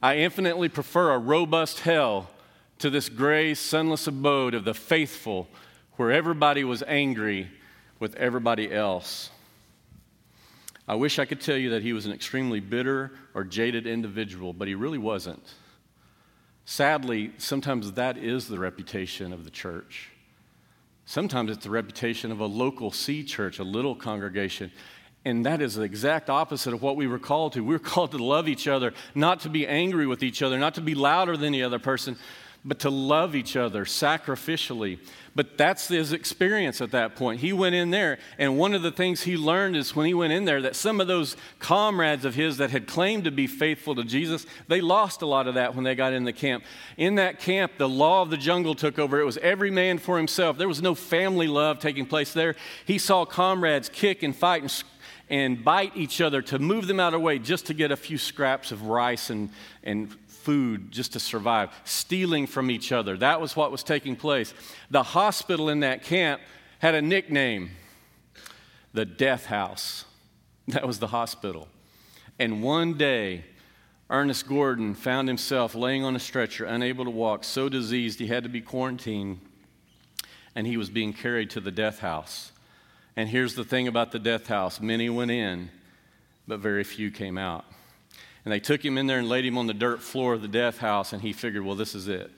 I 0.00 0.18
infinitely 0.18 0.68
prefer 0.68 1.10
a 1.10 1.18
robust 1.18 1.80
hell 1.80 2.30
to 2.78 2.90
this 2.90 3.08
gray, 3.08 3.54
sunless 3.54 4.06
abode 4.06 4.54
of 4.54 4.62
the 4.62 4.72
faithful, 4.72 5.48
where 5.96 6.12
everybody 6.12 6.62
was 6.62 6.84
angry 6.86 7.50
with 8.02 8.16
everybody 8.16 8.74
else. 8.74 9.30
I 10.88 10.96
wish 10.96 11.20
I 11.20 11.24
could 11.24 11.40
tell 11.40 11.56
you 11.56 11.70
that 11.70 11.82
he 11.82 11.92
was 11.92 12.04
an 12.04 12.10
extremely 12.10 12.58
bitter 12.58 13.12
or 13.32 13.44
jaded 13.44 13.86
individual, 13.86 14.52
but 14.52 14.66
he 14.66 14.74
really 14.74 14.98
wasn't. 14.98 15.54
Sadly, 16.64 17.30
sometimes 17.38 17.92
that 17.92 18.18
is 18.18 18.48
the 18.48 18.58
reputation 18.58 19.32
of 19.32 19.44
the 19.44 19.50
church. 19.50 20.10
Sometimes 21.06 21.52
it's 21.52 21.62
the 21.62 21.70
reputation 21.70 22.32
of 22.32 22.40
a 22.40 22.46
local 22.46 22.90
C 22.90 23.22
church, 23.22 23.60
a 23.60 23.64
little 23.64 23.94
congregation. 23.94 24.72
And 25.24 25.46
that 25.46 25.62
is 25.62 25.76
the 25.76 25.82
exact 25.82 26.28
opposite 26.28 26.74
of 26.74 26.82
what 26.82 26.96
we 26.96 27.06
were 27.06 27.20
called 27.20 27.52
to. 27.52 27.60
We 27.60 27.76
were 27.76 27.78
called 27.78 28.10
to 28.10 28.18
love 28.18 28.48
each 28.48 28.66
other, 28.66 28.94
not 29.14 29.38
to 29.40 29.48
be 29.48 29.64
angry 29.64 30.08
with 30.08 30.24
each 30.24 30.42
other, 30.42 30.58
not 30.58 30.74
to 30.74 30.80
be 30.80 30.96
louder 30.96 31.36
than 31.36 31.52
the 31.52 31.62
other 31.62 31.78
person, 31.78 32.16
but 32.64 32.78
to 32.80 32.90
love 32.90 33.34
each 33.34 33.56
other 33.56 33.84
sacrificially. 33.84 34.98
But 35.34 35.56
that's 35.56 35.88
his 35.88 36.12
experience 36.12 36.80
at 36.80 36.90
that 36.92 37.16
point. 37.16 37.40
He 37.40 37.52
went 37.52 37.74
in 37.74 37.90
there, 37.90 38.18
and 38.38 38.58
one 38.58 38.74
of 38.74 38.82
the 38.82 38.92
things 38.92 39.22
he 39.22 39.36
learned 39.36 39.76
is 39.76 39.96
when 39.96 40.06
he 40.06 40.14
went 40.14 40.32
in 40.32 40.44
there 40.44 40.62
that 40.62 40.76
some 40.76 41.00
of 41.00 41.08
those 41.08 41.36
comrades 41.58 42.24
of 42.24 42.34
his 42.34 42.58
that 42.58 42.70
had 42.70 42.86
claimed 42.86 43.24
to 43.24 43.30
be 43.30 43.46
faithful 43.46 43.94
to 43.94 44.04
Jesus, 44.04 44.46
they 44.68 44.80
lost 44.80 45.22
a 45.22 45.26
lot 45.26 45.48
of 45.48 45.54
that 45.54 45.74
when 45.74 45.84
they 45.84 45.94
got 45.94 46.12
in 46.12 46.24
the 46.24 46.32
camp. 46.32 46.64
In 46.96 47.16
that 47.16 47.40
camp, 47.40 47.72
the 47.78 47.88
law 47.88 48.22
of 48.22 48.30
the 48.30 48.36
jungle 48.36 48.74
took 48.74 48.98
over. 48.98 49.20
It 49.20 49.24
was 49.24 49.38
every 49.38 49.70
man 49.70 49.98
for 49.98 50.16
himself. 50.18 50.58
There 50.58 50.68
was 50.68 50.82
no 50.82 50.94
family 50.94 51.48
love 51.48 51.80
taking 51.80 52.06
place 52.06 52.32
there. 52.32 52.54
He 52.84 52.98
saw 52.98 53.24
comrades 53.24 53.88
kick 53.88 54.22
and 54.22 54.36
fight 54.36 54.62
and 54.62 54.84
and 55.30 55.64
bite 55.64 55.96
each 55.96 56.20
other 56.20 56.42
to 56.42 56.58
move 56.58 56.86
them 56.86 57.00
out 57.00 57.14
of 57.14 57.20
the 57.20 57.24
way 57.24 57.38
just 57.38 57.64
to 57.64 57.72
get 57.72 57.90
a 57.90 57.96
few 57.96 58.18
scraps 58.18 58.70
of 58.70 58.82
rice 58.82 59.30
and, 59.30 59.48
and 59.82 60.14
food 60.42 60.90
just 60.90 61.12
to 61.14 61.20
survive, 61.20 61.70
stealing 61.84 62.46
from 62.46 62.70
each 62.70 62.92
other. 62.92 63.16
That 63.16 63.40
was 63.40 63.56
what 63.56 63.70
was 63.70 63.82
taking 63.82 64.16
place. 64.16 64.52
The 64.90 65.02
hospital 65.02 65.68
in 65.68 65.80
that 65.80 66.04
camp 66.04 66.40
had 66.78 66.94
a 66.94 67.02
nickname 67.02 67.70
the 68.92 69.04
Death 69.04 69.46
House. 69.46 70.04
That 70.68 70.86
was 70.86 71.00
the 71.00 71.08
hospital. 71.08 71.66
And 72.38 72.62
one 72.62 72.94
day, 72.94 73.44
Ernest 74.10 74.46
Gordon 74.46 74.94
found 74.94 75.26
himself 75.26 75.74
laying 75.74 76.04
on 76.04 76.14
a 76.14 76.20
stretcher, 76.20 76.64
unable 76.64 77.04
to 77.04 77.10
walk, 77.10 77.44
so 77.44 77.68
diseased 77.68 78.20
he 78.20 78.26
had 78.26 78.42
to 78.42 78.48
be 78.48 78.60
quarantined, 78.60 79.40
and 80.54 80.66
he 80.66 80.76
was 80.76 80.90
being 80.90 81.12
carried 81.12 81.50
to 81.50 81.60
the 81.60 81.70
death 81.70 81.98
house. 81.98 82.52
And 83.16 83.28
here's 83.28 83.54
the 83.54 83.64
thing 83.64 83.88
about 83.88 84.12
the 84.12 84.18
death 84.18 84.46
house 84.46 84.80
many 84.80 85.08
went 85.10 85.30
in, 85.30 85.70
but 86.46 86.60
very 86.60 86.84
few 86.84 87.10
came 87.10 87.38
out. 87.38 87.64
And 88.44 88.52
they 88.52 88.60
took 88.60 88.84
him 88.84 88.98
in 88.98 89.06
there 89.06 89.18
and 89.18 89.28
laid 89.28 89.44
him 89.44 89.56
on 89.56 89.66
the 89.66 89.74
dirt 89.74 90.02
floor 90.02 90.34
of 90.34 90.42
the 90.42 90.48
death 90.48 90.78
house, 90.78 91.12
and 91.12 91.22
he 91.22 91.32
figured, 91.32 91.64
well, 91.64 91.76
this 91.76 91.94
is 91.94 92.08
it. 92.08 92.30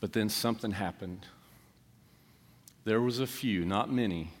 But 0.00 0.12
then 0.12 0.28
something 0.28 0.72
happened. 0.72 1.26
There 2.84 3.00
was 3.00 3.20
a 3.20 3.26
few, 3.26 3.64
not 3.64 3.90
many, 3.90 4.32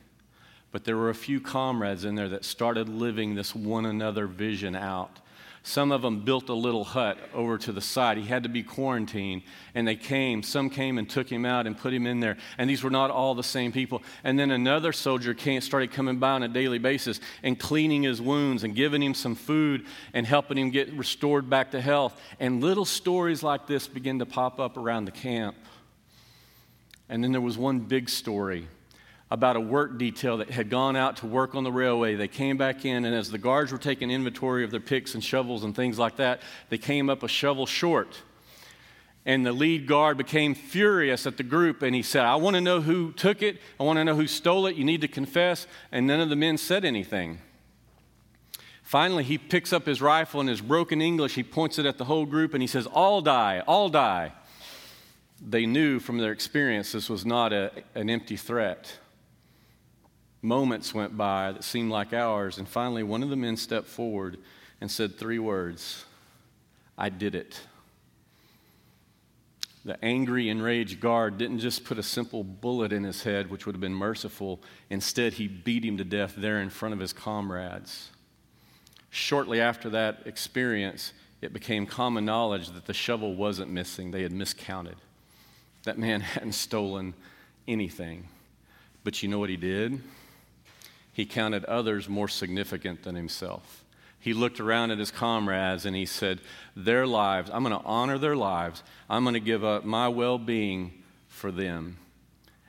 but 0.72 0.84
there 0.84 0.96
were 0.96 1.10
a 1.10 1.14
few 1.14 1.40
comrades 1.40 2.04
in 2.04 2.16
there 2.16 2.28
that 2.28 2.44
started 2.44 2.88
living 2.88 3.34
this 3.34 3.54
one 3.54 3.86
another 3.86 4.26
vision 4.26 4.74
out. 4.74 5.20
Some 5.66 5.92
of 5.92 6.02
them 6.02 6.20
built 6.20 6.50
a 6.50 6.54
little 6.54 6.84
hut 6.84 7.16
over 7.32 7.56
to 7.56 7.72
the 7.72 7.80
side. 7.80 8.18
He 8.18 8.26
had 8.26 8.42
to 8.42 8.50
be 8.50 8.62
quarantined. 8.62 9.40
And 9.74 9.88
they 9.88 9.96
came, 9.96 10.42
some 10.42 10.68
came 10.68 10.98
and 10.98 11.08
took 11.08 11.32
him 11.32 11.46
out 11.46 11.66
and 11.66 11.76
put 11.76 11.94
him 11.94 12.06
in 12.06 12.20
there. 12.20 12.36
And 12.58 12.68
these 12.68 12.84
were 12.84 12.90
not 12.90 13.10
all 13.10 13.34
the 13.34 13.42
same 13.42 13.72
people. 13.72 14.02
And 14.24 14.38
then 14.38 14.50
another 14.50 14.92
soldier 14.92 15.32
came, 15.32 15.62
started 15.62 15.90
coming 15.90 16.18
by 16.18 16.32
on 16.32 16.42
a 16.42 16.48
daily 16.48 16.76
basis 16.76 17.18
and 17.42 17.58
cleaning 17.58 18.02
his 18.02 18.20
wounds 18.20 18.62
and 18.62 18.74
giving 18.74 19.02
him 19.02 19.14
some 19.14 19.34
food 19.34 19.86
and 20.12 20.26
helping 20.26 20.58
him 20.58 20.68
get 20.68 20.92
restored 20.92 21.48
back 21.48 21.70
to 21.70 21.80
health. 21.80 22.20
And 22.38 22.62
little 22.62 22.84
stories 22.84 23.42
like 23.42 23.66
this 23.66 23.88
began 23.88 24.18
to 24.18 24.26
pop 24.26 24.60
up 24.60 24.76
around 24.76 25.06
the 25.06 25.12
camp. 25.12 25.56
And 27.08 27.24
then 27.24 27.32
there 27.32 27.40
was 27.40 27.56
one 27.56 27.80
big 27.80 28.10
story 28.10 28.68
about 29.30 29.56
a 29.56 29.60
work 29.60 29.98
detail 29.98 30.36
that 30.36 30.50
had 30.50 30.70
gone 30.70 30.96
out 30.96 31.16
to 31.18 31.26
work 31.26 31.54
on 31.54 31.64
the 31.64 31.72
railway. 31.72 32.14
They 32.14 32.28
came 32.28 32.56
back 32.56 32.84
in, 32.84 33.04
and 33.04 33.14
as 33.14 33.30
the 33.30 33.38
guards 33.38 33.72
were 33.72 33.78
taking 33.78 34.10
inventory 34.10 34.64
of 34.64 34.70
their 34.70 34.80
picks 34.80 35.14
and 35.14 35.24
shovels 35.24 35.64
and 35.64 35.74
things 35.74 35.98
like 35.98 36.16
that, 36.16 36.42
they 36.68 36.78
came 36.78 37.08
up 37.08 37.22
a 37.22 37.28
shovel 37.28 37.66
short. 37.66 38.22
And 39.26 39.44
the 39.44 39.52
lead 39.52 39.86
guard 39.86 40.18
became 40.18 40.54
furious 40.54 41.26
at 41.26 41.38
the 41.38 41.42
group, 41.42 41.80
and 41.80 41.94
he 41.94 42.02
said, 42.02 42.24
I 42.24 42.36
want 42.36 42.54
to 42.54 42.60
know 42.60 42.82
who 42.82 43.12
took 43.12 43.42
it. 43.42 43.58
I 43.80 43.84
want 43.84 43.96
to 43.96 44.04
know 44.04 44.14
who 44.14 44.26
stole 44.26 44.66
it. 44.66 44.76
You 44.76 44.84
need 44.84 45.00
to 45.00 45.08
confess. 45.08 45.66
And 45.90 46.06
none 46.06 46.20
of 46.20 46.28
the 46.28 46.36
men 46.36 46.58
said 46.58 46.84
anything. 46.84 47.38
Finally, 48.82 49.24
he 49.24 49.38
picks 49.38 49.72
up 49.72 49.86
his 49.86 50.02
rifle 50.02 50.42
in 50.42 50.46
his 50.46 50.60
broken 50.60 51.00
English. 51.00 51.34
He 51.34 51.42
points 51.42 51.78
it 51.78 51.86
at 51.86 51.96
the 51.96 52.04
whole 52.04 52.26
group 52.26 52.52
and 52.52 52.62
he 52.62 52.66
says, 52.66 52.86
All 52.86 53.22
die, 53.22 53.60
all 53.66 53.88
die. 53.88 54.32
They 55.40 55.64
knew 55.64 55.98
from 55.98 56.18
their 56.18 56.32
experience 56.32 56.92
this 56.92 57.08
was 57.08 57.24
not 57.24 57.54
a, 57.54 57.72
an 57.94 58.10
empty 58.10 58.36
threat 58.36 58.98
moments 60.44 60.94
went 60.94 61.16
by 61.16 61.50
that 61.52 61.64
seemed 61.64 61.90
like 61.90 62.12
hours, 62.12 62.58
and 62.58 62.68
finally 62.68 63.02
one 63.02 63.22
of 63.22 63.30
the 63.30 63.36
men 63.36 63.56
stepped 63.56 63.88
forward 63.88 64.36
and 64.80 64.90
said 64.90 65.18
three 65.18 65.38
words 65.38 66.04
I 66.96 67.08
did 67.08 67.34
it. 67.34 67.58
The 69.84 70.02
angry, 70.02 70.48
enraged 70.48 71.00
guard 71.00 71.36
didn't 71.36 71.58
just 71.58 71.84
put 71.84 71.98
a 71.98 72.02
simple 72.02 72.44
bullet 72.44 72.92
in 72.92 73.04
his 73.04 73.22
head, 73.22 73.50
which 73.50 73.66
would 73.66 73.74
have 73.74 73.80
been 73.80 73.94
merciful. 73.94 74.60
Instead, 74.88 75.34
he 75.34 75.48
beat 75.48 75.84
him 75.84 75.98
to 75.98 76.04
death 76.04 76.34
there 76.36 76.60
in 76.60 76.70
front 76.70 76.94
of 76.94 77.00
his 77.00 77.12
comrades. 77.12 78.10
Shortly 79.10 79.60
after 79.60 79.90
that 79.90 80.22
experience, 80.24 81.12
it 81.42 81.52
became 81.52 81.86
common 81.86 82.24
knowledge 82.24 82.70
that 82.70 82.86
the 82.86 82.94
shovel 82.94 83.34
wasn't 83.34 83.70
missing, 83.70 84.10
they 84.10 84.22
had 84.22 84.32
miscounted. 84.32 84.96
That 85.82 85.98
man 85.98 86.20
hadn't 86.22 86.52
stolen 86.52 87.14
anything. 87.68 88.28
But 89.04 89.22
you 89.22 89.28
know 89.28 89.38
what 89.38 89.50
he 89.50 89.56
did? 89.58 90.00
He 91.14 91.24
counted 91.24 91.64
others 91.64 92.08
more 92.08 92.28
significant 92.28 93.04
than 93.04 93.14
himself. 93.14 93.84
He 94.18 94.34
looked 94.34 94.58
around 94.58 94.90
at 94.90 94.98
his 94.98 95.10
comrades 95.10 95.86
and 95.86 95.94
he 95.94 96.06
said, 96.06 96.40
Their 96.74 97.06
lives, 97.06 97.50
I'm 97.52 97.62
going 97.62 97.78
to 97.78 97.86
honor 97.86 98.18
their 98.18 98.36
lives. 98.36 98.82
I'm 99.08 99.22
going 99.22 99.34
to 99.34 99.40
give 99.40 99.64
up 99.64 99.84
my 99.84 100.08
well 100.08 100.38
being 100.38 100.92
for 101.28 101.52
them. 101.52 101.98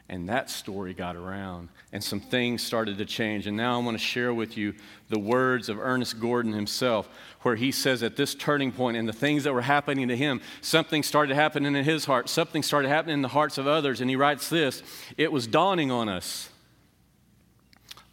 And 0.07 0.29
that 0.29 0.51
story 0.51 0.93
got 0.93 1.15
around, 1.15 1.69
and 1.91 2.03
some 2.03 2.19
things 2.19 2.61
started 2.61 2.99
to 2.99 3.05
change. 3.05 3.47
And 3.47 3.57
now 3.57 3.79
I 3.79 3.83
want 3.83 3.97
to 3.97 4.03
share 4.03 4.31
with 4.31 4.55
you 4.55 4.75
the 5.09 5.17
words 5.17 5.67
of 5.67 5.79
Ernest 5.79 6.19
Gordon 6.19 6.53
himself, 6.53 7.09
where 7.41 7.55
he 7.55 7.71
says 7.71 8.03
at 8.03 8.15
this 8.15 8.35
turning 8.35 8.71
point 8.71 8.97
and 8.97 9.09
the 9.09 9.13
things 9.13 9.45
that 9.45 9.53
were 9.53 9.61
happening 9.61 10.09
to 10.09 10.15
him, 10.15 10.41
something 10.61 11.01
started 11.01 11.33
happening 11.33 11.75
in 11.75 11.83
his 11.83 12.05
heart, 12.05 12.29
something 12.29 12.61
started 12.61 12.89
happening 12.89 13.15
in 13.15 13.21
the 13.23 13.29
hearts 13.29 13.57
of 13.57 13.65
others. 13.65 13.99
And 13.99 14.07
he 14.07 14.15
writes 14.15 14.47
this 14.47 14.83
It 15.17 15.31
was 15.31 15.47
dawning 15.47 15.89
on 15.89 16.07
us 16.07 16.49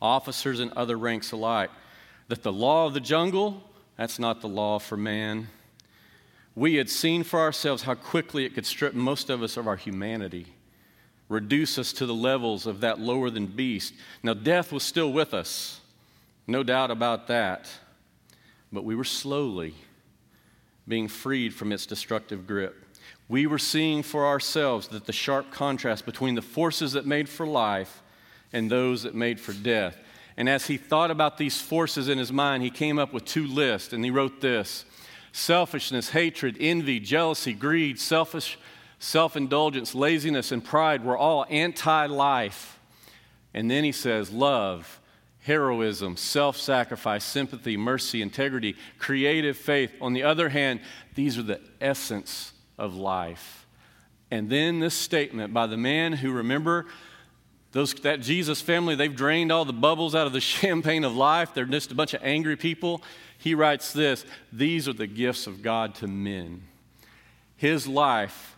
officers 0.03 0.61
and 0.61 0.71
other 0.73 0.99
ranks 0.99 1.33
alike, 1.33 1.71
that 2.29 2.43
the 2.43 2.53
law 2.53 2.87
of 2.87 2.93
the 2.93 3.01
jungle, 3.01 3.63
that's 3.97 4.19
not 4.19 4.41
the 4.43 4.49
law 4.49 4.79
for 4.79 4.97
man. 4.97 5.49
We 6.55 6.75
had 6.75 6.91
seen 6.91 7.23
for 7.23 7.41
ourselves 7.41 7.85
how 7.85 7.95
quickly 7.95 8.45
it 8.45 8.55
could 8.55 8.67
strip 8.67 8.93
most 8.93 9.31
of 9.31 9.43
us 9.43 9.57
of 9.57 9.67
our 9.67 9.77
humanity, 9.77 10.49
reduce 11.29 11.79
us 11.79 11.93
to 11.95 12.05
the 12.05 12.15
levels 12.15 12.67
of 12.67 12.81
that 12.81 13.01
lower 13.01 13.31
than 13.31 13.47
beast. 13.47 13.95
Now, 14.23 14.35
death 14.35 14.73
was 14.73 14.83
still 14.83 15.13
with 15.13 15.33
us, 15.33 15.81
no 16.47 16.63
doubt 16.63 16.91
about 16.91 17.29
that, 17.29 17.71
but 18.73 18.85
we 18.85 18.95
were 18.95 19.05
slowly 19.05 19.75
being 20.89 21.07
freed 21.07 21.55
from 21.55 21.71
its 21.73 21.87
destructive 21.87 22.47
grip. 22.47 22.85
We 23.29 23.47
were 23.47 23.59
seeing 23.59 24.03
for 24.03 24.27
ourselves 24.27 24.89
that 24.89 25.07
the 25.07 25.13
sharp 25.13 25.51
contrast 25.53 26.05
between 26.05 26.35
the 26.35 26.43
forces 26.43 26.93
that 26.93 27.07
made 27.07 27.29
for 27.29 27.47
life 27.47 28.02
and 28.53 28.71
those 28.71 29.03
that 29.03 29.15
made 29.15 29.41
for 29.41 29.53
death. 29.53 29.97
And 30.37 30.49
as 30.49 30.67
he 30.67 30.77
thought 30.77 31.11
about 31.11 31.39
these 31.39 31.61
forces 31.61 32.09
in 32.09 32.19
his 32.19 32.33
mind, 32.33 32.63
he 32.63 32.71
came 32.71 32.99
up 32.99 33.13
with 33.13 33.25
two 33.25 33.47
lists, 33.47 33.93
and 33.93 34.05
he 34.05 34.11
wrote 34.11 34.41
this 34.41 34.85
selfishness, 35.33 36.11
hatred, 36.11 36.57
envy, 36.61 37.01
jealousy, 37.01 37.53
greed, 37.55 37.99
selfish, 37.99 38.59
self 38.99 39.37
indulgence, 39.37 39.95
laziness, 39.95 40.53
and 40.53 40.65
pride 40.65 41.05
were 41.05 41.17
all 41.17 41.47
anti 41.49 42.07
life. 42.07 42.79
And 43.55 43.71
then 43.71 43.85
he 43.85 43.93
says, 43.93 44.31
love, 44.31 45.01
heroism, 45.41 46.17
self 46.17 46.57
sacrifice, 46.57 47.25
sympathy, 47.25 47.77
mercy, 47.77 48.23
integrity, 48.23 48.77
creative 48.99 49.57
faith. 49.57 49.93
On 50.01 50.13
the 50.13 50.23
other 50.23 50.49
hand, 50.49 50.81
these 51.15 51.37
are 51.39 51.43
the 51.43 51.61
essence 51.81 52.53
of 52.79 52.95
life. 52.95 53.67
And 54.31 54.49
then 54.49 54.81
this 54.81 54.95
statement 54.95 55.53
by 55.53 55.67
the 55.67 55.77
man 55.77 56.15
who, 56.15 56.33
remember, 56.33 56.87
those, 57.73 57.95
that 57.95 58.21
Jesus 58.21 58.61
family, 58.61 58.95
they've 58.95 59.15
drained 59.15 59.51
all 59.51 59.65
the 59.65 59.73
bubbles 59.73 60.15
out 60.15 60.27
of 60.27 60.33
the 60.33 60.41
champagne 60.43 61.05
of 61.05 61.17
life. 61.17 61.55
They're 61.55 61.65
just 61.65 61.91
a 61.91 61.95
bunch 61.95 62.15
of 62.15 62.23
angry 62.23 62.57
people. 62.57 63.03
He 63.39 63.55
writes 63.55 63.93
this 63.93 64.25
These 64.53 64.89
are 64.89 64.93
the 64.93 65.07
gifts 65.07 65.47
of 65.47 65.63
God 65.63 65.95
to 65.97 66.07
men. 66.07 66.63
His 67.57 67.87
life 67.87 68.57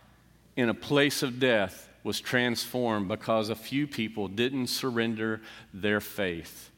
in 0.55 0.69
a 0.69 0.73
place 0.73 1.23
of 1.23 1.39
death 1.39 1.89
was 2.03 2.19
transformed 2.19 3.07
because 3.07 3.49
a 3.49 3.55
few 3.55 3.87
people 3.87 4.27
didn't 4.27 4.67
surrender 4.67 5.41
their 5.73 5.99
faith. 5.99 6.69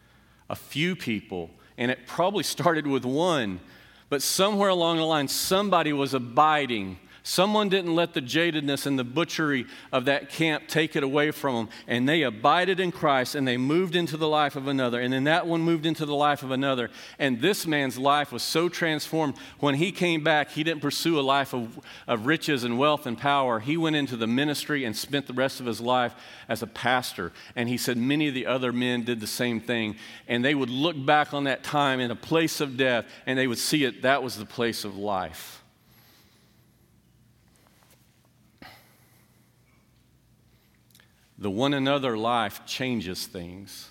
A 0.50 0.56
few 0.56 0.96
people, 0.96 1.50
and 1.78 1.92
it 1.92 2.08
probably 2.08 2.44
started 2.44 2.88
with 2.88 3.04
one, 3.04 3.60
but 4.10 4.22
somewhere 4.22 4.70
along 4.70 4.98
the 4.98 5.04
line, 5.04 5.28
somebody 5.28 5.92
was 5.92 6.14
abiding 6.14 6.98
Someone 7.28 7.68
didn't 7.68 7.94
let 7.94 8.14
the 8.14 8.22
jadedness 8.22 8.86
and 8.86 8.98
the 8.98 9.04
butchery 9.04 9.66
of 9.92 10.06
that 10.06 10.30
camp 10.30 10.70
take 10.70 10.96
it 10.96 11.04
away 11.04 11.32
from 11.32 11.56
them. 11.56 11.70
And 11.86 12.08
they 12.08 12.22
abided 12.22 12.80
in 12.80 12.90
Christ 12.94 13.36
and 13.36 13.46
they 13.46 13.58
moved 13.58 13.98
into 13.98 14.16
the 14.16 14.30
life 14.30 14.56
of 14.56 14.70
another. 14.70 15.02
And 15.02 15.12
then 15.12 15.26
that 15.26 15.46
one 15.46 15.60
moved 15.60 15.86
into 15.86 16.06
the 16.06 16.16
life 16.16 16.42
of 16.42 16.52
another. 16.52 16.90
And 17.20 17.42
this 17.42 17.68
man's 17.68 17.98
life 17.98 18.32
was 18.32 18.44
so 18.44 18.70
transformed. 18.70 19.36
When 19.60 19.76
he 19.76 19.92
came 19.92 20.24
back, 20.24 20.52
he 20.52 20.64
didn't 20.64 20.82
pursue 20.82 21.20
a 21.20 21.22
life 21.22 21.54
of, 21.54 21.78
of 22.08 22.28
riches 22.28 22.64
and 22.64 22.80
wealth 22.80 23.06
and 23.06 23.18
power. 23.18 23.60
He 23.60 23.76
went 23.76 23.98
into 23.98 24.16
the 24.16 24.26
ministry 24.26 24.86
and 24.86 24.96
spent 24.96 25.28
the 25.28 25.34
rest 25.34 25.60
of 25.60 25.66
his 25.66 25.82
life 25.82 26.16
as 26.48 26.64
a 26.64 26.68
pastor. 26.68 27.34
And 27.58 27.68
he 27.68 27.76
said 27.78 27.98
many 27.98 28.30
of 28.30 28.36
the 28.36 28.46
other 28.46 28.72
men 28.72 29.04
did 29.04 29.20
the 29.20 29.28
same 29.28 29.60
thing. 29.60 29.98
And 30.30 30.46
they 30.46 30.56
would 30.56 30.70
look 30.70 30.96
back 31.06 31.34
on 31.34 31.44
that 31.44 31.62
time 31.62 32.00
in 32.00 32.10
a 32.10 32.16
place 32.16 32.62
of 32.62 32.78
death 32.78 33.04
and 33.26 33.38
they 33.38 33.48
would 33.48 33.58
see 33.58 33.84
it 33.84 34.04
that 34.04 34.24
was 34.24 34.38
the 34.38 34.46
place 34.46 34.86
of 34.86 34.96
life. 34.96 35.62
The 41.38 41.52
one 41.52 41.74
another 41.74 42.18
life 42.18 42.66
changes 42.66 43.28
things. 43.28 43.90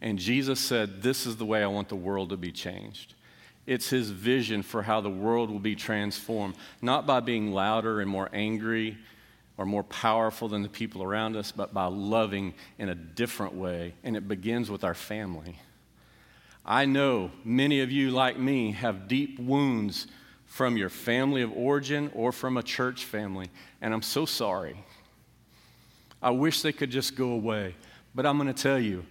And 0.00 0.18
Jesus 0.18 0.60
said, 0.60 1.02
This 1.02 1.26
is 1.26 1.36
the 1.36 1.46
way 1.46 1.62
I 1.62 1.66
want 1.66 1.88
the 1.88 1.96
world 1.96 2.30
to 2.30 2.36
be 2.36 2.52
changed. 2.52 3.14
It's 3.66 3.88
his 3.88 4.10
vision 4.10 4.62
for 4.62 4.82
how 4.82 5.00
the 5.00 5.10
world 5.10 5.50
will 5.50 5.58
be 5.58 5.74
transformed, 5.74 6.56
not 6.82 7.06
by 7.06 7.20
being 7.20 7.52
louder 7.52 8.00
and 8.00 8.10
more 8.10 8.28
angry 8.32 8.98
or 9.56 9.64
more 9.64 9.84
powerful 9.84 10.48
than 10.48 10.62
the 10.62 10.68
people 10.68 11.02
around 11.02 11.36
us, 11.36 11.52
but 11.52 11.72
by 11.72 11.86
loving 11.86 12.52
in 12.78 12.90
a 12.90 12.94
different 12.94 13.54
way. 13.54 13.94
And 14.02 14.16
it 14.16 14.28
begins 14.28 14.70
with 14.70 14.84
our 14.84 14.94
family. 14.94 15.58
I 16.66 16.84
know 16.84 17.30
many 17.44 17.80
of 17.80 17.90
you, 17.90 18.10
like 18.10 18.38
me, 18.38 18.72
have 18.72 19.08
deep 19.08 19.38
wounds 19.38 20.06
from 20.44 20.76
your 20.76 20.88
family 20.88 21.42
of 21.42 21.52
origin 21.52 22.10
or 22.14 22.32
from 22.32 22.56
a 22.56 22.62
church 22.62 23.04
family. 23.04 23.48
And 23.80 23.94
I'm 23.94 24.02
so 24.02 24.26
sorry. 24.26 24.84
I 26.24 26.30
wish 26.30 26.62
they 26.62 26.72
could 26.72 26.90
just 26.90 27.14
go 27.14 27.30
away. 27.30 27.76
But 28.14 28.26
I'm 28.26 28.38
going 28.38 28.52
to 28.52 28.62
tell 28.62 28.80
you, 28.80 29.04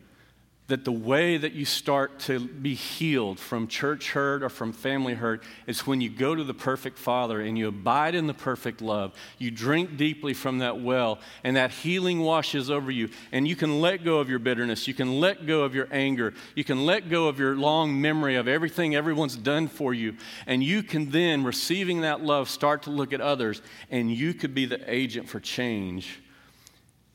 that 0.68 0.86
the 0.86 0.92
way 0.92 1.38
that 1.38 1.52
you 1.52 1.66
start 1.66 2.20
to 2.20 2.40
be 2.40 2.74
healed 2.74 3.38
from 3.38 3.68
church 3.68 4.12
hurt 4.12 4.42
or 4.42 4.50
from 4.50 4.72
family 4.72 5.14
hurt 5.14 5.44
is 5.68 5.86
when 5.86 6.00
you 6.00 6.10
go 6.10 6.34
to 6.34 6.44
the 6.44 6.54
perfect 6.54 6.98
Father 6.98 7.42
and 7.42 7.58
you 7.58 7.68
abide 7.68 8.16
in 8.16 8.28
the 8.28 8.34
perfect 8.34 8.82
love. 8.82 9.14
You 9.38 9.52
drink 9.52 9.98
deeply 9.98 10.34
from 10.34 10.60
that 10.60 10.80
well, 10.80 11.20
and 11.44 11.58
that 11.58 11.72
healing 11.72 12.22
washes 12.22 12.72
over 12.72 12.92
you. 12.92 13.10
And 13.34 13.46
you 13.46 13.58
can 13.58 13.82
let 13.82 14.06
go 14.06 14.20
of 14.20 14.30
your 14.30 14.40
bitterness. 14.40 14.88
You 14.88 14.94
can 14.94 15.20
let 15.20 15.46
go 15.46 15.64
of 15.64 15.76
your 15.76 15.90
anger. 15.92 16.34
You 16.56 16.64
can 16.64 16.86
let 16.86 17.10
go 17.10 17.28
of 17.28 17.40
your 17.40 17.56
long 17.56 18.00
memory 18.00 18.38
of 18.38 18.48
everything 18.48 18.96
everyone's 18.96 19.36
done 19.36 19.68
for 19.68 19.94
you. 19.94 20.16
And 20.48 20.64
you 20.64 20.82
can 20.82 21.12
then, 21.12 21.44
receiving 21.44 22.02
that 22.02 22.24
love, 22.24 22.50
start 22.50 22.84
to 22.84 22.90
look 22.90 23.12
at 23.12 23.20
others, 23.20 23.62
and 23.92 24.10
you 24.10 24.34
could 24.34 24.56
be 24.56 24.66
the 24.66 24.82
agent 24.92 25.28
for 25.28 25.42
change 25.42 26.23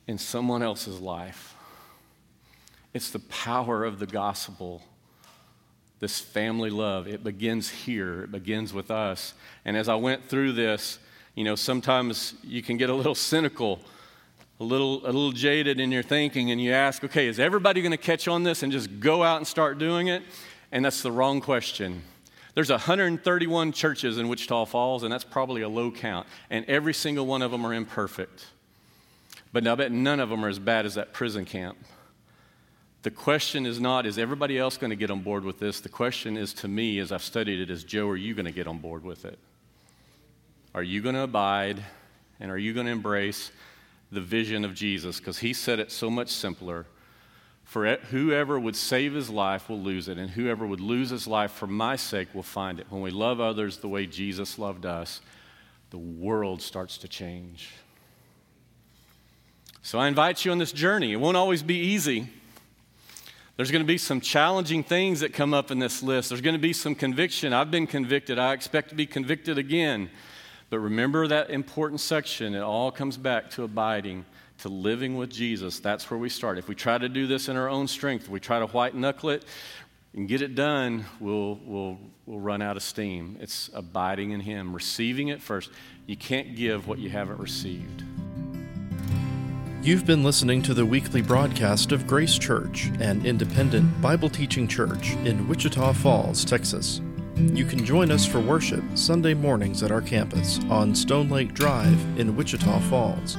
in 0.09 0.19
someone 0.19 0.63
else's 0.63 0.99
life. 0.99 1.55
It's 2.95 3.11
the 3.11 3.19
power 3.21 3.85
of 3.85 3.99
the 3.99 4.07
gospel, 4.07 4.83
this 6.01 6.19
family 6.19 6.71
love. 6.71 7.07
It 7.07 7.23
begins 7.23 7.69
here, 7.69 8.23
it 8.23 8.33
begins 8.33 8.73
with 8.73 8.91
us. 8.91 9.35
And 9.65 9.77
as 9.77 9.89
I 9.89 9.95
went 9.95 10.25
through 10.25 10.55
this, 10.55 10.99
you 11.35 11.45
know, 11.45 11.55
sometimes 11.55 12.35
you 12.43 12.63
can 12.63 12.79
get 12.79 12.89
a 12.89 12.95
little 12.95 13.15
cynical, 13.15 13.81
a 14.59 14.65
little, 14.65 15.05
a 15.05 15.13
little 15.13 15.31
jaded 15.31 15.79
in 15.79 15.93
your 15.93 16.03
thinking, 16.03 16.51
and 16.51 16.61
you 16.61 16.73
ask, 16.73 17.05
okay, 17.05 17.29
is 17.29 17.39
everybody 17.39 17.83
going 17.83 17.93
to 17.93 17.99
catch 17.99 18.27
on 18.27 18.43
this 18.43 18.63
and 18.63 18.73
just 18.73 18.99
go 18.99 19.23
out 19.23 19.37
and 19.37 19.47
start 19.47 19.79
doing 19.79 20.09
it? 20.09 20.23
And 20.73 20.85
that's 20.85 21.03
the 21.03 21.13
wrong 21.13 21.41
question. 21.41 22.03
There's 22.55 22.71
131 22.71 23.73
churches 23.73 24.19
in 24.19 24.29
Wichita 24.29 24.65
Falls, 24.65 25.03
and 25.05 25.13
that's 25.13 25.23
probably 25.23 25.63
a 25.63 25.69
low 25.69 25.93
count. 25.93 26.27
And 26.51 26.65
every 26.65 26.95
single 26.95 27.27
one 27.27 27.43
of 27.43 27.51
them 27.51 27.65
are 27.65 27.75
imperfect. 27.75 28.47
But 29.53 29.67
I 29.67 29.75
bet 29.75 29.93
none 29.93 30.21
of 30.21 30.29
them 30.29 30.45
are 30.45 30.49
as 30.49 30.59
bad 30.59 30.87
as 30.87 30.95
that 30.95 31.13
prison 31.13 31.45
camp. 31.45 31.79
The 33.03 33.11
question 33.11 33.65
is 33.65 33.81
not, 33.81 34.07
is 34.07 34.19
everybody 34.19 34.59
else 34.59 34.77
going 34.77 34.91
to 34.91 34.97
get 34.97 35.11
on 35.11 35.21
board 35.21 35.45
with 35.45 35.59
this? 35.59 35.81
The 35.81 35.89
question 35.89 36.37
is 36.37 36.53
to 36.55 36.69
me, 36.69 36.99
as 36.99 37.13
I've 37.13 37.23
studied 37.23 37.61
it, 37.61 37.71
is 37.71 37.85
Joe, 37.85 38.09
are 38.09 38.17
you 38.17 38.35
going 38.35 38.47
to 38.47 38.53
get 38.53 38.67
on 38.67 38.79
board 38.79 39.05
with 39.05 39.25
it? 39.25 39.39
Are 40.75 40.83
you 40.83 41.01
going 41.01 41.15
to 41.15 41.23
abide 41.23 41.83
and 42.41 42.51
are 42.51 42.59
you 42.59 42.75
going 42.75 42.87
to 42.87 42.93
embrace 42.93 43.51
the 44.11 44.21
vision 44.21 44.65
of 44.65 44.75
Jesus? 44.75 45.19
Because 45.19 45.39
he 45.39 45.53
said 45.53 45.79
it 45.79 45.93
so 45.93 46.11
much 46.11 46.29
simpler. 46.29 46.87
For 47.65 47.97
whoever 47.97 48.59
would 48.59 48.77
save 48.77 49.13
his 49.13 49.29
life 49.29 49.69
will 49.69 49.81
lose 49.81 50.09
it, 50.09 50.17
and 50.17 50.31
whoever 50.31 50.67
would 50.67 50.81
lose 50.81 51.11
his 51.11 51.27
life 51.27 51.53
for 51.53 51.67
my 51.67 51.97
sake 51.97 52.35
will 52.35 52.43
find 52.43 52.81
it. 52.81 52.87
When 52.89 53.03
we 53.03 53.11
love 53.11 53.41
others 53.41 53.79
the 53.79 53.89
way 53.89 54.07
Jesus 54.07 54.59
loved 54.59 54.87
us, 54.87 55.21
the 55.91 55.99
world 55.99 56.63
starts 56.63 56.97
to 56.99 57.09
change. 57.09 57.71
So 59.89 59.99
I 59.99 60.07
invite 60.07 60.45
you 60.45 60.53
on 60.53 60.59
this 60.59 60.71
journey. 60.71 61.15
It 61.15 61.17
won't 61.17 61.39
always 61.39 61.63
be 61.63 61.77
easy. 61.77 62.29
There's 63.57 63.71
going 63.71 63.83
to 63.83 63.87
be 63.87 63.97
some 63.97 64.21
challenging 64.21 64.85
things 64.85 65.21
that 65.21 65.33
come 65.33 65.55
up 65.55 65.71
in 65.71 65.79
this 65.79 66.03
list. 66.03 66.29
There's 66.29 66.43
going 66.43 66.57
to 66.57 66.61
be 66.61 66.75
some 66.75 66.95
conviction. 66.95 67.55
I've 67.55 67.71
been 67.71 67.87
convicted. 67.87 68.39
I 68.39 68.53
expect 68.53 68.91
to 68.91 68.95
be 68.95 69.07
convicted 69.07 69.57
again. 69.57 70.11
But 70.69 70.81
remember 70.81 71.27
that 71.29 71.49
important 71.49 72.03
section. 72.03 72.55
It 72.55 72.61
all 72.61 72.93
comes 72.93 73.17
back 73.17 73.49
to 73.53 73.63
abiding, 73.63 74.27
to 74.59 74.69
living 74.69 75.17
with 75.17 75.31
Jesus. 75.31 75.81
That's 75.81 76.11
where 76.11 76.19
we 76.19 76.29
start. 76.29 76.59
If 76.59 76.69
we 76.69 76.75
try 76.75 76.99
to 76.99 77.09
do 77.09 77.27
this 77.27 77.49
in 77.49 77.57
our 77.57 77.71
own 77.71 77.89
strength, 77.89 78.25
if 78.25 78.31
we 78.31 78.41
try 78.41 78.59
to 78.59 78.67
white 78.67 78.95
knuckle 78.95 79.31
it 79.31 79.47
and 80.13 80.29
get 80.29 80.43
it 80.43 80.55
done, 80.55 81.07
we'll, 81.19 81.59
we'll, 81.65 81.99
we'll 82.27 82.41
run 82.41 82.61
out 82.61 82.77
of 82.77 82.83
steam. 82.83 83.39
It's 83.41 83.71
abiding 83.73 84.33
in 84.33 84.41
Him, 84.41 84.75
receiving 84.75 85.29
it 85.29 85.41
first. 85.41 85.71
You 86.05 86.19
can't 86.19 86.57
give 86.57 86.87
what 86.87 86.99
you 86.99 87.09
haven't 87.09 87.41
received. 87.41 88.03
You've 89.81 90.05
been 90.05 90.25
listening 90.25 90.61
to 90.63 90.75
the 90.75 90.85
weekly 90.85 91.23
broadcast 91.23 91.93
of 91.93 92.07
Grace 92.07 92.37
Church, 92.37 92.91
an 92.99 93.25
independent 93.25 94.03
Bible 94.03 94.29
teaching 94.29 94.67
church 94.67 95.13
in 95.25 95.47
Wichita 95.49 95.93
Falls, 95.93 96.45
Texas. 96.45 97.01
You 97.37 97.65
can 97.65 97.85
join 97.85 98.11
us 98.11 98.27
for 98.27 98.41
worship 98.41 98.83
Sunday 98.95 99.35
mornings 99.35 99.85
at 99.85 99.93
our 99.93 100.01
campus 100.01 100.59
on 100.69 100.97
Stone 100.97 101.29
Lake 101.29 101.55
Drive 101.55 101.97
in 102.19 102.35
Wichita 102.35 102.81
Falls. 102.81 103.39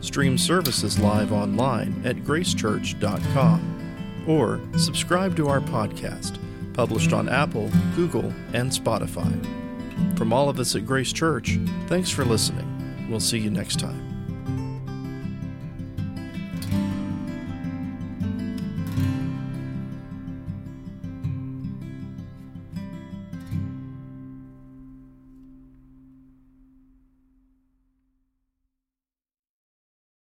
Stream 0.00 0.38
services 0.38 1.00
live 1.00 1.32
online 1.32 2.00
at 2.04 2.16
gracechurch.com 2.18 4.24
or 4.28 4.60
subscribe 4.78 5.34
to 5.36 5.48
our 5.48 5.60
podcast, 5.60 6.38
published 6.72 7.12
on 7.12 7.28
Apple, 7.28 7.68
Google, 7.96 8.32
and 8.54 8.70
Spotify. 8.70 9.28
From 10.16 10.32
all 10.32 10.48
of 10.48 10.60
us 10.60 10.76
at 10.76 10.86
Grace 10.86 11.12
Church, 11.12 11.58
thanks 11.88 12.10
for 12.10 12.24
listening. 12.24 13.08
We'll 13.10 13.18
see 13.18 13.38
you 13.38 13.50
next 13.50 13.80
time. 13.80 14.09